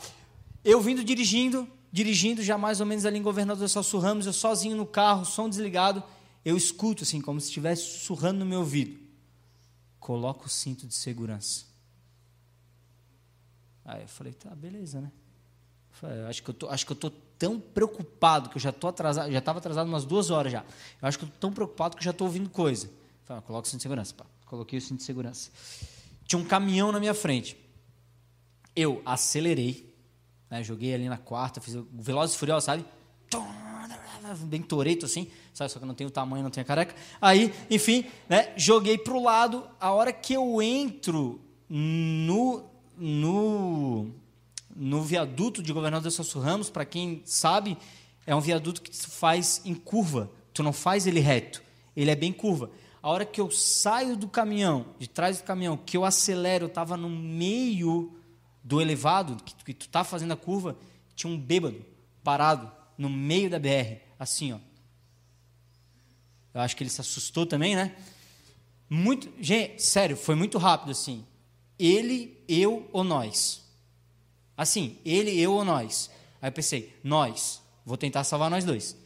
Eu 0.65 0.81
vindo 0.81 1.03
dirigindo, 1.03 1.67
dirigindo 1.91 2.43
já 2.43 2.59
mais 2.59 2.81
ou 2.81 2.87
menos 2.87 3.07
ali 3.07 3.19
em 3.19 3.23
Governador 3.23 3.69
Celso 3.69 3.99
Ramos, 3.99 4.27
eu 4.27 4.33
sozinho 4.33 4.77
no 4.77 4.87
carro, 4.87 5.25
som 5.25 5.49
desligado, 5.49 6.03
eu 6.45 6.57
escuto 6.57 7.05
assim, 7.05 7.21
como 7.21 7.41
se 7.41 7.47
estivesse 7.47 7.83
sussurrando 7.83 8.41
no 8.41 8.47
meu 8.47 8.61
ouvido. 8.61 8.99
Coloca 9.99 10.47
o 10.47 10.49
cinto 10.49 10.87
de 10.87 10.95
segurança. 10.95 11.67
Aí 13.85 14.03
eu 14.03 14.09
falei, 14.09 14.35
tá, 14.35 14.55
beleza, 14.55 15.01
né? 15.01 15.11
Falei, 15.91 16.21
acho 16.25 16.43
que 16.43 16.51
eu 16.51 16.55
tô, 16.55 16.69
acho 16.69 16.85
que 16.85 16.93
eu 16.93 16.97
tô 16.97 17.11
tão 17.39 17.61
preocupado 17.61 18.51
que 18.51 18.57
eu 18.57 18.61
já 18.61 18.73
tô 18.73 18.89
atrasado, 18.89 19.31
já 19.31 19.39
estava 19.39 19.59
atrasado 19.59 19.87
umas 19.87 20.05
duas 20.05 20.31
horas 20.31 20.51
já. 20.51 20.65
Eu 21.01 21.09
acho 21.09 21.19
que 21.19 21.25
eu 21.25 21.29
tô 21.29 21.37
tão 21.39 21.53
preocupado 21.53 21.97
que 21.97 22.01
eu 22.01 22.05
já 22.05 22.11
estou 22.11 22.27
ouvindo 22.27 22.51
coisa. 22.51 22.91
Falei, 23.25 23.41
ah, 23.41 23.43
coloca 23.47 23.67
o 23.67 23.71
cinto 23.71 23.79
de 23.79 23.83
segurança. 23.83 24.15
Pá. 24.15 24.27
Coloquei 24.47 24.79
o 24.79 24.83
cinto 24.83 24.99
de 24.99 25.05
segurança. 25.05 25.51
Tinha 26.25 26.41
um 26.41 26.45
caminhão 26.45 26.91
na 26.91 26.99
minha 26.99 27.15
frente. 27.15 27.57
Eu 28.75 29.03
acelerei, 29.05 29.95
né, 30.51 30.63
joguei 30.63 30.95
ali 30.95 31.09
na 31.09 31.19
quarta, 31.19 31.61
fiz 31.61 31.75
o 31.75 31.87
Velozes 31.93 32.35
e 32.35 32.39
Furiosos, 32.39 32.65
sabe? 32.65 32.85
Bem 34.45 34.61
toreto 34.61 35.07
assim, 35.07 35.31
sabe? 35.55 35.71
Só 35.71 35.79
que 35.79 35.85
eu 35.85 35.89
não 35.89 35.95
tenho 35.95 36.11
tamanho, 36.11 36.43
não 36.43 36.51
tenho 36.51 36.67
careca. 36.67 36.95
Aí, 37.21 37.53
enfim, 37.71 38.05
né, 38.29 38.53
joguei 38.57 38.99
para 38.99 39.15
o 39.15 39.23
lado. 39.23 39.67
A 39.81 39.93
hora 39.93 40.13
que 40.13 40.35
eu 40.35 40.61
entro 40.61 41.41
no, 41.69 42.65
no, 42.97 44.11
no 44.79 45.03
viaduto 45.03 45.61
de 45.61 45.73
Governador 45.73 46.13
Celso 46.13 46.39
Ramos, 46.39 46.71
para 46.71 46.85
quem 46.85 47.21
sabe, 47.25 47.77
é 48.25 48.35
um 48.35 48.41
viaduto 48.41 48.81
que 48.81 48.97
se 48.97 49.09
faz 49.09 49.61
em 49.65 49.75
curva. 49.75 50.31
Tu 50.55 50.63
não 50.63 50.73
faz 50.73 51.07
ele 51.07 51.19
reto, 51.19 51.63
ele 51.97 52.11
é 52.11 52.15
bem 52.15 52.33
curva. 52.33 52.71
A 53.03 53.11
hora 53.11 53.27
que 53.27 53.41
eu 53.41 53.51
saio 53.51 54.17
do 54.17 54.29
caminhão, 54.29 54.87
de 54.99 55.09
trás 55.09 55.39
do 55.39 55.45
caminhão, 55.45 55.77
que 55.77 55.97
eu 55.97 56.05
acelero, 56.05 56.65
eu 56.65 56.69
estava 56.69 56.97
no 56.97 57.11
meio 57.11 58.17
do 58.63 58.81
elevado, 58.81 59.43
que, 59.43 59.55
que 59.65 59.75
tu 59.75 59.87
está 59.87 60.05
fazendo 60.05 60.33
a 60.33 60.37
curva, 60.37 60.77
tinha 61.17 61.33
um 61.33 61.39
bêbado 61.39 61.85
parado 62.23 62.71
no 62.97 63.09
meio 63.09 63.51
da 63.51 63.59
BR, 63.59 64.01
assim, 64.19 64.53
ó. 64.53 64.59
Eu 66.55 66.61
acho 66.61 66.77
que 66.77 66.83
ele 66.83 66.91
se 66.91 67.01
assustou 67.01 67.47
também, 67.47 67.75
né? 67.75 67.95
Muito, 68.89 69.31
gente, 69.41 69.83
sério, 69.83 70.17
foi 70.17 70.35
muito 70.35 70.57
rápido 70.59 70.91
assim. 70.91 71.25
Ele, 71.79 72.43
eu 72.49 72.89
ou 72.93 73.05
nós. 73.05 73.68
Assim, 74.59 74.97
ele, 75.05 75.41
eu 75.41 75.53
ou 75.53 75.65
nós. 75.65 76.11
Aí 76.43 76.49
eu 76.49 76.53
pensei, 76.53 76.93
nós. 77.05 77.63
Vou 77.87 77.97
tentar 77.97 78.25
salvar 78.25 78.51
nós 78.51 78.65
dois. 78.65 78.97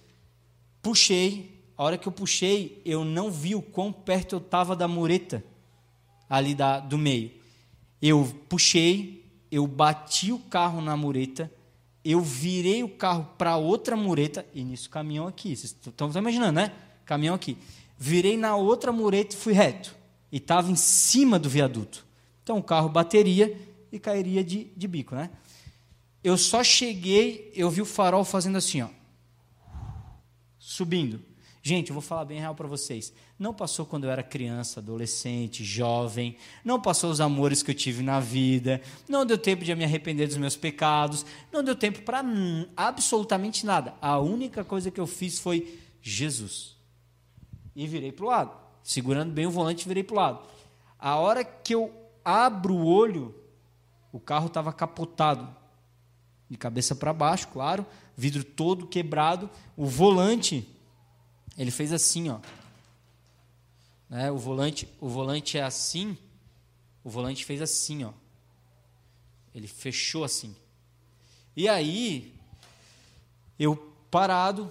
Puxei, 0.80 1.62
a 1.76 1.84
hora 1.84 1.98
que 1.98 2.08
eu 2.08 2.12
puxei, 2.12 2.80
eu 2.86 3.04
não 3.04 3.30
vi 3.30 3.54
o 3.54 3.60
quão 3.60 3.92
perto 3.92 4.34
eu 4.34 4.38
estava 4.38 4.74
da 4.74 4.88
mureta, 4.88 5.44
ali 6.28 6.54
da, 6.54 6.80
do 6.80 6.96
meio. 6.96 7.30
Eu 8.00 8.34
puxei, 8.48 9.30
eu 9.50 9.66
bati 9.66 10.32
o 10.32 10.38
carro 10.38 10.80
na 10.80 10.96
mureta, 10.96 11.52
eu 12.02 12.20
virei 12.22 12.82
o 12.82 12.88
carro 12.88 13.28
para 13.36 13.56
outra 13.56 13.94
mureta, 13.94 14.46
e 14.54 14.64
nisso 14.64 14.88
caminhão 14.88 15.28
aqui, 15.28 15.54
vocês 15.54 15.76
estão 15.86 16.10
imaginando, 16.16 16.52
né? 16.52 16.72
Caminhão 17.04 17.34
aqui. 17.34 17.58
Virei 17.98 18.38
na 18.38 18.56
outra 18.56 18.90
mureta 18.90 19.36
e 19.36 19.38
fui 19.38 19.52
reto. 19.52 19.94
E 20.32 20.38
estava 20.38 20.70
em 20.70 20.76
cima 20.76 21.38
do 21.38 21.48
viaduto. 21.48 22.06
Então 22.42 22.56
o 22.56 22.62
carro 22.62 22.88
bateria 22.88 23.54
e 23.92 23.98
cairia 23.98 24.42
de, 24.42 24.64
de 24.74 24.88
bico, 24.88 25.14
né? 25.14 25.30
Eu 26.22 26.38
só 26.38 26.62
cheguei, 26.62 27.52
eu 27.54 27.68
vi 27.68 27.82
o 27.82 27.86
farol 27.86 28.24
fazendo 28.24 28.56
assim, 28.58 28.82
ó. 28.82 28.88
Subindo. 30.58 31.20
Gente, 31.64 31.90
eu 31.90 31.94
vou 31.94 32.02
falar 32.02 32.24
bem 32.24 32.40
real 32.40 32.56
para 32.56 32.66
vocês. 32.66 33.12
Não 33.38 33.54
passou 33.54 33.86
quando 33.86 34.04
eu 34.04 34.10
era 34.10 34.22
criança, 34.22 34.80
adolescente, 34.80 35.64
jovem. 35.64 36.36
Não 36.64 36.80
passou 36.80 37.08
os 37.08 37.20
amores 37.20 37.62
que 37.62 37.70
eu 37.70 37.74
tive 37.74 38.02
na 38.02 38.18
vida. 38.18 38.80
Não 39.08 39.24
deu 39.24 39.38
tempo 39.38 39.64
de 39.64 39.72
me 39.76 39.84
arrepender 39.84 40.26
dos 40.26 40.36
meus 40.36 40.56
pecados. 40.56 41.24
Não 41.52 41.62
deu 41.62 41.76
tempo 41.76 42.02
para 42.02 42.24
absolutamente 42.76 43.64
nada. 43.64 43.94
A 44.02 44.18
única 44.18 44.64
coisa 44.64 44.90
que 44.90 44.98
eu 44.98 45.06
fiz 45.06 45.38
foi 45.38 45.78
Jesus. 46.00 46.76
E 47.76 47.86
virei 47.86 48.10
para 48.10 48.24
o 48.24 48.28
lado. 48.28 48.56
Segurando 48.82 49.32
bem 49.32 49.46
o 49.46 49.50
volante, 49.50 49.86
virei 49.86 50.02
para 50.02 50.14
o 50.14 50.16
lado. 50.16 50.46
A 50.98 51.16
hora 51.16 51.44
que 51.44 51.76
eu 51.76 51.92
abro 52.24 52.74
o 52.74 52.86
olho, 52.86 53.32
o 54.10 54.18
carro 54.18 54.48
estava 54.48 54.72
capotado. 54.72 55.61
De 56.52 56.58
cabeça 56.58 56.94
para 56.94 57.14
baixo, 57.14 57.48
claro. 57.48 57.86
Vidro 58.14 58.44
todo 58.44 58.86
quebrado. 58.86 59.48
O 59.74 59.86
volante 59.86 60.68
ele 61.56 61.70
fez 61.70 61.94
assim, 61.94 62.28
ó. 62.28 62.40
Né? 64.06 64.30
O 64.30 64.36
volante, 64.36 64.86
o 65.00 65.08
volante 65.08 65.56
é 65.56 65.62
assim. 65.62 66.18
O 67.02 67.08
volante 67.08 67.42
fez 67.46 67.62
assim, 67.62 68.04
ó. 68.04 68.12
Ele 69.54 69.66
fechou 69.66 70.24
assim. 70.24 70.54
E 71.56 71.66
aí, 71.66 72.34
eu 73.58 73.74
parado, 74.10 74.70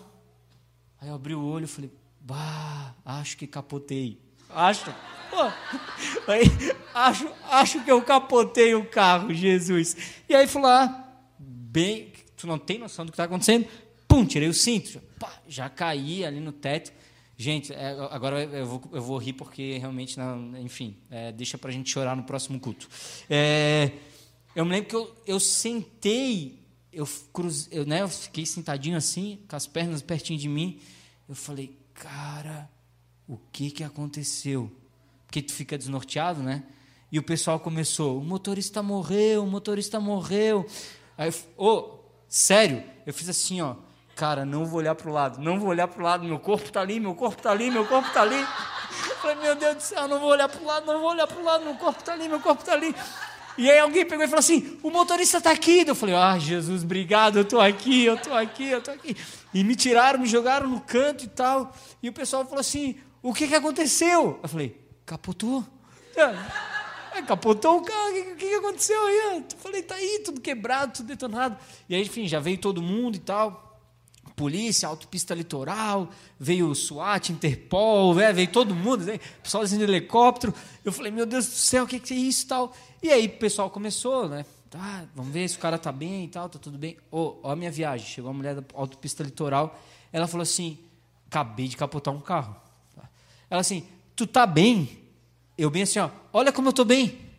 aí 1.00 1.10
eu 1.10 1.16
abri 1.16 1.34
o 1.34 1.44
olho 1.44 1.66
e 1.66 1.68
falei, 1.68 1.92
bah, 2.20 2.94
acho 3.04 3.38
que 3.38 3.48
capotei. 3.48 4.22
Acho, 4.48 4.94
aí, 6.28 6.44
acho, 6.94 7.28
acho 7.50 7.84
que 7.84 7.92
eu 7.92 8.04
capotei 8.04 8.76
o 8.76 8.86
carro, 8.86 9.34
Jesus. 9.34 9.98
E 10.30 10.36
aí 10.36 10.48
fui 10.48 10.62
lá, 10.62 11.11
bem, 11.72 12.12
tu 12.36 12.46
não 12.46 12.60
tem 12.60 12.78
noção 12.78 13.06
do 13.06 13.12
que 13.12 13.16
está 13.16 13.24
acontecendo? 13.24 13.66
Pum, 14.08 14.26
tirei 14.26 14.50
o 14.50 14.54
cinto, 14.54 15.02
pá, 15.18 15.42
já 15.48 15.70
caí 15.70 16.26
ali 16.26 16.42
no 16.42 16.52
teto. 16.52 16.92
Gente, 17.38 17.74
é, 17.74 17.92
agora 18.12 18.44
eu 18.44 18.66
vou, 18.66 18.84
eu 18.92 19.02
vou 19.02 19.18
rir 19.18 19.34
porque 19.34 19.78
realmente, 19.78 20.18
não, 20.18 20.58
enfim, 20.60 20.98
é, 21.10 21.32
deixa 21.32 21.58
para 21.58 21.70
a 21.70 21.74
gente 21.74 21.90
chorar 21.90 22.16
no 22.16 22.24
próximo 22.24 22.60
culto. 22.60 22.90
É, 23.30 23.92
eu 24.54 24.66
me 24.66 24.72
lembro 24.72 24.90
que 24.90 24.96
eu, 24.96 25.16
eu 25.26 25.40
sentei, 25.40 26.60
eu, 26.92 27.08
cruze, 27.32 27.70
eu, 27.72 27.86
né, 27.86 28.02
eu 28.02 28.10
fiquei 28.10 28.46
sentadinho 28.46 28.98
assim, 28.98 29.40
com 29.48 29.56
as 29.56 29.66
pernas 29.66 30.02
pertinho 30.02 30.38
de 30.38 30.50
mim. 30.50 30.80
Eu 31.28 31.34
falei, 31.34 31.76
cara, 31.94 32.70
o 33.28 33.38
que, 33.52 33.72
que 33.72 33.84
aconteceu? 33.84 34.70
Porque 35.26 35.42
tu 35.42 35.54
fica 35.54 35.78
desnorteado, 35.78 36.44
né? 36.44 36.64
E 37.10 37.18
o 37.18 37.24
pessoal 37.24 37.60
começou, 37.60 38.20
o 38.20 38.24
motorista 38.24 38.84
morreu, 38.84 39.44
o 39.44 39.48
motorista 39.48 40.00
morreu. 40.00 40.66
Aí, 41.18 41.30
ô, 41.58 41.68
oh, 41.68 42.00
sério, 42.28 42.84
eu 43.06 43.14
fiz 43.14 43.30
assim, 43.30 43.62
ó 43.62 43.76
cara, 44.22 44.46
não 44.46 44.68
vou 44.68 44.78
olhar 44.78 44.94
para 44.94 45.10
o 45.10 45.12
lado, 45.14 45.42
não 45.42 45.60
vou 45.60 45.70
olhar 45.70 45.88
para 45.88 46.00
o 46.00 46.04
lado, 46.04 46.24
meu 46.24 46.38
corpo 46.38 46.66
está 46.66 46.82
ali, 46.82 47.00
meu 47.00 47.16
corpo 47.16 47.38
está 47.38 47.50
ali, 47.50 47.72
meu 47.72 47.88
corpo 47.88 48.08
está 48.08 48.22
ali. 48.22 48.40
Eu 48.40 49.16
falei, 49.16 49.36
meu 49.38 49.56
Deus 49.56 49.76
do 49.78 49.82
céu, 49.82 50.08
não 50.08 50.20
vou 50.20 50.30
olhar 50.30 50.48
para 50.48 50.62
o 50.62 50.66
lado, 50.66 50.86
não 50.86 51.00
vou 51.02 51.10
olhar 51.10 51.26
para 51.26 51.40
o 51.42 51.44
lado, 51.44 51.64
meu 51.64 51.74
corpo 51.74 52.00
está 52.00 52.14
ali, 52.14 52.30
meu 52.30 52.40
corpo 52.40 52.62
está 52.62 52.74
ali. 52.74 52.96
E 53.58 53.70
aí 53.70 53.80
alguém 53.80 54.06
pegou 54.06 54.24
e 54.24 54.28
falou 54.28 54.40
assim, 54.40 54.78
o 54.84 54.92
motorista 54.92 55.40
está 55.40 55.50
aqui. 55.50 55.84
Eu 55.88 55.96
falei, 55.96 56.14
ah, 56.14 56.38
Jesus, 56.38 56.84
obrigado, 56.84 57.38
eu 57.38 57.42
estou 57.42 57.60
aqui, 57.60 58.06
eu 58.06 58.14
estou 58.14 58.36
aqui, 58.36 58.70
eu 58.70 58.78
estou 58.78 58.94
aqui. 58.94 59.18
E 59.54 59.64
me 59.64 59.76
tiraram, 59.76 60.20
me 60.20 60.28
jogaram 60.28 60.70
no 60.70 60.82
canto 60.82 61.24
e 61.24 61.28
tal. 61.28 61.74
E 62.02 62.08
o 62.08 62.14
pessoal 62.14 62.44
falou 62.46 62.60
assim, 62.60 62.98
o 63.24 63.34
que, 63.34 63.48
que 63.48 63.56
aconteceu? 63.56 64.40
Eu 64.42 64.50
falei, 64.50 64.80
capotou. 65.04 65.66
Capotou 67.28 67.78
o 67.78 67.82
carro, 67.84 68.10
o 68.10 68.36
que, 68.36 68.48
que, 68.48 68.56
aconteceu 68.56 69.02
aí? 69.06 69.46
Eu 69.52 69.58
falei, 69.58 69.84
tá 69.84 69.96
aí, 69.96 70.22
tudo 70.26 70.42
quebrado, 70.42 70.94
tudo 70.94 71.08
detonado. 71.08 71.58
E 71.88 71.96
aí, 71.96 72.02
enfim, 72.02 72.28
já 72.28 72.40
veio 72.40 72.58
todo 72.58 72.82
mundo 72.82 73.16
e 73.16 73.20
tal 73.20 73.72
polícia, 74.42 74.88
autopista 74.88 75.36
litoral, 75.36 76.10
veio 76.40 76.68
o 76.68 76.74
SWAT, 76.74 77.30
Interpol, 77.30 78.16
né? 78.16 78.34
veio 78.34 78.48
todo 78.48 78.74
mundo, 78.74 79.06
né? 79.06 79.20
pessoal 79.44 79.64
de 79.64 79.76
helicóptero. 79.76 80.52
Eu 80.84 80.92
falei, 80.92 81.12
meu 81.12 81.28
Deus 81.28 81.46
do 81.46 81.52
céu, 81.52 81.84
o 81.84 81.88
que, 81.88 82.00
que 82.00 82.14
é 82.14 82.18
isso 82.18 82.48
tal? 82.48 82.74
E 83.04 83.12
aí 83.12 83.28
o 83.28 83.38
pessoal 83.38 83.70
começou, 83.70 84.28
né? 84.28 84.44
Tá, 84.68 85.06
vamos 85.14 85.32
ver 85.32 85.48
se 85.48 85.58
o 85.58 85.60
cara 85.60 85.78
tá 85.78 85.92
bem 85.92 86.26
e 86.26 86.28
tal, 86.28 86.50
tá 86.50 86.58
tudo 86.58 86.78
bem. 86.78 86.98
Oh, 87.12 87.36
ó 87.44 87.52
a 87.52 87.56
minha 87.56 87.70
viagem, 87.70 88.08
chegou 88.08 88.32
a 88.32 88.34
mulher 88.34 88.56
da 88.56 88.64
autopista 88.74 89.22
litoral, 89.22 89.80
ela 90.12 90.28
falou 90.28 90.44
assim, 90.44 90.80
acabei 91.28 91.68
de 91.68 91.78
capotar 91.78 92.12
um 92.12 92.22
carro. 92.22 92.56
Ela 93.50 93.62
assim, 93.62 93.86
tu 94.16 94.26
tá 94.26 94.48
bem? 94.48 95.01
Eu 95.58 95.70
bem 95.70 95.84
assim, 95.84 96.00
ó, 96.00 96.10
olha 96.34 96.52
como 96.52 96.70
eu 96.70 96.74
tô 96.74 96.84
bem. 96.84 97.32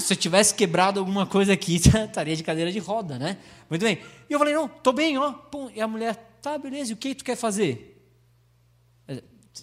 Se 0.00 0.12
eu 0.12 0.16
tivesse 0.16 0.54
quebrado 0.54 1.00
alguma 1.00 1.26
coisa 1.26 1.52
aqui, 1.52 1.76
estaria 1.80 2.36
de 2.36 2.44
cadeira 2.44 2.70
de 2.70 2.78
roda, 2.78 3.18
né? 3.18 3.38
Muito 3.70 3.82
bem. 3.82 4.02
E 4.28 4.32
eu 4.32 4.38
falei, 4.38 4.54
não, 4.54 4.68
tô 4.68 4.92
bem, 4.92 5.16
ó. 5.16 5.32
Pum. 5.32 5.70
E 5.74 5.80
a 5.80 5.88
mulher, 5.88 6.14
tá, 6.42 6.58
beleza, 6.58 6.92
e 6.92 6.94
o 6.94 6.96
que 6.96 7.14
tu 7.14 7.24
quer 7.24 7.36
fazer? 7.36 7.94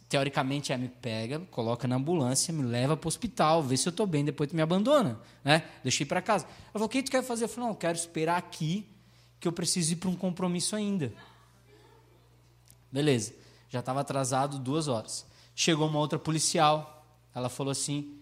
Teoricamente, 0.10 0.74
ela 0.74 0.82
me 0.82 0.90
pega, 0.90 1.40
coloca 1.52 1.88
na 1.88 1.96
ambulância, 1.96 2.54
me 2.54 2.64
leva 2.64 2.98
para 2.98 3.08
o 3.08 3.10
hospital, 3.10 3.64
vê 3.64 3.78
se 3.78 3.88
eu 3.88 3.92
estou 3.92 4.06
bem, 4.06 4.26
depois 4.26 4.50
tu 4.50 4.56
me 4.56 4.62
abandona, 4.62 5.20
né? 5.44 5.64
Deixei 5.84 6.06
para 6.06 6.22
casa. 6.22 6.46
Ela 6.46 6.74
falou, 6.74 6.88
o 6.88 6.90
que 6.90 7.04
tu 7.04 7.12
quer 7.12 7.24
fazer? 7.24 7.46
Eu 7.46 7.50
falei, 7.50 7.66
não, 7.66 7.74
eu 7.74 7.78
quero 7.78 7.98
esperar 7.98 8.38
aqui, 8.38 8.90
que 9.40 9.48
eu 9.48 9.54
preciso 9.54 9.94
ir 9.94 9.98
para 9.98 10.10
um 10.10 10.16
compromisso 10.16 10.76
ainda. 10.76 11.14
Beleza. 12.92 13.34
Já 13.70 13.80
estava 13.80 14.02
atrasado 14.02 14.60
duas 14.60 14.88
horas. 14.88 15.26
Chegou 15.56 15.88
uma 15.88 16.00
outra 16.00 16.20
policial, 16.20 17.08
ela 17.34 17.50
falou 17.50 17.72
assim, 17.72 18.20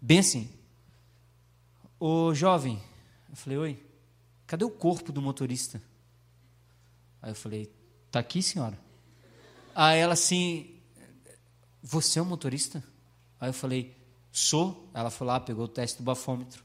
bem 0.00 0.20
assim, 0.20 0.48
Ô 2.00 2.32
jovem, 2.32 2.80
eu 3.28 3.34
falei, 3.34 3.58
oi, 3.58 3.82
cadê 4.46 4.64
o 4.64 4.70
corpo 4.70 5.10
do 5.10 5.20
motorista? 5.20 5.82
Aí 7.20 7.32
eu 7.32 7.34
falei, 7.34 7.72
tá 8.08 8.20
aqui, 8.20 8.40
senhora. 8.40 8.78
Aí 9.74 9.98
ela 9.98 10.12
assim, 10.12 10.76
você 11.82 12.20
é 12.20 12.22
o 12.22 12.24
motorista? 12.24 12.84
Aí 13.40 13.48
eu 13.48 13.52
falei, 13.52 13.96
sou. 14.30 14.88
Ela 14.94 15.10
foi 15.10 15.26
lá, 15.26 15.40
pegou 15.40 15.64
o 15.64 15.68
teste 15.68 15.98
do 15.98 16.04
bafômetro, 16.04 16.62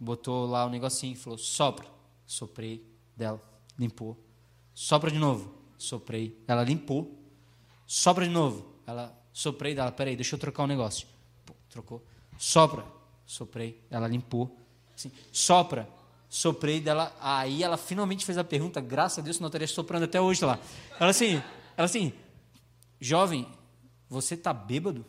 botou 0.00 0.46
lá 0.46 0.64
o 0.64 0.70
negocinho, 0.70 1.14
falou, 1.16 1.38
sopra. 1.38 1.86
Soprei, 2.26 2.82
dela, 3.14 3.40
limpou. 3.78 4.18
Sopra 4.72 5.10
de 5.10 5.18
novo, 5.18 5.54
soprei. 5.76 6.42
Ela 6.48 6.64
limpou. 6.64 7.14
Sopra 7.86 8.24
de 8.26 8.32
novo, 8.32 8.66
ela 8.86 9.14
soprei 9.36 9.74
dela. 9.74 9.92
Peraí, 9.92 10.16
deixa 10.16 10.34
eu 10.34 10.38
trocar 10.38 10.62
um 10.62 10.66
negócio. 10.66 11.06
Pô, 11.44 11.52
trocou. 11.68 12.02
Sopra, 12.38 12.82
soprei. 13.26 13.78
Ela 13.90 14.08
limpou. 14.08 14.56
Assim, 14.94 15.12
sopra, 15.30 15.86
soprei 16.26 16.80
dela. 16.80 17.14
Aí 17.20 17.62
ela 17.62 17.76
finalmente 17.76 18.24
fez 18.24 18.38
a 18.38 18.44
pergunta. 18.44 18.80
Graças 18.80 19.18
a 19.18 19.22
Deus, 19.22 19.38
não 19.38 19.48
estaria 19.48 19.68
soprando 19.68 20.04
até 20.04 20.18
hoje 20.18 20.42
lá. 20.42 20.58
Ela 20.98 21.10
assim, 21.10 21.42
ela 21.76 21.84
assim, 21.84 22.14
jovem, 22.98 23.46
você 24.08 24.32
está 24.32 24.54
bêbado? 24.54 25.04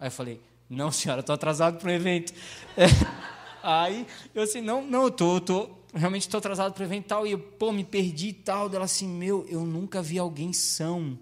Aí 0.00 0.08
eu 0.08 0.12
falei, 0.12 0.40
não, 0.68 0.90
senhora, 0.90 1.20
estou 1.20 1.34
atrasado 1.34 1.78
para 1.78 1.94
evento. 1.94 2.34
É. 2.76 2.86
Aí 3.62 4.06
eu 4.34 4.42
assim, 4.42 4.60
não, 4.60 4.82
não, 4.82 5.04
eu 5.04 5.10
tô, 5.10 5.36
eu 5.36 5.40
tô 5.40 5.70
realmente 5.94 6.22
estou 6.22 6.38
atrasado 6.38 6.72
para 6.72 6.82
o 6.82 6.84
evento 6.84 7.04
e 7.04 7.08
tal. 7.08 7.26
E 7.28 7.30
eu, 7.30 7.38
pô, 7.38 7.70
me 7.70 7.84
perdi 7.84 8.30
e 8.30 8.32
tal. 8.32 8.68
Dela 8.68 8.86
assim, 8.86 9.06
meu, 9.06 9.46
eu 9.48 9.64
nunca 9.64 10.02
vi 10.02 10.18
alguém 10.18 10.52
são. 10.52 11.16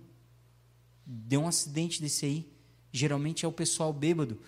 Deu 1.11 1.41
um 1.41 1.49
acidente 1.49 2.03
desse 2.03 2.27
aí. 2.27 2.47
Geralmente 2.93 3.47
é 3.47 3.49
o 3.49 3.53
pessoal 3.53 3.95
bêbado. 3.95 4.39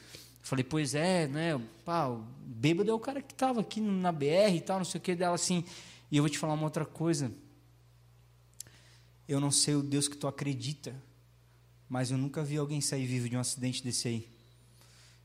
Falei, 0.42 0.62
pois 0.62 0.94
é, 0.94 1.26
né? 1.26 1.58
Pá, 1.86 2.08
o 2.08 2.22
bêbado 2.44 2.90
é 2.90 2.92
o 2.92 2.98
cara 2.98 3.22
que 3.22 3.32
estava 3.32 3.60
aqui 3.60 3.80
na 3.80 4.12
BR 4.12 4.54
e 4.54 4.60
tal, 4.60 4.76
não 4.76 4.84
sei 4.84 4.98
o 4.98 5.02
que. 5.02 5.14
Dela 5.14 5.34
assim, 5.34 5.64
e 6.10 6.18
eu 6.18 6.22
vou 6.22 6.28
te 6.28 6.38
falar 6.38 6.52
uma 6.52 6.64
outra 6.64 6.84
coisa. 6.84 7.32
Eu 9.26 9.40
não 9.40 9.50
sei 9.50 9.74
o 9.74 9.82
Deus 9.82 10.06
que 10.06 10.18
tu 10.18 10.28
acredita, 10.28 10.94
mas 11.88 12.10
eu 12.10 12.18
nunca 12.18 12.44
vi 12.44 12.58
alguém 12.58 12.82
sair 12.82 13.06
vivo 13.06 13.26
de 13.26 13.36
um 13.38 13.40
acidente 13.40 13.82
desse 13.82 14.08
aí. 14.08 14.28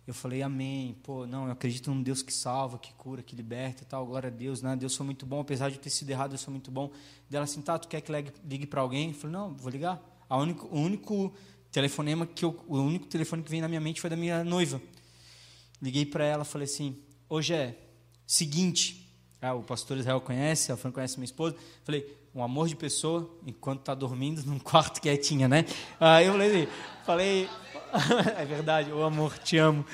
Eu 0.07 0.13
falei, 0.13 0.41
amém. 0.41 0.95
Pô, 1.03 1.25
não, 1.25 1.47
eu 1.47 1.51
acredito 1.51 1.91
num 1.91 2.01
Deus 2.01 2.21
que 2.21 2.31
salva, 2.31 2.77
que 2.77 2.93
cura, 2.93 3.21
que 3.21 3.35
liberta 3.35 3.83
e 3.83 3.85
tal. 3.85 4.05
Glória 4.05 4.27
a 4.27 4.31
Deus, 4.31 4.61
né? 4.61 4.75
Deus 4.75 4.95
foi 4.95 5.05
muito 5.05 5.25
bom, 5.25 5.41
apesar 5.41 5.69
de 5.69 5.79
ter 5.79 5.89
sido 5.89 6.09
errado, 6.11 6.33
eu 6.33 6.37
sou 6.37 6.51
muito 6.51 6.71
bom. 6.71 6.91
Dela 7.29 7.43
assim, 7.43 7.61
tá, 7.61 7.77
tu 7.77 7.87
quer 7.89 7.99
que 7.99 8.11
ligue 8.47 8.67
para 8.67 8.79
alguém? 8.79 9.09
Eu 9.09 9.15
falei, 9.15 9.35
não, 9.35 9.53
vou 9.53 9.69
ligar. 9.69 10.14
A 10.29 10.37
único, 10.37 10.67
o 10.67 10.79
único 10.79 11.33
telefonema 11.71 12.25
que 12.25 12.45
eu, 12.45 12.57
o 12.67 12.77
único 12.77 13.05
telefone 13.05 13.43
que 13.43 13.49
veio 13.49 13.61
na 13.61 13.67
minha 13.67 13.81
mente 13.81 14.01
foi 14.01 14.09
da 14.09 14.15
minha 14.15 14.43
noiva. 14.43 14.81
Liguei 15.81 16.05
para 16.05 16.23
ela, 16.23 16.45
falei 16.45 16.65
assim, 16.65 16.97
hoje 17.29 17.53
é 17.53 17.77
seguinte, 18.25 19.05
ah, 19.41 19.53
o 19.53 19.61
pastor 19.61 19.97
Israel 19.97 20.21
conhece, 20.21 20.71
a 20.71 20.77
Fran 20.77 20.91
conhece 20.91 21.17
minha 21.17 21.25
esposa. 21.25 21.55
Falei, 21.83 22.17
um 22.33 22.41
amor 22.41 22.67
de 22.67 22.75
pessoa, 22.75 23.29
enquanto 23.45 23.81
está 23.81 23.93
dormindo 23.93 24.41
num 24.43 24.57
quarto 24.59 25.01
quietinha, 25.01 25.47
né? 25.47 25.65
Aí 25.99 26.25
eu 26.25 26.33
falei 26.33 26.49
assim, 26.49 26.71
falei, 27.05 27.49
é 28.37 28.45
verdade, 28.45 28.91
o 28.91 29.03
amor, 29.03 29.37
te 29.37 29.57
amo. 29.57 29.85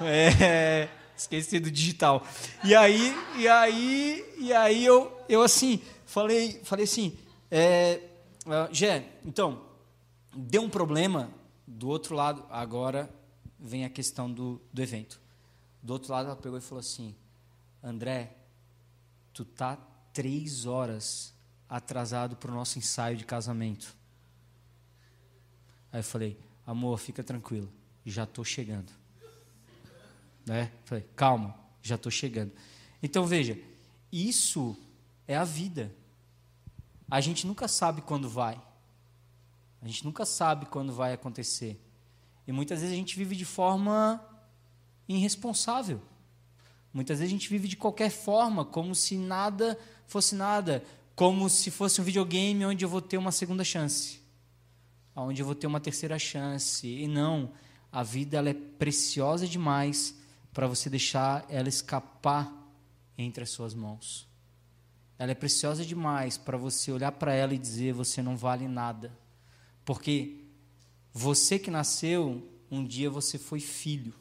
É, 0.00 0.88
esqueci 1.16 1.58
do 1.58 1.70
digital. 1.70 2.24
E 2.62 2.74
aí, 2.74 3.16
e 3.36 3.48
aí, 3.48 4.24
e 4.38 4.52
aí 4.52 4.84
eu, 4.84 5.10
eu 5.28 5.42
assim, 5.42 5.80
falei, 6.04 6.60
falei 6.64 6.84
assim, 6.84 7.16
é, 7.50 8.00
Gé, 8.70 9.04
então, 9.24 9.67
deu 10.38 10.62
um 10.62 10.70
problema 10.70 11.30
do 11.66 11.88
outro 11.88 12.14
lado, 12.14 12.46
agora 12.48 13.12
vem 13.58 13.84
a 13.84 13.90
questão 13.90 14.32
do, 14.32 14.60
do 14.72 14.80
evento. 14.80 15.20
Do 15.82 15.92
outro 15.92 16.12
lado, 16.12 16.26
ela 16.26 16.36
pegou 16.36 16.58
e 16.58 16.62
falou 16.62 16.80
assim: 16.80 17.14
André, 17.82 18.36
tu 19.32 19.44
tá 19.44 19.76
três 20.12 20.64
horas 20.64 21.34
atrasado 21.68 22.36
para 22.36 22.50
o 22.50 22.54
nosso 22.54 22.78
ensaio 22.78 23.16
de 23.16 23.24
casamento. 23.24 23.94
Aí 25.92 26.00
eu 26.00 26.04
falei: 26.04 26.38
amor, 26.64 26.98
fica 26.98 27.24
tranquilo, 27.24 27.70
já 28.06 28.22
estou 28.22 28.44
chegando. 28.44 28.92
Né? 30.46 30.70
Falei: 30.84 31.04
calma, 31.16 31.58
já 31.82 31.96
estou 31.96 32.12
chegando. 32.12 32.52
Então 33.02 33.26
veja, 33.26 33.58
isso 34.12 34.76
é 35.26 35.36
a 35.36 35.44
vida. 35.44 35.92
A 37.10 37.20
gente 37.20 37.46
nunca 37.46 37.66
sabe 37.66 38.02
quando 38.02 38.28
vai. 38.28 38.67
A 39.80 39.86
gente 39.86 40.04
nunca 40.04 40.24
sabe 40.24 40.66
quando 40.66 40.92
vai 40.92 41.12
acontecer. 41.12 41.80
E 42.46 42.52
muitas 42.52 42.80
vezes 42.80 42.94
a 42.94 42.96
gente 42.96 43.16
vive 43.16 43.36
de 43.36 43.44
forma 43.44 44.24
irresponsável. 45.08 46.00
Muitas 46.92 47.18
vezes 47.18 47.32
a 47.32 47.36
gente 47.36 47.48
vive 47.48 47.68
de 47.68 47.76
qualquer 47.76 48.10
forma, 48.10 48.64
como 48.64 48.94
se 48.94 49.16
nada 49.16 49.78
fosse 50.08 50.34
nada, 50.34 50.82
como 51.14 51.48
se 51.48 51.70
fosse 51.70 52.00
um 52.00 52.04
videogame 52.04 52.64
onde 52.64 52.84
eu 52.84 52.88
vou 52.88 53.02
ter 53.02 53.18
uma 53.18 53.30
segunda 53.30 53.62
chance, 53.62 54.20
onde 55.14 55.42
eu 55.42 55.46
vou 55.46 55.54
ter 55.54 55.66
uma 55.66 55.78
terceira 55.78 56.18
chance. 56.18 56.88
E 56.88 57.06
não, 57.06 57.52
a 57.92 58.02
vida 58.02 58.38
ela 58.38 58.48
é 58.48 58.54
preciosa 58.54 59.46
demais 59.46 60.16
para 60.52 60.66
você 60.66 60.88
deixar 60.88 61.44
ela 61.48 61.68
escapar 61.68 62.50
entre 63.16 63.44
as 63.44 63.50
suas 63.50 63.74
mãos. 63.74 64.26
Ela 65.18 65.32
é 65.32 65.34
preciosa 65.34 65.84
demais 65.84 66.38
para 66.38 66.56
você 66.56 66.90
olhar 66.90 67.12
para 67.12 67.34
ela 67.34 67.52
e 67.52 67.58
dizer 67.58 67.92
você 67.92 68.22
não 68.22 68.36
vale 68.36 68.66
nada. 68.66 69.12
Porque 69.88 70.44
você 71.14 71.58
que 71.58 71.70
nasceu, 71.70 72.46
um 72.70 72.84
dia 72.84 73.08
você 73.08 73.38
foi 73.38 73.58
filho. 73.58 74.12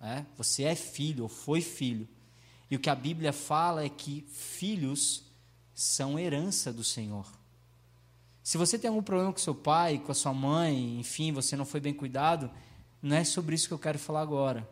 É? 0.00 0.24
Você 0.38 0.62
é 0.62 0.74
filho 0.74 1.24
ou 1.24 1.28
foi 1.28 1.60
filho. 1.60 2.08
E 2.70 2.74
o 2.74 2.78
que 2.78 2.88
a 2.88 2.94
Bíblia 2.94 3.30
fala 3.30 3.84
é 3.84 3.90
que 3.90 4.24
filhos 4.30 5.24
são 5.74 6.18
herança 6.18 6.72
do 6.72 6.82
Senhor. 6.82 7.26
Se 8.42 8.56
você 8.56 8.78
tem 8.78 8.88
algum 8.88 9.02
problema 9.02 9.34
com 9.34 9.38
seu 9.38 9.54
pai, 9.54 9.98
com 9.98 10.12
a 10.12 10.14
sua 10.14 10.32
mãe, 10.32 10.98
enfim, 10.98 11.30
você 11.30 11.54
não 11.54 11.66
foi 11.66 11.80
bem 11.80 11.92
cuidado, 11.92 12.50
não 13.02 13.18
é 13.18 13.24
sobre 13.24 13.54
isso 13.54 13.68
que 13.68 13.74
eu 13.74 13.78
quero 13.78 13.98
falar 13.98 14.22
agora. 14.22 14.66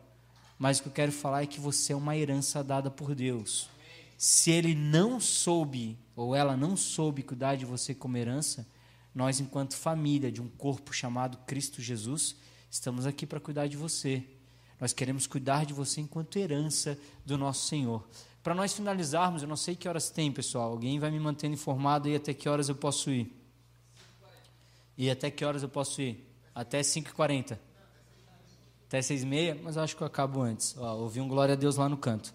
Mas 0.59 0.79
o 0.79 0.85
que 0.85 0.89
eu 0.89 0.95
quero 0.95 1.12
falar 1.12 1.43
é 1.43 1.47
que 1.47 1.61
você 1.61 1.93
é 1.93 1.97
uma 1.97 2.16
herança 2.16 2.64
dada 2.64 2.91
por 2.91 3.14
Deus. 3.14 3.68
Se 4.16 4.51
ele 4.51 4.74
não 4.74 5.20
soube, 5.20 5.99
ou 6.16 6.35
ela 6.35 6.57
não 6.57 6.79
soube 6.79 7.22
cuidar 7.22 7.57
de 7.57 7.66
você 7.66 7.95
como 7.95 8.16
herança, 8.16 8.66
nós, 9.17 9.41
enquanto 9.41 9.75
família 9.75 10.31
de 10.31 10.43
um 10.43 10.47
corpo 10.47 10.93
chamado 10.93 11.39
Cristo 11.47 11.81
Jesus, 11.81 12.37
estamos 12.71 13.07
aqui 13.07 13.25
para 13.25 13.41
cuidar 13.41 13.67
de 13.67 13.75
você. 13.75 14.23
Nós 14.79 14.93
queremos 14.93 15.27
cuidar 15.27 15.64
de 15.64 15.73
você 15.73 16.03
enquanto 16.03 16.37
herança 16.37 16.99
do 17.25 17.39
nosso 17.39 17.67
Senhor. 17.67 18.07
Para 18.43 18.55
nós 18.55 18.75
finalizarmos, 18.75 19.41
eu 19.41 19.49
não 19.49 19.57
sei 19.57 19.75
que 19.75 19.89
horas 19.89 20.11
tem, 20.11 20.31
pessoal. 20.31 20.71
Alguém 20.71 20.99
vai 20.99 21.11
me 21.11 21.19
mantendo 21.19 21.55
informado 21.55 22.09
aí 22.09 22.14
até 22.14 22.35
que 22.35 22.47
horas 22.47 22.69
eu 22.69 22.75
posso 22.75 23.11
ir? 23.11 23.35
E 24.99 25.11
até 25.11 25.31
que 25.31 25.47
horas 25.47 25.62
eu 25.62 25.69
posso 25.71 26.03
ir? 26.03 26.23
Até 26.55 26.83
5h40. 26.83 27.59
Até 28.87 29.01
6h30, 29.01 29.61
mas 29.62 29.77
eu 29.77 29.83
acho 29.83 29.97
que 29.97 30.03
eu 30.03 30.07
acabo 30.07 30.43
antes. 30.43 30.77
Ó, 30.77 30.95
ouvi 30.99 31.23
um 31.23 31.29
glória 31.29 31.55
a 31.55 31.57
Deus 31.57 31.77
lá 31.77 31.89
no 31.89 31.97
canto. 31.97 32.35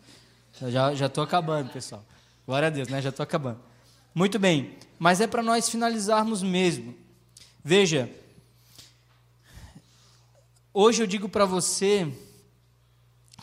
Eu 0.59 0.71
já 0.71 1.05
estou 1.05 1.23
acabando, 1.23 1.71
pessoal. 1.71 2.03
Glória 2.43 2.69
a 2.69 2.71
Deus, 2.71 2.87
né? 2.87 2.99
Já 3.03 3.09
estou 3.09 3.23
acabando. 3.23 3.69
Muito 4.13 4.37
bem, 4.37 4.77
mas 4.99 5.21
é 5.21 5.27
para 5.27 5.43
nós 5.43 5.69
finalizarmos 5.69 6.43
mesmo. 6.43 6.95
Veja, 7.63 8.09
hoje 10.73 11.03
eu 11.03 11.07
digo 11.07 11.29
para 11.29 11.45
você 11.45 12.11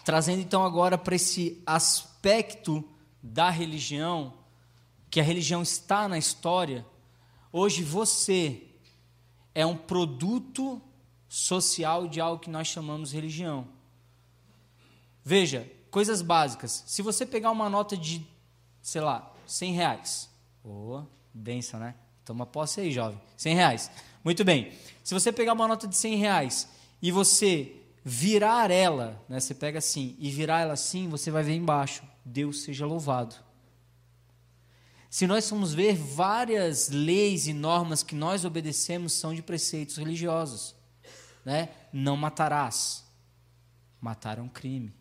Trazendo 0.09 0.41
então 0.41 0.65
agora 0.65 0.97
para 0.97 1.17
esse 1.17 1.63
aspecto 1.67 2.83
da 3.23 3.51
religião, 3.51 4.33
que 5.11 5.21
a 5.21 5.23
religião 5.23 5.61
está 5.61 6.09
na 6.09 6.17
história, 6.17 6.83
hoje 7.53 7.83
você 7.83 8.63
é 9.55 9.67
um 9.67 9.77
produto 9.77 10.81
social 11.29 12.09
de 12.09 12.23
algo 12.23 12.41
que 12.41 12.49
nós 12.49 12.69
chamamos 12.69 13.13
religião. 13.13 13.69
Veja, 15.23 15.71
coisas 15.91 16.23
básicas. 16.23 16.85
Se 16.87 17.03
você 17.03 17.27
pegar 17.27 17.51
uma 17.51 17.69
nota 17.69 17.95
de, 17.95 18.27
sei 18.81 19.03
lá, 19.03 19.31
100 19.47 19.73
reais. 19.75 20.31
Oh, 20.71 21.03
benção, 21.33 21.81
né? 21.81 21.95
Toma 22.27 22.45
posse 22.45 22.83
aí, 22.83 22.93
jovem. 22.93 23.19
100 23.39 23.55
reais. 23.55 23.91
Muito 24.23 24.45
bem. 24.45 24.73
Se 25.03 25.15
você 25.15 25.33
pegar 25.33 25.55
uma 25.55 25.67
nota 25.67 25.89
de 25.89 25.97
100 25.97 26.17
reais 26.17 26.69
e 27.01 27.11
você 27.11 27.75
virar 28.05 28.71
ela, 28.71 29.25
né? 29.29 29.41
Você 29.41 29.55
pega 29.55 29.79
assim 29.79 30.15
e 30.19 30.31
virar 30.31 30.61
ela 30.61 30.75
assim, 30.75 31.09
você 31.09 31.31
vai 31.31 31.43
ver 31.43 31.55
embaixo: 31.55 32.03
Deus 32.23 32.63
seja 32.63 32.85
louvado. 32.85 33.35
Se 35.09 35.27
nós 35.27 35.49
formos 35.49 35.73
ver, 35.73 35.97
várias 35.97 36.91
leis 36.91 37.47
e 37.47 37.55
normas 37.55 38.03
que 38.03 38.15
nós 38.15 38.45
obedecemos 38.45 39.15
são 39.15 39.35
de 39.35 39.41
preceitos 39.41 39.97
religiosos. 39.97 40.75
Né? 41.47 41.71
Não 41.91 42.15
matarás. 42.15 43.07
Matar 44.03 44.37
é 44.37 44.43
um 44.43 44.49
crime. 44.49 44.95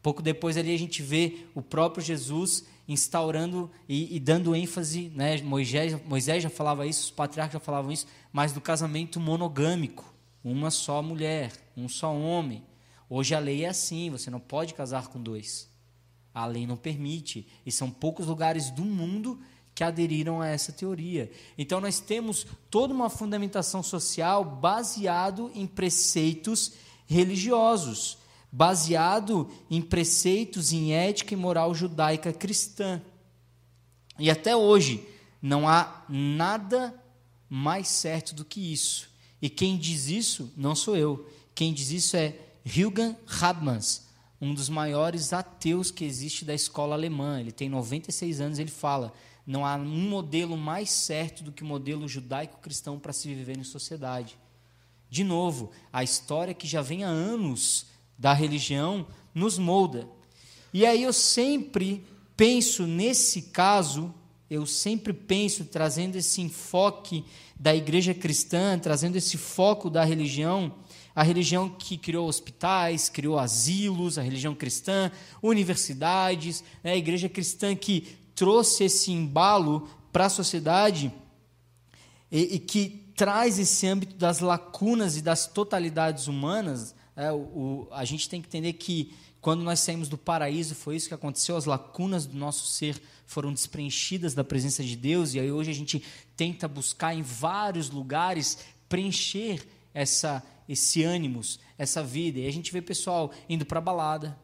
Pouco 0.00 0.22
depois 0.22 0.56
ali 0.56 0.72
a 0.72 0.78
gente 0.78 1.02
vê 1.02 1.46
o 1.52 1.60
próprio 1.60 2.04
Jesus 2.04 2.64
instaurando 2.92 3.70
e, 3.88 4.14
e, 4.16 4.20
dando 4.20 4.54
ênfase, 4.54 5.10
né? 5.14 5.40
Moisés, 5.42 6.00
Moisés 6.04 6.42
já 6.42 6.50
falava 6.50 6.86
isso, 6.86 7.04
os 7.04 7.10
patriarcas 7.10 7.54
já 7.54 7.60
falavam 7.60 7.90
isso, 7.90 8.06
mas 8.32 8.52
do 8.52 8.60
casamento 8.60 9.18
monogâmico 9.18 10.12
uma 10.44 10.70
só 10.70 11.02
mulher, 11.02 11.52
um 11.76 11.88
só 11.88 12.14
homem. 12.14 12.64
Hoje 13.08 13.34
a 13.34 13.38
lei 13.38 13.64
é 13.64 13.68
assim, 13.68 14.10
você 14.10 14.30
não 14.30 14.40
pode 14.40 14.74
casar 14.74 15.08
com 15.08 15.20
dois. 15.20 15.68
A 16.34 16.46
lei 16.46 16.66
não 16.66 16.76
permite, 16.76 17.46
e 17.64 17.70
são 17.70 17.90
poucos 17.90 18.26
lugares 18.26 18.70
do 18.70 18.82
mundo 18.82 19.38
que 19.74 19.84
aderiram 19.84 20.40
a 20.40 20.48
essa 20.48 20.72
teoria. 20.72 21.30
Então 21.56 21.80
nós 21.80 22.00
temos 22.00 22.46
toda 22.70 22.92
uma 22.92 23.08
fundamentação 23.08 23.82
social 23.82 24.44
baseado 24.44 25.50
em 25.54 25.66
preceitos 25.66 26.72
religiosos, 27.06 28.18
baseado 28.52 29.50
em 29.70 29.80
preceitos 29.80 30.72
em 30.72 30.92
ética 30.92 31.32
e 31.32 31.36
moral 31.36 31.74
judaica 31.74 32.34
cristã. 32.34 33.00
E 34.18 34.30
até 34.30 34.54
hoje 34.54 35.08
não 35.40 35.66
há 35.66 36.04
nada 36.06 36.94
mais 37.48 37.88
certo 37.88 38.34
do 38.34 38.44
que 38.44 38.72
isso. 38.72 39.10
E 39.40 39.48
quem 39.48 39.78
diz 39.78 40.06
isso 40.08 40.52
não 40.54 40.74
sou 40.74 40.96
eu. 40.96 41.26
Quem 41.54 41.72
diz 41.72 41.90
isso 41.90 42.16
é 42.16 42.36
Hilgan 42.64 43.16
Habmans, 43.40 44.06
um 44.40 44.54
dos 44.54 44.68
maiores 44.68 45.32
ateus 45.32 45.90
que 45.90 46.04
existe 46.04 46.44
da 46.44 46.54
escola 46.54 46.94
alemã. 46.94 47.40
Ele 47.40 47.52
tem 47.52 47.68
96 47.68 48.40
anos, 48.40 48.58
ele 48.58 48.70
fala: 48.70 49.12
não 49.46 49.66
há 49.66 49.76
um 49.76 50.08
modelo 50.08 50.56
mais 50.56 50.90
certo 50.90 51.42
do 51.42 51.52
que 51.52 51.62
o 51.62 51.66
modelo 51.66 52.06
judaico-cristão 52.06 52.98
para 52.98 53.12
se 53.12 53.32
viver 53.34 53.58
em 53.58 53.64
sociedade. 53.64 54.38
De 55.10 55.24
novo, 55.24 55.70
a 55.92 56.02
história 56.02 56.54
que 56.54 56.66
já 56.66 56.80
vem 56.80 57.04
há 57.04 57.08
anos 57.08 57.86
da 58.18 58.32
religião 58.32 59.06
nos 59.34 59.58
molda. 59.58 60.08
E 60.72 60.86
aí 60.86 61.02
eu 61.02 61.12
sempre 61.12 62.04
penso 62.36 62.86
nesse 62.86 63.42
caso, 63.42 64.12
eu 64.48 64.66
sempre 64.66 65.12
penso 65.12 65.64
trazendo 65.64 66.16
esse 66.16 66.40
enfoque 66.40 67.24
da 67.58 67.74
igreja 67.74 68.12
cristã, 68.12 68.78
trazendo 68.78 69.16
esse 69.16 69.36
foco 69.36 69.88
da 69.88 70.04
religião, 70.04 70.74
a 71.14 71.22
religião 71.22 71.68
que 71.68 71.96
criou 71.96 72.26
hospitais, 72.26 73.08
criou 73.08 73.38
asilos, 73.38 74.18
a 74.18 74.22
religião 74.22 74.54
cristã, 74.54 75.12
universidades, 75.42 76.64
né, 76.82 76.92
a 76.92 76.96
igreja 76.96 77.28
cristã 77.28 77.76
que 77.76 78.16
trouxe 78.34 78.84
esse 78.84 79.12
embalo 79.12 79.88
para 80.10 80.26
a 80.26 80.30
sociedade 80.30 81.12
e, 82.30 82.56
e, 82.56 82.58
que 82.58 83.12
traz 83.14 83.58
esse 83.58 83.86
âmbito 83.86 84.16
das 84.16 84.40
lacunas 84.40 85.16
e 85.16 85.22
das 85.22 85.46
totalidades 85.46 86.26
humanas. 86.26 86.94
É, 87.16 87.30
o, 87.30 87.36
o, 87.36 87.88
a 87.90 88.04
gente 88.04 88.28
tem 88.28 88.40
que 88.40 88.48
entender 88.48 88.72
que 88.74 89.12
quando 89.40 89.62
nós 89.62 89.80
saímos 89.80 90.08
do 90.08 90.16
paraíso, 90.16 90.74
foi 90.74 90.96
isso 90.96 91.08
que 91.08 91.14
aconteceu, 91.14 91.56
as 91.56 91.64
lacunas 91.64 92.26
do 92.26 92.36
nosso 92.36 92.66
ser 92.66 93.02
foram 93.26 93.52
despreenchidas 93.52 94.34
da 94.34 94.44
presença 94.44 94.84
de 94.84 94.94
Deus, 94.94 95.34
e 95.34 95.40
aí 95.40 95.50
hoje 95.50 95.70
a 95.70 95.74
gente 95.74 96.02
tenta 96.36 96.68
buscar 96.68 97.14
em 97.14 97.22
vários 97.22 97.90
lugares 97.90 98.58
preencher 98.88 99.66
essa, 99.92 100.42
esse 100.68 101.02
ânimos, 101.02 101.58
essa 101.76 102.02
vida. 102.02 102.38
E 102.40 102.46
a 102.46 102.52
gente 102.52 102.72
vê 102.72 102.80
pessoal 102.80 103.32
indo 103.48 103.66
para 103.66 103.78
a 103.78 103.82
balada, 103.82 104.38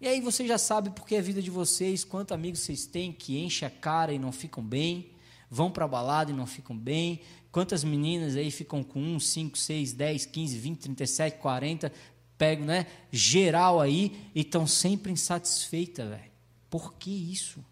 e 0.00 0.06
aí 0.06 0.20
você 0.20 0.46
já 0.46 0.56
sabe 0.56 0.90
porque 0.90 1.16
a 1.16 1.20
vida 1.20 1.42
de 1.42 1.50
vocês, 1.50 2.04
quantos 2.04 2.32
amigos 2.32 2.60
vocês 2.60 2.86
têm 2.86 3.12
que 3.12 3.38
enchem 3.38 3.66
a 3.66 3.70
cara 3.70 4.12
e 4.12 4.18
não 4.18 4.30
ficam 4.30 4.62
bem, 4.62 5.10
vão 5.50 5.70
para 5.70 5.84
a 5.84 5.88
balada 5.88 6.30
e 6.30 6.34
não 6.34 6.46
ficam 6.46 6.76
bem, 6.76 7.20
quantas 7.58 7.82
meninas 7.82 8.36
aí 8.36 8.52
ficam 8.52 8.84
com 8.84 9.00
1, 9.00 9.18
5, 9.18 9.58
6, 9.58 9.92
10, 9.92 10.26
15, 10.26 10.58
20, 10.58 10.78
37, 10.78 11.38
40, 11.38 11.92
pegam, 12.38 12.66
né, 12.66 12.86
geral 13.10 13.80
aí 13.80 14.30
e 14.32 14.42
estão 14.42 14.64
sempre 14.64 15.10
insatisfeitas, 15.10 16.08
velho. 16.08 16.30
Por 16.70 16.94
que 16.94 17.10
isso? 17.10 17.64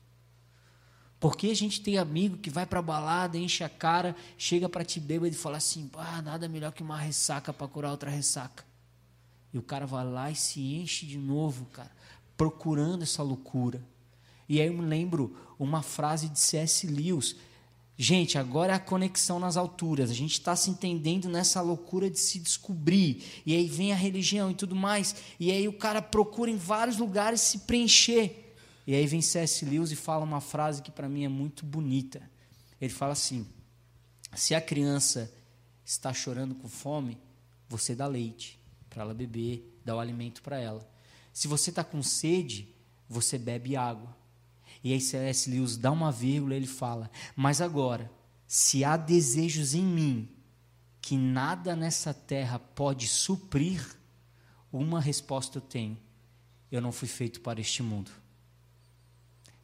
Porque 1.20 1.46
a 1.46 1.54
gente 1.54 1.80
tem 1.80 1.98
amigo 1.98 2.36
que 2.36 2.50
vai 2.50 2.66
para 2.66 2.80
a 2.80 2.82
balada, 2.82 3.38
enche 3.38 3.62
a 3.62 3.68
cara, 3.68 4.16
chega 4.36 4.68
para 4.68 4.84
te 4.84 4.98
beber 4.98 5.30
e 5.30 5.36
fala 5.36 5.58
assim: 5.58 5.88
ah, 5.94 6.20
nada 6.20 6.48
melhor 6.48 6.72
que 6.72 6.82
uma 6.82 6.98
ressaca 6.98 7.52
para 7.52 7.68
curar 7.68 7.92
outra 7.92 8.10
ressaca. 8.10 8.64
E 9.54 9.58
o 9.58 9.62
cara 9.62 9.86
vai 9.86 10.04
lá 10.04 10.32
e 10.32 10.34
se 10.34 10.60
enche 10.60 11.06
de 11.06 11.16
novo, 11.16 11.64
cara 11.66 11.92
procurando 12.36 13.02
essa 13.02 13.22
loucura. 13.22 13.80
E 14.48 14.60
aí 14.60 14.66
eu 14.66 14.74
me 14.74 14.84
lembro 14.84 15.36
uma 15.58 15.80
frase 15.80 16.28
de 16.28 16.38
C.S. 16.38 16.86
Lewis. 16.86 17.36
Gente, 17.98 18.36
agora 18.36 18.72
é 18.72 18.76
a 18.76 18.80
conexão 18.80 19.38
nas 19.38 19.56
alturas. 19.56 20.10
A 20.10 20.14
gente 20.14 20.32
está 20.32 20.54
se 20.54 20.68
entendendo 20.68 21.28
nessa 21.28 21.62
loucura 21.62 22.10
de 22.10 22.18
se 22.18 22.38
descobrir. 22.38 23.24
E 23.46 23.54
aí 23.54 23.66
vem 23.66 23.92
a 23.92 23.96
religião 23.96 24.50
e 24.50 24.54
tudo 24.54 24.76
mais. 24.76 25.16
E 25.40 25.50
aí 25.50 25.66
o 25.66 25.72
cara 25.72 26.02
procura 26.02 26.50
em 26.50 26.56
vários 26.56 26.98
lugares 26.98 27.40
se 27.40 27.60
preencher. 27.60 28.54
E 28.86 28.94
aí 28.94 29.06
vem 29.06 29.22
C.S. 29.22 29.64
Lewis 29.64 29.90
e 29.90 29.96
fala 29.96 30.24
uma 30.24 30.40
frase 30.40 30.82
que 30.82 30.90
para 30.90 31.08
mim 31.08 31.24
é 31.24 31.28
muito 31.28 31.64
bonita. 31.64 32.22
Ele 32.78 32.92
fala 32.92 33.12
assim: 33.12 33.46
se 34.34 34.54
a 34.54 34.60
criança 34.60 35.32
está 35.84 36.12
chorando 36.12 36.54
com 36.54 36.68
fome, 36.68 37.18
você 37.68 37.94
dá 37.94 38.06
leite 38.06 38.58
para 38.90 39.02
ela 39.02 39.14
beber, 39.14 39.80
dá 39.84 39.96
o 39.96 40.00
alimento 40.00 40.42
para 40.42 40.58
ela. 40.58 40.86
Se 41.32 41.48
você 41.48 41.70
está 41.70 41.82
com 41.82 42.02
sede, 42.02 42.68
você 43.08 43.38
bebe 43.38 43.74
água. 43.74 44.14
E 44.86 44.92
aí 44.92 45.00
C.S. 45.00 45.50
Lewis 45.50 45.76
dá 45.76 45.90
uma 45.90 46.12
vírgula 46.12 46.54
ele 46.54 46.68
fala: 46.68 47.10
Mas 47.34 47.60
agora, 47.60 48.08
se 48.46 48.84
há 48.84 48.96
desejos 48.96 49.74
em 49.74 49.82
mim 49.82 50.28
que 51.00 51.16
nada 51.16 51.74
nessa 51.74 52.14
terra 52.14 52.60
pode 52.60 53.08
suprir, 53.08 53.84
uma 54.72 55.00
resposta 55.00 55.58
eu 55.58 55.60
tenho: 55.60 55.98
eu 56.70 56.80
não 56.80 56.92
fui 56.92 57.08
feito 57.08 57.40
para 57.40 57.60
este 57.60 57.82
mundo. 57.82 58.12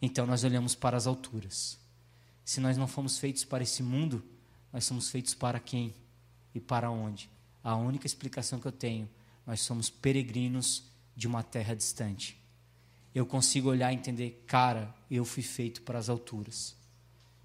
Então 0.01 0.27
nós 0.27 0.43
olhamos 0.43 0.75
para 0.75 0.97
as 0.97 1.07
alturas. 1.07 1.79
Se 2.45 2.59
nós 2.59 2.77
não 2.77 2.89
fomos 2.89 3.17
feitos 3.17 3.45
para 3.45 3.63
esse 3.63 3.81
mundo, 3.81 4.25
nós 4.73 4.85
somos 4.85 5.09
feitos 5.09 5.35
para 5.35 5.61
quem 5.61 5.95
e 6.53 6.59
para 6.59 6.91
onde? 6.91 7.31
A 7.63 7.77
única 7.77 8.09
explicação 8.09 8.59
que 8.59 8.67
eu 8.67 8.73
tenho: 8.73 9.09
nós 9.47 9.61
somos 9.61 9.89
peregrinos 9.89 10.83
de 11.15 11.29
uma 11.29 11.45
terra 11.45 11.77
distante. 11.77 12.42
Eu 13.15 13.27
consigo 13.27 13.69
olhar 13.69 13.93
e 13.93 13.97
entender, 13.97 14.45
cara, 14.47 14.95
eu 15.11 15.25
fui 15.25 15.43
feito 15.43 15.83
para 15.83 15.99
as 15.99 16.09
alturas. 16.09 16.75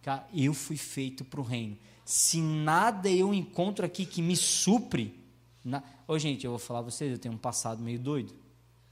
Cara, 0.01 0.26
eu 0.34 0.53
fui 0.53 0.78
feito 0.78 1.26
para 1.26 1.41
o 1.41 1.43
reino. 1.43 1.78
Se 2.05 2.39
nada 2.39 3.09
eu 3.09 3.34
encontro 3.34 3.86
aqui 3.86 4.05
que 4.05 4.22
me 4.22 4.38
supre. 4.38 5.20
Na... 5.63 5.84
Ô, 6.07 6.18
gente, 6.18 6.45
eu 6.45 6.51
vou 6.51 6.59
falar 6.59 6.82
para 6.82 6.91
vocês, 6.91 7.11
eu 7.11 7.20
tenho 7.20 7.36
um 7.36 7.38
passado 7.38 7.84
meio 7.84 7.99
doido. 7.99 8.34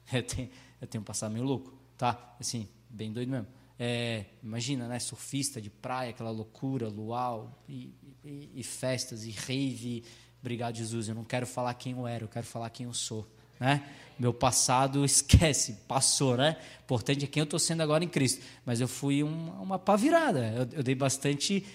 Eu 0.13 0.21
tenho, 0.21 0.49
eu 0.79 0.87
tenho 0.87 1.01
um 1.01 1.05
passado 1.05 1.31
meio 1.31 1.43
louco, 1.43 1.73
tá? 1.97 2.35
Assim, 2.39 2.67
bem 2.87 3.11
doido 3.11 3.27
mesmo. 3.27 3.47
É, 3.79 4.25
imagina, 4.43 4.87
né? 4.87 4.99
Surfista 4.99 5.59
de 5.59 5.71
praia, 5.71 6.11
aquela 6.11 6.29
loucura, 6.29 6.87
luau, 6.87 7.59
e, 7.67 7.91
e, 8.23 8.51
e 8.53 8.63
festas, 8.63 9.25
e 9.25 9.31
rave. 9.31 10.03
Obrigado, 10.39 10.75
Jesus. 10.75 11.09
Eu 11.09 11.15
não 11.15 11.23
quero 11.23 11.47
falar 11.47 11.73
quem 11.73 11.93
eu 11.93 12.05
era, 12.05 12.23
eu 12.23 12.27
quero 12.27 12.45
falar 12.45 12.69
quem 12.69 12.85
eu 12.85 12.93
sou. 12.93 13.27
Né? 13.59 13.83
Meu 14.17 14.33
passado, 14.33 15.03
esquece, 15.05 15.73
passou, 15.87 16.37
né? 16.37 16.57
Importante 16.83 17.25
é 17.25 17.27
quem 17.27 17.41
eu 17.41 17.45
estou 17.45 17.59
sendo 17.59 17.81
agora 17.81 18.03
em 18.03 18.07
Cristo. 18.07 18.43
Mas 18.65 18.79
eu 18.79 18.87
fui 18.87 19.23
uma, 19.23 19.53
uma 19.61 19.79
pá 19.79 19.95
virada. 19.95 20.53
Eu, 20.55 20.77
eu 20.77 20.83
dei 20.83 20.95
bastante 20.95 21.65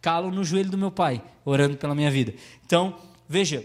calo 0.00 0.30
no 0.30 0.44
joelho 0.44 0.70
do 0.70 0.78
meu 0.78 0.90
pai, 0.90 1.22
orando 1.44 1.76
pela 1.76 1.94
minha 1.94 2.10
vida. 2.10 2.34
Então, 2.64 2.96
veja, 3.28 3.64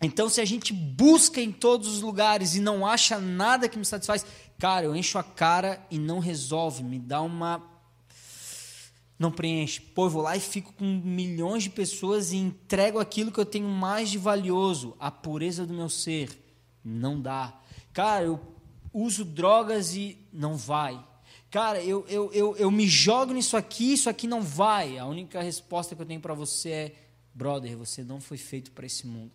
então, 0.00 0.28
se 0.28 0.40
a 0.40 0.44
gente 0.44 0.72
busca 0.72 1.40
em 1.40 1.50
todos 1.50 1.88
os 1.88 2.00
lugares 2.00 2.54
e 2.54 2.60
não 2.60 2.86
acha 2.86 3.18
nada 3.18 3.68
que 3.68 3.78
me 3.78 3.84
satisfaz, 3.84 4.24
cara, 4.56 4.86
eu 4.86 4.94
encho 4.94 5.18
a 5.18 5.24
cara 5.24 5.84
e 5.90 5.98
não 5.98 6.20
resolve, 6.20 6.84
me 6.84 6.98
dá 6.98 7.20
uma. 7.20 7.60
Não 9.18 9.32
preenche. 9.32 9.80
Pô, 9.80 10.06
eu 10.06 10.10
vou 10.10 10.22
lá 10.22 10.36
e 10.36 10.40
fico 10.40 10.72
com 10.74 10.84
milhões 10.84 11.64
de 11.64 11.70
pessoas 11.70 12.30
e 12.30 12.36
entrego 12.36 13.00
aquilo 13.00 13.32
que 13.32 13.40
eu 13.40 13.44
tenho 13.44 13.68
mais 13.68 14.10
de 14.10 14.18
valioso, 14.18 14.94
a 15.00 15.10
pureza 15.10 15.66
do 15.66 15.74
meu 15.74 15.88
ser 15.88 16.47
não 16.88 17.20
dá. 17.20 17.54
Cara, 17.92 18.24
eu 18.24 18.40
uso 18.92 19.24
drogas 19.24 19.94
e 19.94 20.18
não 20.32 20.56
vai. 20.56 21.04
Cara, 21.50 21.82
eu, 21.82 22.06
eu, 22.08 22.32
eu, 22.32 22.56
eu 22.56 22.70
me 22.70 22.86
jogo 22.86 23.32
nisso 23.32 23.56
aqui, 23.56 23.92
isso 23.92 24.10
aqui 24.10 24.26
não 24.26 24.42
vai. 24.42 24.98
A 24.98 25.06
única 25.06 25.42
resposta 25.42 25.94
que 25.94 26.02
eu 26.02 26.06
tenho 26.06 26.20
para 26.20 26.34
você 26.34 26.70
é: 26.70 26.94
brother, 27.34 27.76
você 27.76 28.02
não 28.02 28.20
foi 28.20 28.36
feito 28.36 28.70
para 28.72 28.86
esse 28.86 29.06
mundo. 29.06 29.32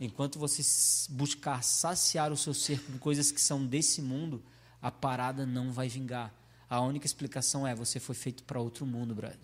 Enquanto 0.00 0.38
você 0.38 0.62
buscar 1.10 1.62
saciar 1.62 2.32
o 2.32 2.36
seu 2.36 2.52
ser 2.52 2.80
com 2.82 2.98
coisas 2.98 3.30
que 3.30 3.40
são 3.40 3.64
desse 3.64 4.02
mundo, 4.02 4.42
a 4.80 4.90
parada 4.90 5.46
não 5.46 5.70
vai 5.70 5.88
vingar. 5.88 6.34
A 6.68 6.80
única 6.80 7.06
explicação 7.06 7.66
é: 7.66 7.74
você 7.74 7.98
foi 7.98 8.14
feito 8.14 8.42
para 8.44 8.60
outro 8.60 8.84
mundo, 8.84 9.14
brother. 9.14 9.38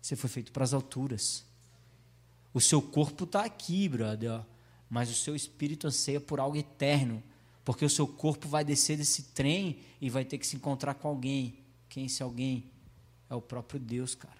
Você 0.00 0.16
foi 0.16 0.30
feito 0.30 0.52
para 0.52 0.64
as 0.64 0.72
alturas. 0.72 1.44
O 2.54 2.60
seu 2.60 2.80
corpo 2.80 3.24
está 3.24 3.44
aqui, 3.44 3.88
brother. 3.88 4.32
Ó 4.32 4.57
mas 4.88 5.10
o 5.10 5.14
seu 5.14 5.36
espírito 5.36 5.86
anseia 5.86 6.20
por 6.20 6.40
algo 6.40 6.56
eterno, 6.56 7.22
porque 7.64 7.84
o 7.84 7.90
seu 7.90 8.06
corpo 8.06 8.48
vai 8.48 8.64
descer 8.64 8.96
desse 8.96 9.24
trem 9.34 9.78
e 10.00 10.08
vai 10.08 10.24
ter 10.24 10.38
que 10.38 10.46
se 10.46 10.56
encontrar 10.56 10.94
com 10.94 11.08
alguém. 11.08 11.58
Quem 11.88 12.06
esse 12.06 12.22
alguém? 12.22 12.64
É 13.28 13.34
o 13.34 13.42
próprio 13.42 13.78
Deus, 13.78 14.14
cara. 14.14 14.38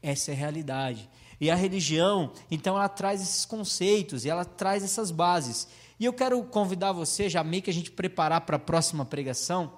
Essa 0.00 0.30
é 0.30 0.34
a 0.34 0.36
realidade. 0.36 1.08
E 1.40 1.50
a 1.50 1.54
religião, 1.54 2.32
então, 2.50 2.76
ela 2.76 2.88
traz 2.88 3.20
esses 3.20 3.44
conceitos 3.44 4.24
e 4.24 4.30
ela 4.30 4.44
traz 4.44 4.84
essas 4.84 5.10
bases. 5.10 5.66
E 5.98 6.04
eu 6.04 6.12
quero 6.12 6.42
convidar 6.44 6.92
você, 6.92 7.28
já 7.28 7.42
meio 7.42 7.62
que 7.62 7.70
a 7.70 7.74
gente 7.74 7.90
preparar 7.90 8.42
para 8.42 8.56
a 8.56 8.60
próxima 8.60 9.04
pregação, 9.04 9.72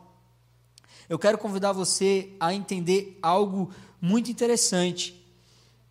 eu 1.08 1.18
quero 1.18 1.38
convidar 1.38 1.72
você 1.72 2.32
a 2.40 2.52
entender 2.52 3.18
algo 3.22 3.70
muito 4.00 4.30
interessante. 4.30 5.24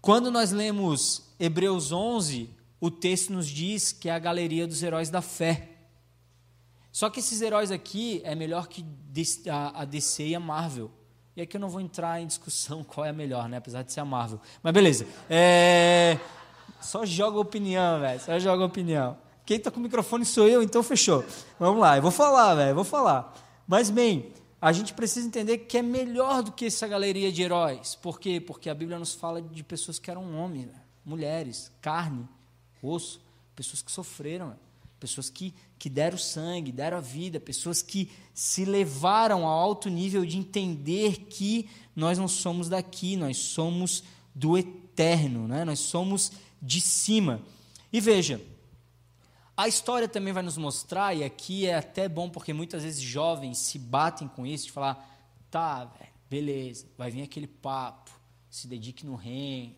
Quando 0.01 0.29
nós 0.29 0.51
lemos 0.51 1.23
Hebreus 1.39 1.91
11, 1.91 2.49
o 2.79 2.91
texto 2.91 3.31
nos 3.31 3.47
diz 3.47 3.91
que 3.91 4.09
é 4.09 4.11
a 4.11 4.19
galeria 4.19 4.67
dos 4.67 4.81
heróis 4.83 5.09
da 5.09 5.21
fé. 5.21 5.69
Só 6.91 7.09
que 7.09 7.19
esses 7.19 7.41
heróis 7.41 7.71
aqui 7.71 8.21
é 8.23 8.35
melhor 8.35 8.67
que 8.67 8.85
a 9.49 9.85
DC 9.85 10.27
e 10.27 10.35
a 10.35 10.39
Marvel. 10.39 10.89
E 11.35 11.41
aqui 11.41 11.57
eu 11.57 11.61
não 11.61 11.69
vou 11.69 11.81
entrar 11.81 12.21
em 12.21 12.27
discussão 12.27 12.83
qual 12.87 13.05
é 13.05 13.09
a 13.09 13.13
melhor, 13.13 13.49
né? 13.49 13.57
Apesar 13.57 13.83
de 13.83 13.91
ser 13.91 13.99
a 13.99 14.05
Marvel. 14.05 14.39
Mas 14.63 14.73
beleza. 14.73 15.05
É... 15.29 16.17
Só 16.79 17.05
joga 17.05 17.39
opinião, 17.39 17.99
velho. 17.99 18.19
Só 18.19 18.37
joga 18.39 18.63
opinião. 18.63 19.17
Quem 19.45 19.57
está 19.57 19.69
com 19.69 19.79
o 19.79 19.83
microfone 19.83 20.25
sou 20.25 20.47
eu, 20.47 20.63
então 20.63 20.81
fechou. 20.81 21.23
Vamos 21.59 21.79
lá, 21.79 21.97
eu 21.97 22.01
vou 22.01 22.11
falar, 22.11 22.55
velho. 22.55 22.75
Vou 22.75 22.83
falar. 22.83 23.33
Mas 23.67 23.89
bem, 23.89 24.31
a 24.61 24.71
gente 24.71 24.93
precisa 24.93 25.27
entender 25.27 25.59
que 25.59 25.77
é 25.77 25.81
melhor 25.81 26.41
do 26.41 26.51
que 26.51 26.65
essa 26.65 26.87
galeria 26.87 27.31
de 27.31 27.41
heróis. 27.41 27.95
Por 27.95 28.19
quê? 28.19 28.39
Porque 28.39 28.69
a 28.69 28.73
Bíblia 28.73 28.97
nos 28.97 29.13
fala 29.13 29.41
de 29.41 29.63
pessoas 29.63 29.99
que 29.99 30.09
eram 30.09 30.35
homens, 30.37 30.67
né? 30.67 30.81
mulheres, 31.05 31.71
carne, 31.81 32.27
osso, 32.85 33.21
pessoas 33.55 33.81
que 33.81 33.91
sofreram, 33.91 34.55
pessoas 34.99 35.29
que, 35.29 35.53
que 35.77 35.89
deram 35.89 36.17
sangue, 36.17 36.71
deram 36.71 36.97
a 36.97 37.01
vida, 37.01 37.39
pessoas 37.39 37.81
que 37.81 38.11
se 38.33 38.65
levaram 38.65 39.45
ao 39.45 39.59
alto 39.59 39.89
nível 39.89 40.25
de 40.25 40.37
entender 40.37 41.25
que 41.29 41.69
nós 41.95 42.17
não 42.17 42.27
somos 42.27 42.69
daqui, 42.69 43.15
nós 43.15 43.37
somos 43.37 44.03
do 44.33 44.57
eterno, 44.57 45.47
né? 45.47 45.63
nós 45.63 45.79
somos 45.79 46.31
de 46.61 46.81
cima. 46.81 47.41
E 47.91 48.01
veja, 48.01 48.41
a 49.55 49.67
história 49.67 50.07
também 50.07 50.33
vai 50.33 50.43
nos 50.43 50.57
mostrar, 50.57 51.15
e 51.15 51.23
aqui 51.23 51.65
é 51.65 51.75
até 51.75 52.09
bom 52.09 52.29
porque 52.29 52.51
muitas 52.51 52.83
vezes 52.83 53.01
jovens 53.01 53.57
se 53.57 53.79
batem 53.79 54.27
com 54.27 54.45
isso, 54.45 54.65
de 54.65 54.71
falar, 54.71 55.17
tá, 55.49 55.85
véio, 55.85 56.11
beleza, 56.29 56.85
vai 56.97 57.09
vir 57.09 57.21
aquele 57.21 57.47
papo, 57.47 58.11
se 58.49 58.67
dedique 58.67 59.05
no 59.05 59.15
reino, 59.15 59.75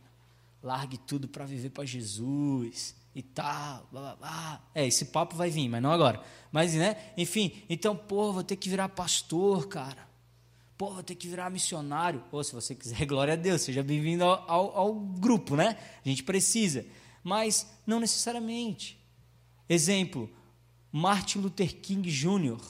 largue 0.62 0.98
tudo 0.98 1.28
para 1.28 1.46
viver 1.46 1.70
para 1.70 1.86
Jesus 1.86 2.96
e 3.16 3.22
tal, 3.22 3.88
blá, 3.92 4.02
blá, 4.02 4.16
blá. 4.16 4.70
É, 4.76 4.86
esse 4.86 5.06
papo 5.06 5.36
vai 5.36 5.50
vir, 5.50 5.68
mas 5.70 5.82
não 5.82 5.92
agora. 5.92 6.22
Mas, 6.52 6.74
né, 6.74 6.96
enfim, 7.18 7.64
então, 7.70 7.96
pô, 7.96 8.32
vou 8.32 8.44
ter 8.44 8.56
que 8.56 8.70
virar 8.70 8.90
pastor, 8.90 9.68
cara. 9.68 10.08
Pô, 10.78 10.92
vou 10.92 11.02
ter 11.02 11.16
que 11.16 11.28
virar 11.28 11.50
missionário. 11.50 12.24
Ou 12.32 12.44
se 12.44 12.54
você 12.54 12.76
quiser, 12.76 13.04
glória 13.08 13.34
a 13.34 13.38
Deus, 13.38 13.62
seja 13.62 13.82
bem-vindo 13.82 14.24
ao, 14.24 14.50
ao, 14.50 14.78
ao 14.78 14.94
grupo, 14.94 15.56
né? 15.56 15.78
A 16.06 16.08
gente 16.08 16.24
precisa. 16.24 16.86
Mas 17.24 17.68
não 17.86 18.00
necessariamente. 18.00 19.04
Exemplo, 19.68 20.30
Martin 20.92 21.40
Luther 21.40 21.76
King 21.82 22.10
Jr., 22.10 22.62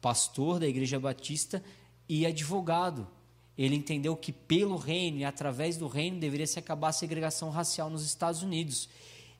pastor 0.00 0.60
da 0.60 0.68
Igreja 0.68 1.00
Batista 1.00 1.64
e 2.08 2.26
advogado. 2.26 3.08
Ele 3.56 3.76
entendeu 3.76 4.16
que 4.16 4.32
pelo 4.32 4.76
reino 4.76 5.18
e 5.18 5.24
através 5.24 5.76
do 5.76 5.86
reino 5.86 6.18
deveria 6.18 6.46
se 6.46 6.58
acabar 6.58 6.88
a 6.88 6.92
segregação 6.92 7.50
racial 7.50 7.90
nos 7.90 8.04
Estados 8.04 8.42
Unidos. 8.42 8.88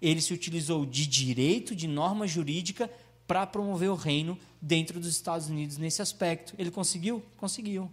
Ele 0.00 0.20
se 0.20 0.34
utilizou 0.34 0.84
de 0.84 1.06
direito, 1.06 1.74
de 1.74 1.86
norma 1.86 2.26
jurídica, 2.26 2.90
para 3.26 3.46
promover 3.46 3.88
o 3.88 3.94
reino 3.94 4.38
dentro 4.60 5.00
dos 5.00 5.08
Estados 5.08 5.48
Unidos 5.48 5.78
nesse 5.78 6.02
aspecto. 6.02 6.54
Ele 6.58 6.70
conseguiu? 6.70 7.22
Conseguiu. 7.36 7.90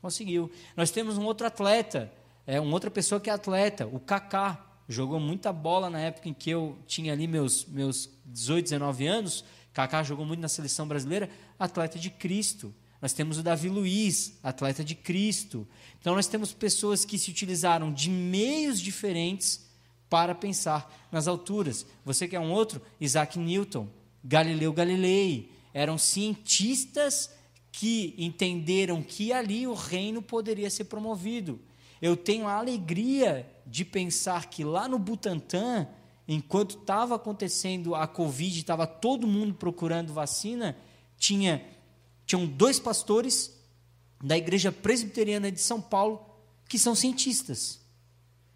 Conseguiu. 0.00 0.50
Nós 0.76 0.90
temos 0.90 1.18
um 1.18 1.24
outro 1.24 1.46
atleta, 1.46 2.10
é, 2.46 2.60
uma 2.60 2.72
outra 2.72 2.90
pessoa 2.90 3.20
que 3.20 3.28
é 3.28 3.32
atleta, 3.32 3.86
o 3.86 4.00
Kaká. 4.00 4.64
Jogou 4.90 5.20
muita 5.20 5.52
bola 5.52 5.90
na 5.90 6.00
época 6.00 6.30
em 6.30 6.32
que 6.32 6.48
eu 6.48 6.78
tinha 6.86 7.12
ali 7.12 7.26
meus, 7.26 7.66
meus 7.66 8.08
18, 8.24 8.64
19 8.64 9.06
anos. 9.06 9.44
Kaká 9.74 10.02
jogou 10.02 10.24
muito 10.24 10.40
na 10.40 10.48
seleção 10.48 10.88
brasileira, 10.88 11.28
atleta 11.58 11.98
de 11.98 12.08
Cristo. 12.08 12.74
Nós 13.00 13.12
temos 13.12 13.38
o 13.38 13.42
Davi 13.42 13.68
Luiz, 13.68 14.38
atleta 14.42 14.82
de 14.82 14.94
Cristo. 14.94 15.66
Então 16.00 16.14
nós 16.14 16.26
temos 16.26 16.52
pessoas 16.52 17.04
que 17.04 17.18
se 17.18 17.30
utilizaram 17.30 17.92
de 17.92 18.10
meios 18.10 18.80
diferentes 18.80 19.68
para 20.10 20.34
pensar 20.34 21.08
nas 21.12 21.28
alturas. 21.28 21.86
Você 22.04 22.26
quer 22.26 22.40
um 22.40 22.50
outro? 22.50 22.82
Isaac 23.00 23.38
Newton, 23.38 23.88
Galileu 24.24 24.72
Galilei. 24.72 25.52
Eram 25.72 25.96
cientistas 25.96 27.30
que 27.70 28.14
entenderam 28.18 29.02
que 29.02 29.32
ali 29.32 29.66
o 29.66 29.74
reino 29.74 30.20
poderia 30.20 30.70
ser 30.70 30.84
promovido. 30.84 31.60
Eu 32.02 32.16
tenho 32.16 32.48
a 32.48 32.54
alegria 32.54 33.48
de 33.66 33.84
pensar 33.84 34.48
que 34.48 34.64
lá 34.64 34.88
no 34.88 34.98
Butantã, 34.98 35.86
enquanto 36.26 36.78
estava 36.78 37.14
acontecendo 37.14 37.94
a 37.94 38.06
Covid, 38.06 38.58
estava 38.58 38.86
todo 38.86 39.26
mundo 39.26 39.54
procurando 39.54 40.12
vacina, 40.12 40.76
tinha 41.16 41.64
tinham 42.28 42.46
dois 42.46 42.78
pastores 42.78 43.50
da 44.22 44.36
Igreja 44.36 44.70
Presbiteriana 44.70 45.50
de 45.50 45.60
São 45.60 45.80
Paulo 45.80 46.20
que 46.68 46.78
são 46.78 46.94
cientistas. 46.94 47.80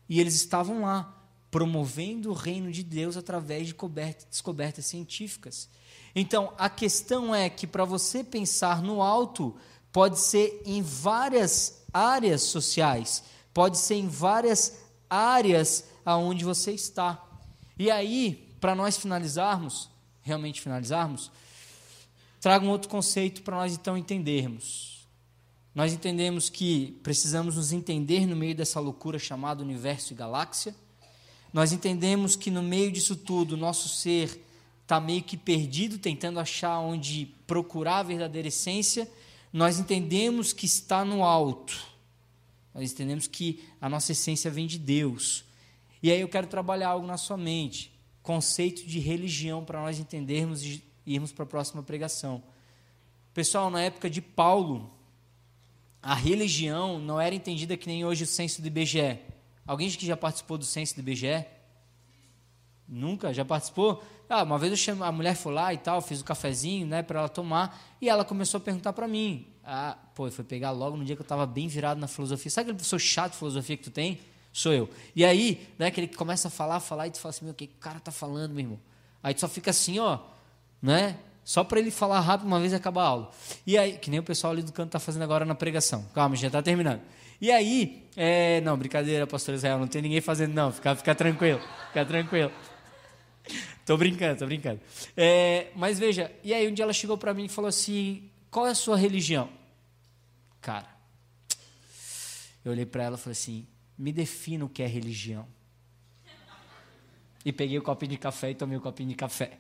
E 0.07 0.21
eles 0.21 0.35
estavam 0.35 0.83
lá 0.83 1.19
promovendo 1.51 2.31
o 2.31 2.35
reino 2.35 2.71
de 2.71 2.83
Deus 2.83 3.17
através 3.17 3.69
de 3.69 3.75
descobertas 4.29 4.85
científicas. 4.85 5.71
Então, 6.15 6.53
a 6.59 6.69
questão 6.69 7.35
é 7.35 7.49
que 7.49 7.67
para 7.67 7.87
você 7.87 8.23
pensar 8.23 8.83
no 8.83 9.01
alto, 9.01 9.57
pode 9.91 10.19
ser 10.19 10.63
em 10.67 10.83
várias 10.83 11.83
áreas 11.95 12.43
sociais, 12.43 13.25
pode 13.55 13.79
ser 13.79 13.95
em 13.95 14.09
várias 14.09 14.81
áreas 15.09 15.87
aonde 16.05 16.45
você 16.45 16.73
está. 16.73 17.23
E 17.79 17.91
aí, 17.91 18.55
para 18.61 18.75
nós 18.75 18.99
finalizarmos, 18.99 19.89
realmente 20.21 20.61
finalizarmos, 20.61 21.31
trago 22.43 22.67
um 22.67 22.71
outro 22.71 22.89
conceito 22.89 23.41
para 23.43 23.57
nós 23.57 23.73
então 23.73 23.97
entendermos. 23.97 25.07
Nós 25.73 25.93
entendemos 25.93 26.51
que 26.51 26.99
precisamos 27.01 27.55
nos 27.55 27.73
entender 27.73 28.27
no 28.27 28.35
meio 28.35 28.53
dessa 28.53 28.81
loucura 28.81 29.17
chamada 29.17 29.63
universo 29.63 30.13
e 30.13 30.17
galáxia. 30.17 30.75
Nós 31.53 31.73
entendemos 31.73 32.35
que 32.35 32.51
no 32.51 32.61
meio 32.61 32.91
disso 32.91 33.15
tudo, 33.15 33.57
nosso 33.57 33.89
ser 33.89 34.45
está 34.83 34.99
meio 35.01 35.23
que 35.23 35.37
perdido, 35.37 35.99
tentando 35.99 36.41
achar 36.41 36.81
onde 36.81 37.33
procurar 37.47 37.99
a 37.99 38.03
verdadeira 38.03 38.49
essência. 38.49 39.09
Nós 39.53 39.79
entendemos 39.79 40.53
que 40.53 40.67
está 40.67 41.05
no 41.05 41.23
alto. 41.23 41.79
Nós 42.75 42.91
entendemos 42.91 43.29
que 43.29 43.63
a 43.81 43.89
nossa 43.89 44.11
essência 44.11 44.51
vem 44.51 44.67
de 44.67 44.79
Deus. 44.81 45.45
E 46.03 46.11
aí 46.11 46.21
eu 46.21 46.29
quero 46.29 46.49
trabalhar 46.49 46.89
algo 46.89 47.07
na 47.07 47.17
sua 47.17 47.37
mente, 47.37 47.93
conceito 48.21 48.85
de 48.85 48.99
religião 48.99 49.65
para 49.65 49.81
nós 49.81 50.01
entendermos 50.01 50.65
e 50.65 50.83
irmos 51.07 51.33
para 51.33 51.45
a 51.45 51.47
próxima 51.47 51.83
pregação. 51.83 52.43
Pessoal, 53.35 53.71
na 53.71 53.83
época 53.83 54.11
de 54.11 54.21
Paulo, 54.21 54.93
a 56.03 56.15
religião 56.15 56.99
não 56.99 57.21
era 57.21 57.35
entendida 57.35 57.77
que 57.77 57.87
nem 57.87 58.05
hoje 58.05 58.25
o 58.25 58.27
censo 58.27 58.61
do 58.61 58.67
IBGE. 58.67 59.19
Alguém 59.67 59.89
que 59.91 60.05
já 60.05 60.17
participou 60.17 60.59
do 60.59 60.65
censo 60.65 60.95
do 60.95 61.01
IBGE? 61.01 61.47
Nunca? 62.89 63.33
Já 63.33 63.45
participou? 63.45 64.03
Ah, 64.29 64.43
uma 64.43 64.59
vez 64.59 64.79
chamo, 64.79 65.05
a 65.05 65.13
mulher 65.13 65.37
foi 65.37 65.53
lá 65.53 65.73
e 65.73 65.79
tal, 65.79 66.01
fiz 66.01 66.21
o 66.21 66.23
um 66.23 66.25
cafezinho 66.25 66.87
né, 66.87 67.03
para 67.03 67.21
ela 67.21 67.29
tomar, 67.29 67.79
e 68.01 68.09
ela 68.09 68.25
começou 68.25 68.59
a 68.59 68.61
perguntar 68.61 68.93
para 68.93 69.07
mim. 69.07 69.47
Ah, 69.65 69.97
pô, 70.15 70.31
foi 70.31 70.45
pegar 70.45 70.71
logo 70.73 70.97
no 70.97 71.05
dia 71.05 71.15
que 71.15 71.23
eu 71.23 71.25
estava 71.25 71.47
bem 71.47 71.69
virado 71.69 72.01
na 72.01 72.09
filosofia. 72.09 72.51
Sabe 72.51 72.65
aquele 72.65 72.77
professor 72.77 72.99
chato 72.99 73.33
de 73.33 73.39
filosofia 73.39 73.77
que 73.77 73.85
tu 73.85 73.91
tem? 73.91 74.21
Sou 74.53 74.73
eu. 74.73 74.89
E 75.15 75.25
aí, 75.25 75.69
né, 75.79 75.91
que 75.91 76.01
ele 76.01 76.09
começa 76.09 76.49
a 76.49 76.51
falar, 76.51 76.81
falar, 76.81 77.07
e 77.07 77.11
tu 77.11 77.19
fala 77.19 77.31
assim, 77.31 77.45
meu, 77.45 77.53
o 77.53 77.55
que 77.55 77.65
o 77.65 77.81
cara 77.81 78.01
tá 78.01 78.11
falando, 78.11 78.53
meu 78.53 78.61
irmão? 78.61 78.81
Aí 79.23 79.33
tu 79.33 79.41
só 79.41 79.49
fica 79.49 79.71
assim, 79.71 79.99
ó, 79.99 80.19
né? 80.83 81.17
Só 81.45 81.65
para 81.65 81.79
ele 81.79 81.91
falar 81.91 82.21
rápido 82.21 82.47
uma 82.47 82.59
vez 82.59 82.73
e 82.73 82.77
acabar 82.77 83.03
a 83.03 83.07
aula. 83.07 83.31
E 83.67 83.79
aí, 83.79 83.99
que 83.99 84.11
nem 84.11 84.21
o 84.21 84.23
pessoal 84.23 84.53
ali 84.53 84.63
do 84.63 84.73
canto 84.73 84.89
está 84.89 84.99
fazendo 84.99 85.23
agora 85.23 85.45
na 85.45 85.55
pregação. 85.55 86.05
Calma, 86.15 86.37
já 86.37 86.49
está 86.49 86.63
terminando. 86.63 87.01
E 87.41 87.51
aí, 87.51 88.07
é, 88.17 88.61
não, 88.61 88.77
brincadeira, 88.77 89.27
pastor 89.27 89.55
Israel, 89.55 89.79
não 89.79 89.89
tem 89.89 90.01
ninguém 90.03 90.21
fazendo, 90.21 90.55
não. 90.55 90.73
Fica, 90.73 90.95
fica 90.95 91.15
tranquilo, 91.15 91.61
fica 91.89 92.05
tranquilo. 92.05 92.53
Tô 93.85 93.97
brincando, 93.97 94.39
tô 94.39 94.47
brincando. 94.47 94.81
É, 95.17 95.73
mas 95.75 95.99
veja, 95.99 96.31
e 96.45 96.55
aí 96.55 96.69
um 96.69 96.73
dia 96.73 96.85
ela 96.85 96.93
chegou 96.93 97.19
para 97.19 97.35
mim 97.35 97.47
e 97.47 97.49
falou 97.49 97.69
assim: 97.69 98.31
qual 98.49 98.65
é 98.65 98.71
a 98.71 98.77
sua 98.77 98.97
religião? 98.97 99.49
Cara, 100.61 100.87
eu 102.65 102.71
olhei 102.71 102.87
para 102.87 103.03
ela 103.03 103.17
e 103.17 103.19
falei 103.19 103.33
assim: 103.33 103.67
me 103.99 104.13
defina 104.13 104.65
o 104.65 104.69
que 104.69 104.85
é 104.85 104.87
religião. 104.87 105.49
E 107.45 107.53
peguei 107.53 107.77
o 107.77 107.83
copinho 107.83 108.13
de 108.13 108.19
café 108.19 108.51
e 108.51 108.55
tomei 108.55 108.79
o 108.79 108.81
copinho 108.81 109.09
de 109.09 109.17
café. 109.17 109.59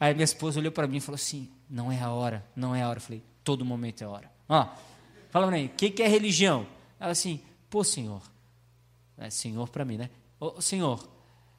Aí 0.00 0.14
minha 0.14 0.24
esposa 0.24 0.58
olhou 0.58 0.72
para 0.72 0.86
mim 0.86 0.96
e 0.96 1.00
falou 1.00 1.16
assim: 1.16 1.50
não 1.68 1.92
é 1.92 2.00
a 2.00 2.10
hora, 2.10 2.42
não 2.56 2.74
é 2.74 2.82
a 2.82 2.88
hora. 2.88 2.96
Eu 2.96 3.02
falei: 3.02 3.22
todo 3.44 3.66
momento 3.66 4.00
é 4.00 4.06
a 4.06 4.08
hora. 4.08 4.32
Ó, 4.48 4.66
fala 5.28 5.46
pra 5.46 5.56
mim, 5.58 5.66
o 5.66 5.68
que, 5.68 5.90
que 5.90 6.02
é 6.02 6.08
religião? 6.08 6.66
Ela 6.98 7.12
assim: 7.12 7.42
pô, 7.68 7.84
senhor. 7.84 8.22
É 9.18 9.28
senhor 9.28 9.68
para 9.68 9.84
mim, 9.84 9.98
né? 9.98 10.08
Ô, 10.40 10.62
senhor, 10.62 11.06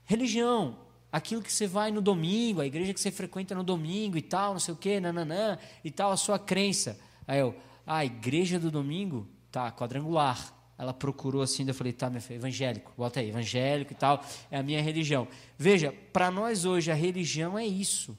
religião, 0.03 0.75
aquilo 1.11 1.43
que 1.43 1.53
você 1.53 1.67
vai 1.67 1.91
no 1.91 2.01
domingo, 2.01 2.59
a 2.59 2.65
igreja 2.65 2.91
que 2.91 2.99
você 2.99 3.11
frequenta 3.11 3.53
no 3.53 3.63
domingo 3.63 4.17
e 4.17 4.21
tal, 4.23 4.53
não 4.53 4.59
sei 4.59 4.73
o 4.73 4.77
quê, 4.77 4.99
nananã, 4.99 5.59
e 5.83 5.91
tal, 5.91 6.11
a 6.11 6.17
sua 6.17 6.39
crença. 6.39 6.99
Aí 7.27 7.39
eu, 7.39 7.55
ah, 7.85 7.97
a 7.97 8.05
igreja 8.05 8.59
do 8.59 8.71
domingo, 8.71 9.27
tá, 9.51 9.71
quadrangular. 9.71 10.55
Ela 10.75 10.91
procurou 10.95 11.43
assim, 11.43 11.67
eu 11.67 11.75
falei, 11.75 11.93
tá, 11.93 12.09
minha 12.09 12.19
filha, 12.19 12.37
evangélico, 12.37 12.91
bota 12.97 13.19
aí, 13.19 13.29
evangélico 13.29 13.93
e 13.93 13.95
tal, 13.95 14.25
é 14.49 14.57
a 14.57 14.63
minha 14.63 14.81
religião. 14.81 15.27
Veja, 15.55 15.93
para 16.11 16.31
nós 16.31 16.65
hoje 16.65 16.89
a 16.89 16.95
religião 16.95 17.55
é 17.59 17.63
isso 17.63 18.17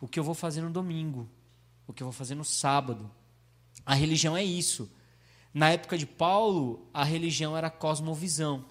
o 0.00 0.08
que 0.08 0.18
eu 0.18 0.24
vou 0.24 0.34
fazer 0.34 0.60
no 0.60 0.70
domingo, 0.70 1.28
o 1.86 1.92
que 1.92 2.02
eu 2.02 2.06
vou 2.06 2.12
fazer 2.12 2.34
no 2.34 2.44
sábado. 2.44 3.10
A 3.84 3.94
religião 3.94 4.36
é 4.36 4.44
isso. 4.44 4.90
Na 5.52 5.70
época 5.70 5.96
de 5.96 6.06
Paulo, 6.06 6.86
a 6.92 7.02
religião 7.04 7.56
era 7.56 7.70
cosmovisão. 7.70 8.64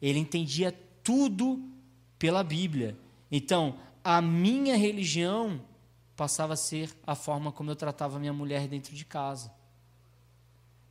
Ele 0.00 0.18
entendia 0.18 0.72
tudo 1.02 1.62
pela 2.18 2.42
Bíblia. 2.42 2.96
Então, 3.30 3.78
a 4.02 4.22
minha 4.22 4.76
religião 4.76 5.60
passava 6.16 6.54
a 6.54 6.56
ser 6.56 6.94
a 7.06 7.14
forma 7.14 7.50
como 7.50 7.70
eu 7.70 7.76
tratava 7.76 8.16
a 8.16 8.20
minha 8.20 8.32
mulher 8.32 8.68
dentro 8.68 8.94
de 8.94 9.04
casa. 9.04 9.52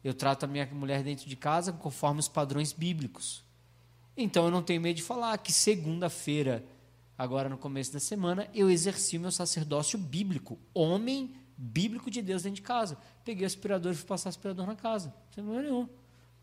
Eu 0.03 0.13
trato 0.13 0.45
a 0.45 0.47
minha 0.47 0.65
mulher 0.67 1.03
dentro 1.03 1.27
de 1.27 1.35
casa 1.35 1.73
conforme 1.73 2.19
os 2.19 2.27
padrões 2.27 2.71
bíblicos. 2.71 3.43
Então 4.15 4.45
eu 4.45 4.51
não 4.51 4.63
tenho 4.63 4.81
medo 4.81 4.95
de 4.95 5.03
falar 5.03 5.37
que 5.37 5.51
segunda-feira 5.51 6.65
agora 7.19 7.49
no 7.49 7.57
começo 7.57 7.91
da 7.91 7.99
semana, 7.99 8.47
eu 8.55 8.71
exerci 8.71 9.17
o 9.17 9.19
meu 9.19 9.31
sacerdócio 9.31 9.99
bíblico, 9.99 10.57
homem 10.73 11.35
bíblico 11.57 12.09
de 12.09 12.21
Deus 12.21 12.43
dentro 12.43 12.55
de 12.55 12.61
casa. 12.61 12.97
Peguei 13.25 13.43
o 13.43 13.45
aspirador 13.45 13.91
e 13.91 13.95
fui 13.95 14.07
passar 14.07 14.29
aspirador 14.29 14.65
na 14.65 14.73
casa, 14.73 15.13
sem 15.35 15.43
problema 15.43 15.69
nenhum. 15.69 15.89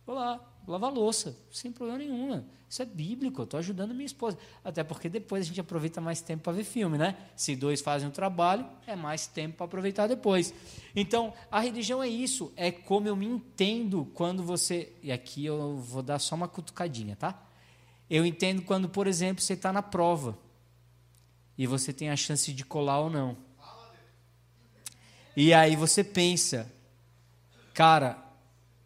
Vou 0.04 0.14
lá, 0.14 0.38
lavar 0.68 0.92
louça, 0.92 1.34
sem 1.50 1.72
problema 1.72 2.00
nenhum. 2.00 2.44
Isso 2.68 2.82
é 2.82 2.84
bíblico, 2.84 3.40
eu 3.40 3.44
estou 3.44 3.58
ajudando 3.58 3.94
minha 3.94 4.04
esposa. 4.04 4.36
Até 4.62 4.84
porque 4.84 5.08
depois 5.08 5.44
a 5.44 5.48
gente 5.48 5.58
aproveita 5.58 5.98
mais 5.98 6.20
tempo 6.20 6.42
para 6.42 6.52
ver 6.52 6.64
filme, 6.64 6.98
né? 6.98 7.16
Se 7.34 7.56
dois 7.56 7.80
fazem 7.80 8.06
o 8.06 8.12
trabalho, 8.12 8.68
é 8.86 8.94
mais 8.94 9.26
tempo 9.26 9.56
para 9.56 9.64
aproveitar 9.64 10.06
depois. 10.06 10.52
Então, 10.94 11.32
a 11.50 11.58
religião 11.58 12.02
é 12.02 12.08
isso, 12.08 12.52
é 12.54 12.70
como 12.70 13.08
eu 13.08 13.16
me 13.16 13.24
entendo 13.24 14.04
quando 14.12 14.42
você. 14.42 14.92
E 15.02 15.10
aqui 15.10 15.46
eu 15.46 15.78
vou 15.78 16.02
dar 16.02 16.18
só 16.18 16.34
uma 16.34 16.46
cutucadinha, 16.46 17.16
tá? 17.16 17.42
Eu 18.10 18.26
entendo 18.26 18.60
quando, 18.60 18.90
por 18.90 19.06
exemplo, 19.06 19.42
você 19.42 19.54
está 19.54 19.72
na 19.72 19.82
prova 19.82 20.38
e 21.56 21.66
você 21.66 21.92
tem 21.92 22.10
a 22.10 22.16
chance 22.16 22.52
de 22.52 22.64
colar 22.64 23.00
ou 23.00 23.10
não. 23.10 23.36
E 25.36 25.52
aí 25.52 25.76
você 25.76 26.02
pensa, 26.02 26.70
cara, 27.74 28.22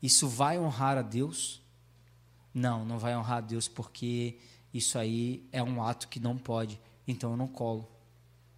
isso 0.02 0.28
vai 0.28 0.58
honrar 0.58 0.98
a 0.98 1.02
Deus? 1.02 1.62
Não, 2.52 2.84
não 2.84 2.98
vai 2.98 3.16
honrar 3.16 3.38
a 3.38 3.40
Deus 3.40 3.68
porque 3.68 4.38
isso 4.74 4.98
aí 4.98 5.48
é 5.52 5.62
um 5.62 5.82
ato 5.82 6.08
que 6.08 6.18
não 6.18 6.36
pode. 6.36 6.80
Então 7.06 7.32
eu 7.32 7.36
não 7.36 7.46
colo. 7.46 7.88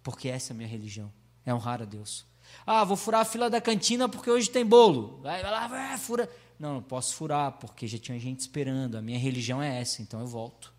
Porque 0.01 0.27
essa 0.27 0.51
é 0.51 0.53
a 0.53 0.57
minha 0.57 0.67
religião. 0.67 1.11
É 1.45 1.53
honrar 1.53 1.81
a 1.81 1.85
Deus. 1.85 2.25
Ah, 2.65 2.83
vou 2.83 2.97
furar 2.97 3.21
a 3.21 3.25
fila 3.25 3.49
da 3.49 3.61
cantina 3.61 4.09
porque 4.09 4.29
hoje 4.29 4.49
tem 4.49 4.65
bolo. 4.65 5.19
Vai 5.21 5.43
lá, 5.43 5.67
vai, 5.67 5.97
fura. 5.97 6.29
Não, 6.59 6.75
não 6.75 6.81
posso 6.81 7.13
furar 7.15 7.51
porque 7.53 7.87
já 7.87 7.97
tinha 7.97 8.19
gente 8.19 8.39
esperando. 8.39 8.97
A 8.97 9.01
minha 9.01 9.19
religião 9.19 9.61
é 9.61 9.79
essa, 9.79 10.01
então 10.01 10.19
eu 10.19 10.27
volto. 10.27 10.72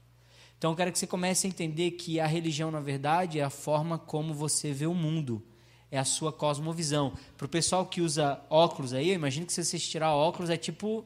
Então 0.64 0.72
eu 0.72 0.76
quero 0.78 0.92
que 0.92 0.98
você 0.98 1.06
comece 1.06 1.46
a 1.46 1.50
entender 1.50 1.90
que 1.90 2.18
a 2.18 2.26
religião, 2.26 2.70
na 2.70 2.80
verdade, 2.80 3.38
é 3.38 3.44
a 3.44 3.50
forma 3.50 3.98
como 3.98 4.32
você 4.32 4.72
vê 4.72 4.86
o 4.86 4.94
mundo 4.94 5.42
é 5.90 5.98
a 5.98 6.06
sua 6.06 6.32
cosmovisão. 6.32 7.12
Para 7.36 7.44
o 7.44 7.48
pessoal 7.50 7.84
que 7.84 8.00
usa 8.00 8.42
óculos 8.48 8.94
aí, 8.94 9.10
eu 9.10 9.14
imagino 9.14 9.44
que 9.44 9.52
se 9.52 9.62
você 9.62 9.78
tirar 9.78 10.14
óculos 10.14 10.48
é 10.48 10.56
tipo 10.56 11.04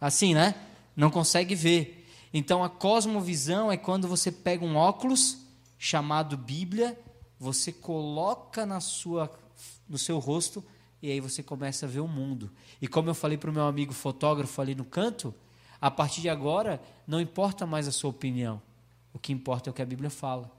assim, 0.00 0.34
né? 0.34 0.54
Não 0.94 1.10
consegue 1.10 1.56
ver. 1.56 2.06
Então 2.32 2.62
a 2.62 2.68
cosmovisão 2.68 3.72
é 3.72 3.76
quando 3.76 4.06
você 4.06 4.30
pega 4.30 4.64
um 4.64 4.76
óculos 4.76 5.36
chamado 5.76 6.36
Bíblia, 6.36 6.96
você 7.40 7.72
coloca 7.72 8.64
na 8.64 8.78
sua 8.78 9.36
no 9.88 9.98
seu 9.98 10.20
rosto 10.20 10.64
e 11.02 11.10
aí 11.10 11.18
você 11.18 11.42
começa 11.42 11.86
a 11.86 11.88
ver 11.88 11.98
o 11.98 12.06
mundo. 12.06 12.52
E 12.80 12.86
como 12.86 13.10
eu 13.10 13.16
falei 13.16 13.36
para 13.36 13.50
o 13.50 13.52
meu 13.52 13.64
amigo 13.64 13.92
fotógrafo 13.92 14.62
ali 14.62 14.76
no 14.76 14.84
canto, 14.84 15.34
a 15.84 15.90
partir 15.90 16.22
de 16.22 16.30
agora 16.30 16.80
não 17.06 17.20
importa 17.20 17.66
mais 17.66 17.86
a 17.86 17.92
sua 17.92 18.08
opinião. 18.08 18.62
O 19.12 19.18
que 19.18 19.34
importa 19.34 19.68
é 19.68 19.70
o 19.70 19.74
que 19.74 19.82
a 19.82 19.84
Bíblia 19.84 20.08
fala. 20.08 20.50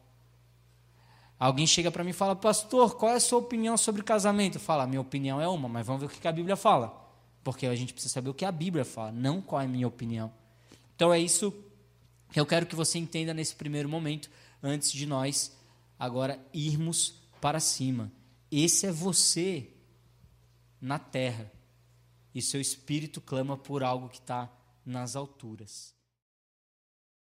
Alguém 1.39 1.65
chega 1.65 1.89
para 1.89 2.03
mim 2.03 2.11
e 2.11 2.13
fala, 2.13 2.35
pastor, 2.35 2.95
qual 2.95 3.11
é 3.11 3.15
a 3.15 3.19
sua 3.19 3.39
opinião 3.39 3.75
sobre 3.75 4.03
casamento? 4.03 4.59
Fala, 4.59 4.85
minha 4.85 5.01
opinião 5.01 5.41
é 5.41 5.47
uma, 5.47 5.67
mas 5.67 5.87
vamos 5.87 6.01
ver 6.01 6.05
o 6.05 6.09
que 6.11 6.27
a 6.27 6.31
Bíblia 6.31 6.55
fala. 6.55 7.09
Porque 7.43 7.65
a 7.65 7.73
gente 7.73 7.91
precisa 7.91 8.13
saber 8.13 8.29
o 8.29 8.35
que 8.35 8.45
a 8.45 8.51
Bíblia 8.51 8.85
fala, 8.85 9.11
não 9.11 9.41
qual 9.41 9.59
é 9.59 9.65
a 9.65 9.67
minha 9.67 9.87
opinião. 9.87 10.31
Então 10.95 11.11
é 11.11 11.19
isso 11.19 11.51
que 12.31 12.39
eu 12.39 12.45
quero 12.45 12.67
que 12.67 12.75
você 12.75 12.99
entenda 12.99 13.33
nesse 13.33 13.55
primeiro 13.55 13.89
momento, 13.89 14.29
antes 14.61 14.91
de 14.91 15.07
nós 15.07 15.57
agora 15.97 16.39
irmos 16.53 17.15
para 17.41 17.59
cima. 17.59 18.11
Esse 18.51 18.85
é 18.85 18.91
você 18.91 19.71
na 20.79 20.99
terra. 20.99 21.51
E 22.31 22.43
seu 22.43 22.61
espírito 22.61 23.19
clama 23.19 23.57
por 23.57 23.81
algo 23.81 24.07
que 24.07 24.19
está 24.19 24.47
nas 24.85 25.15
alturas. 25.15 25.94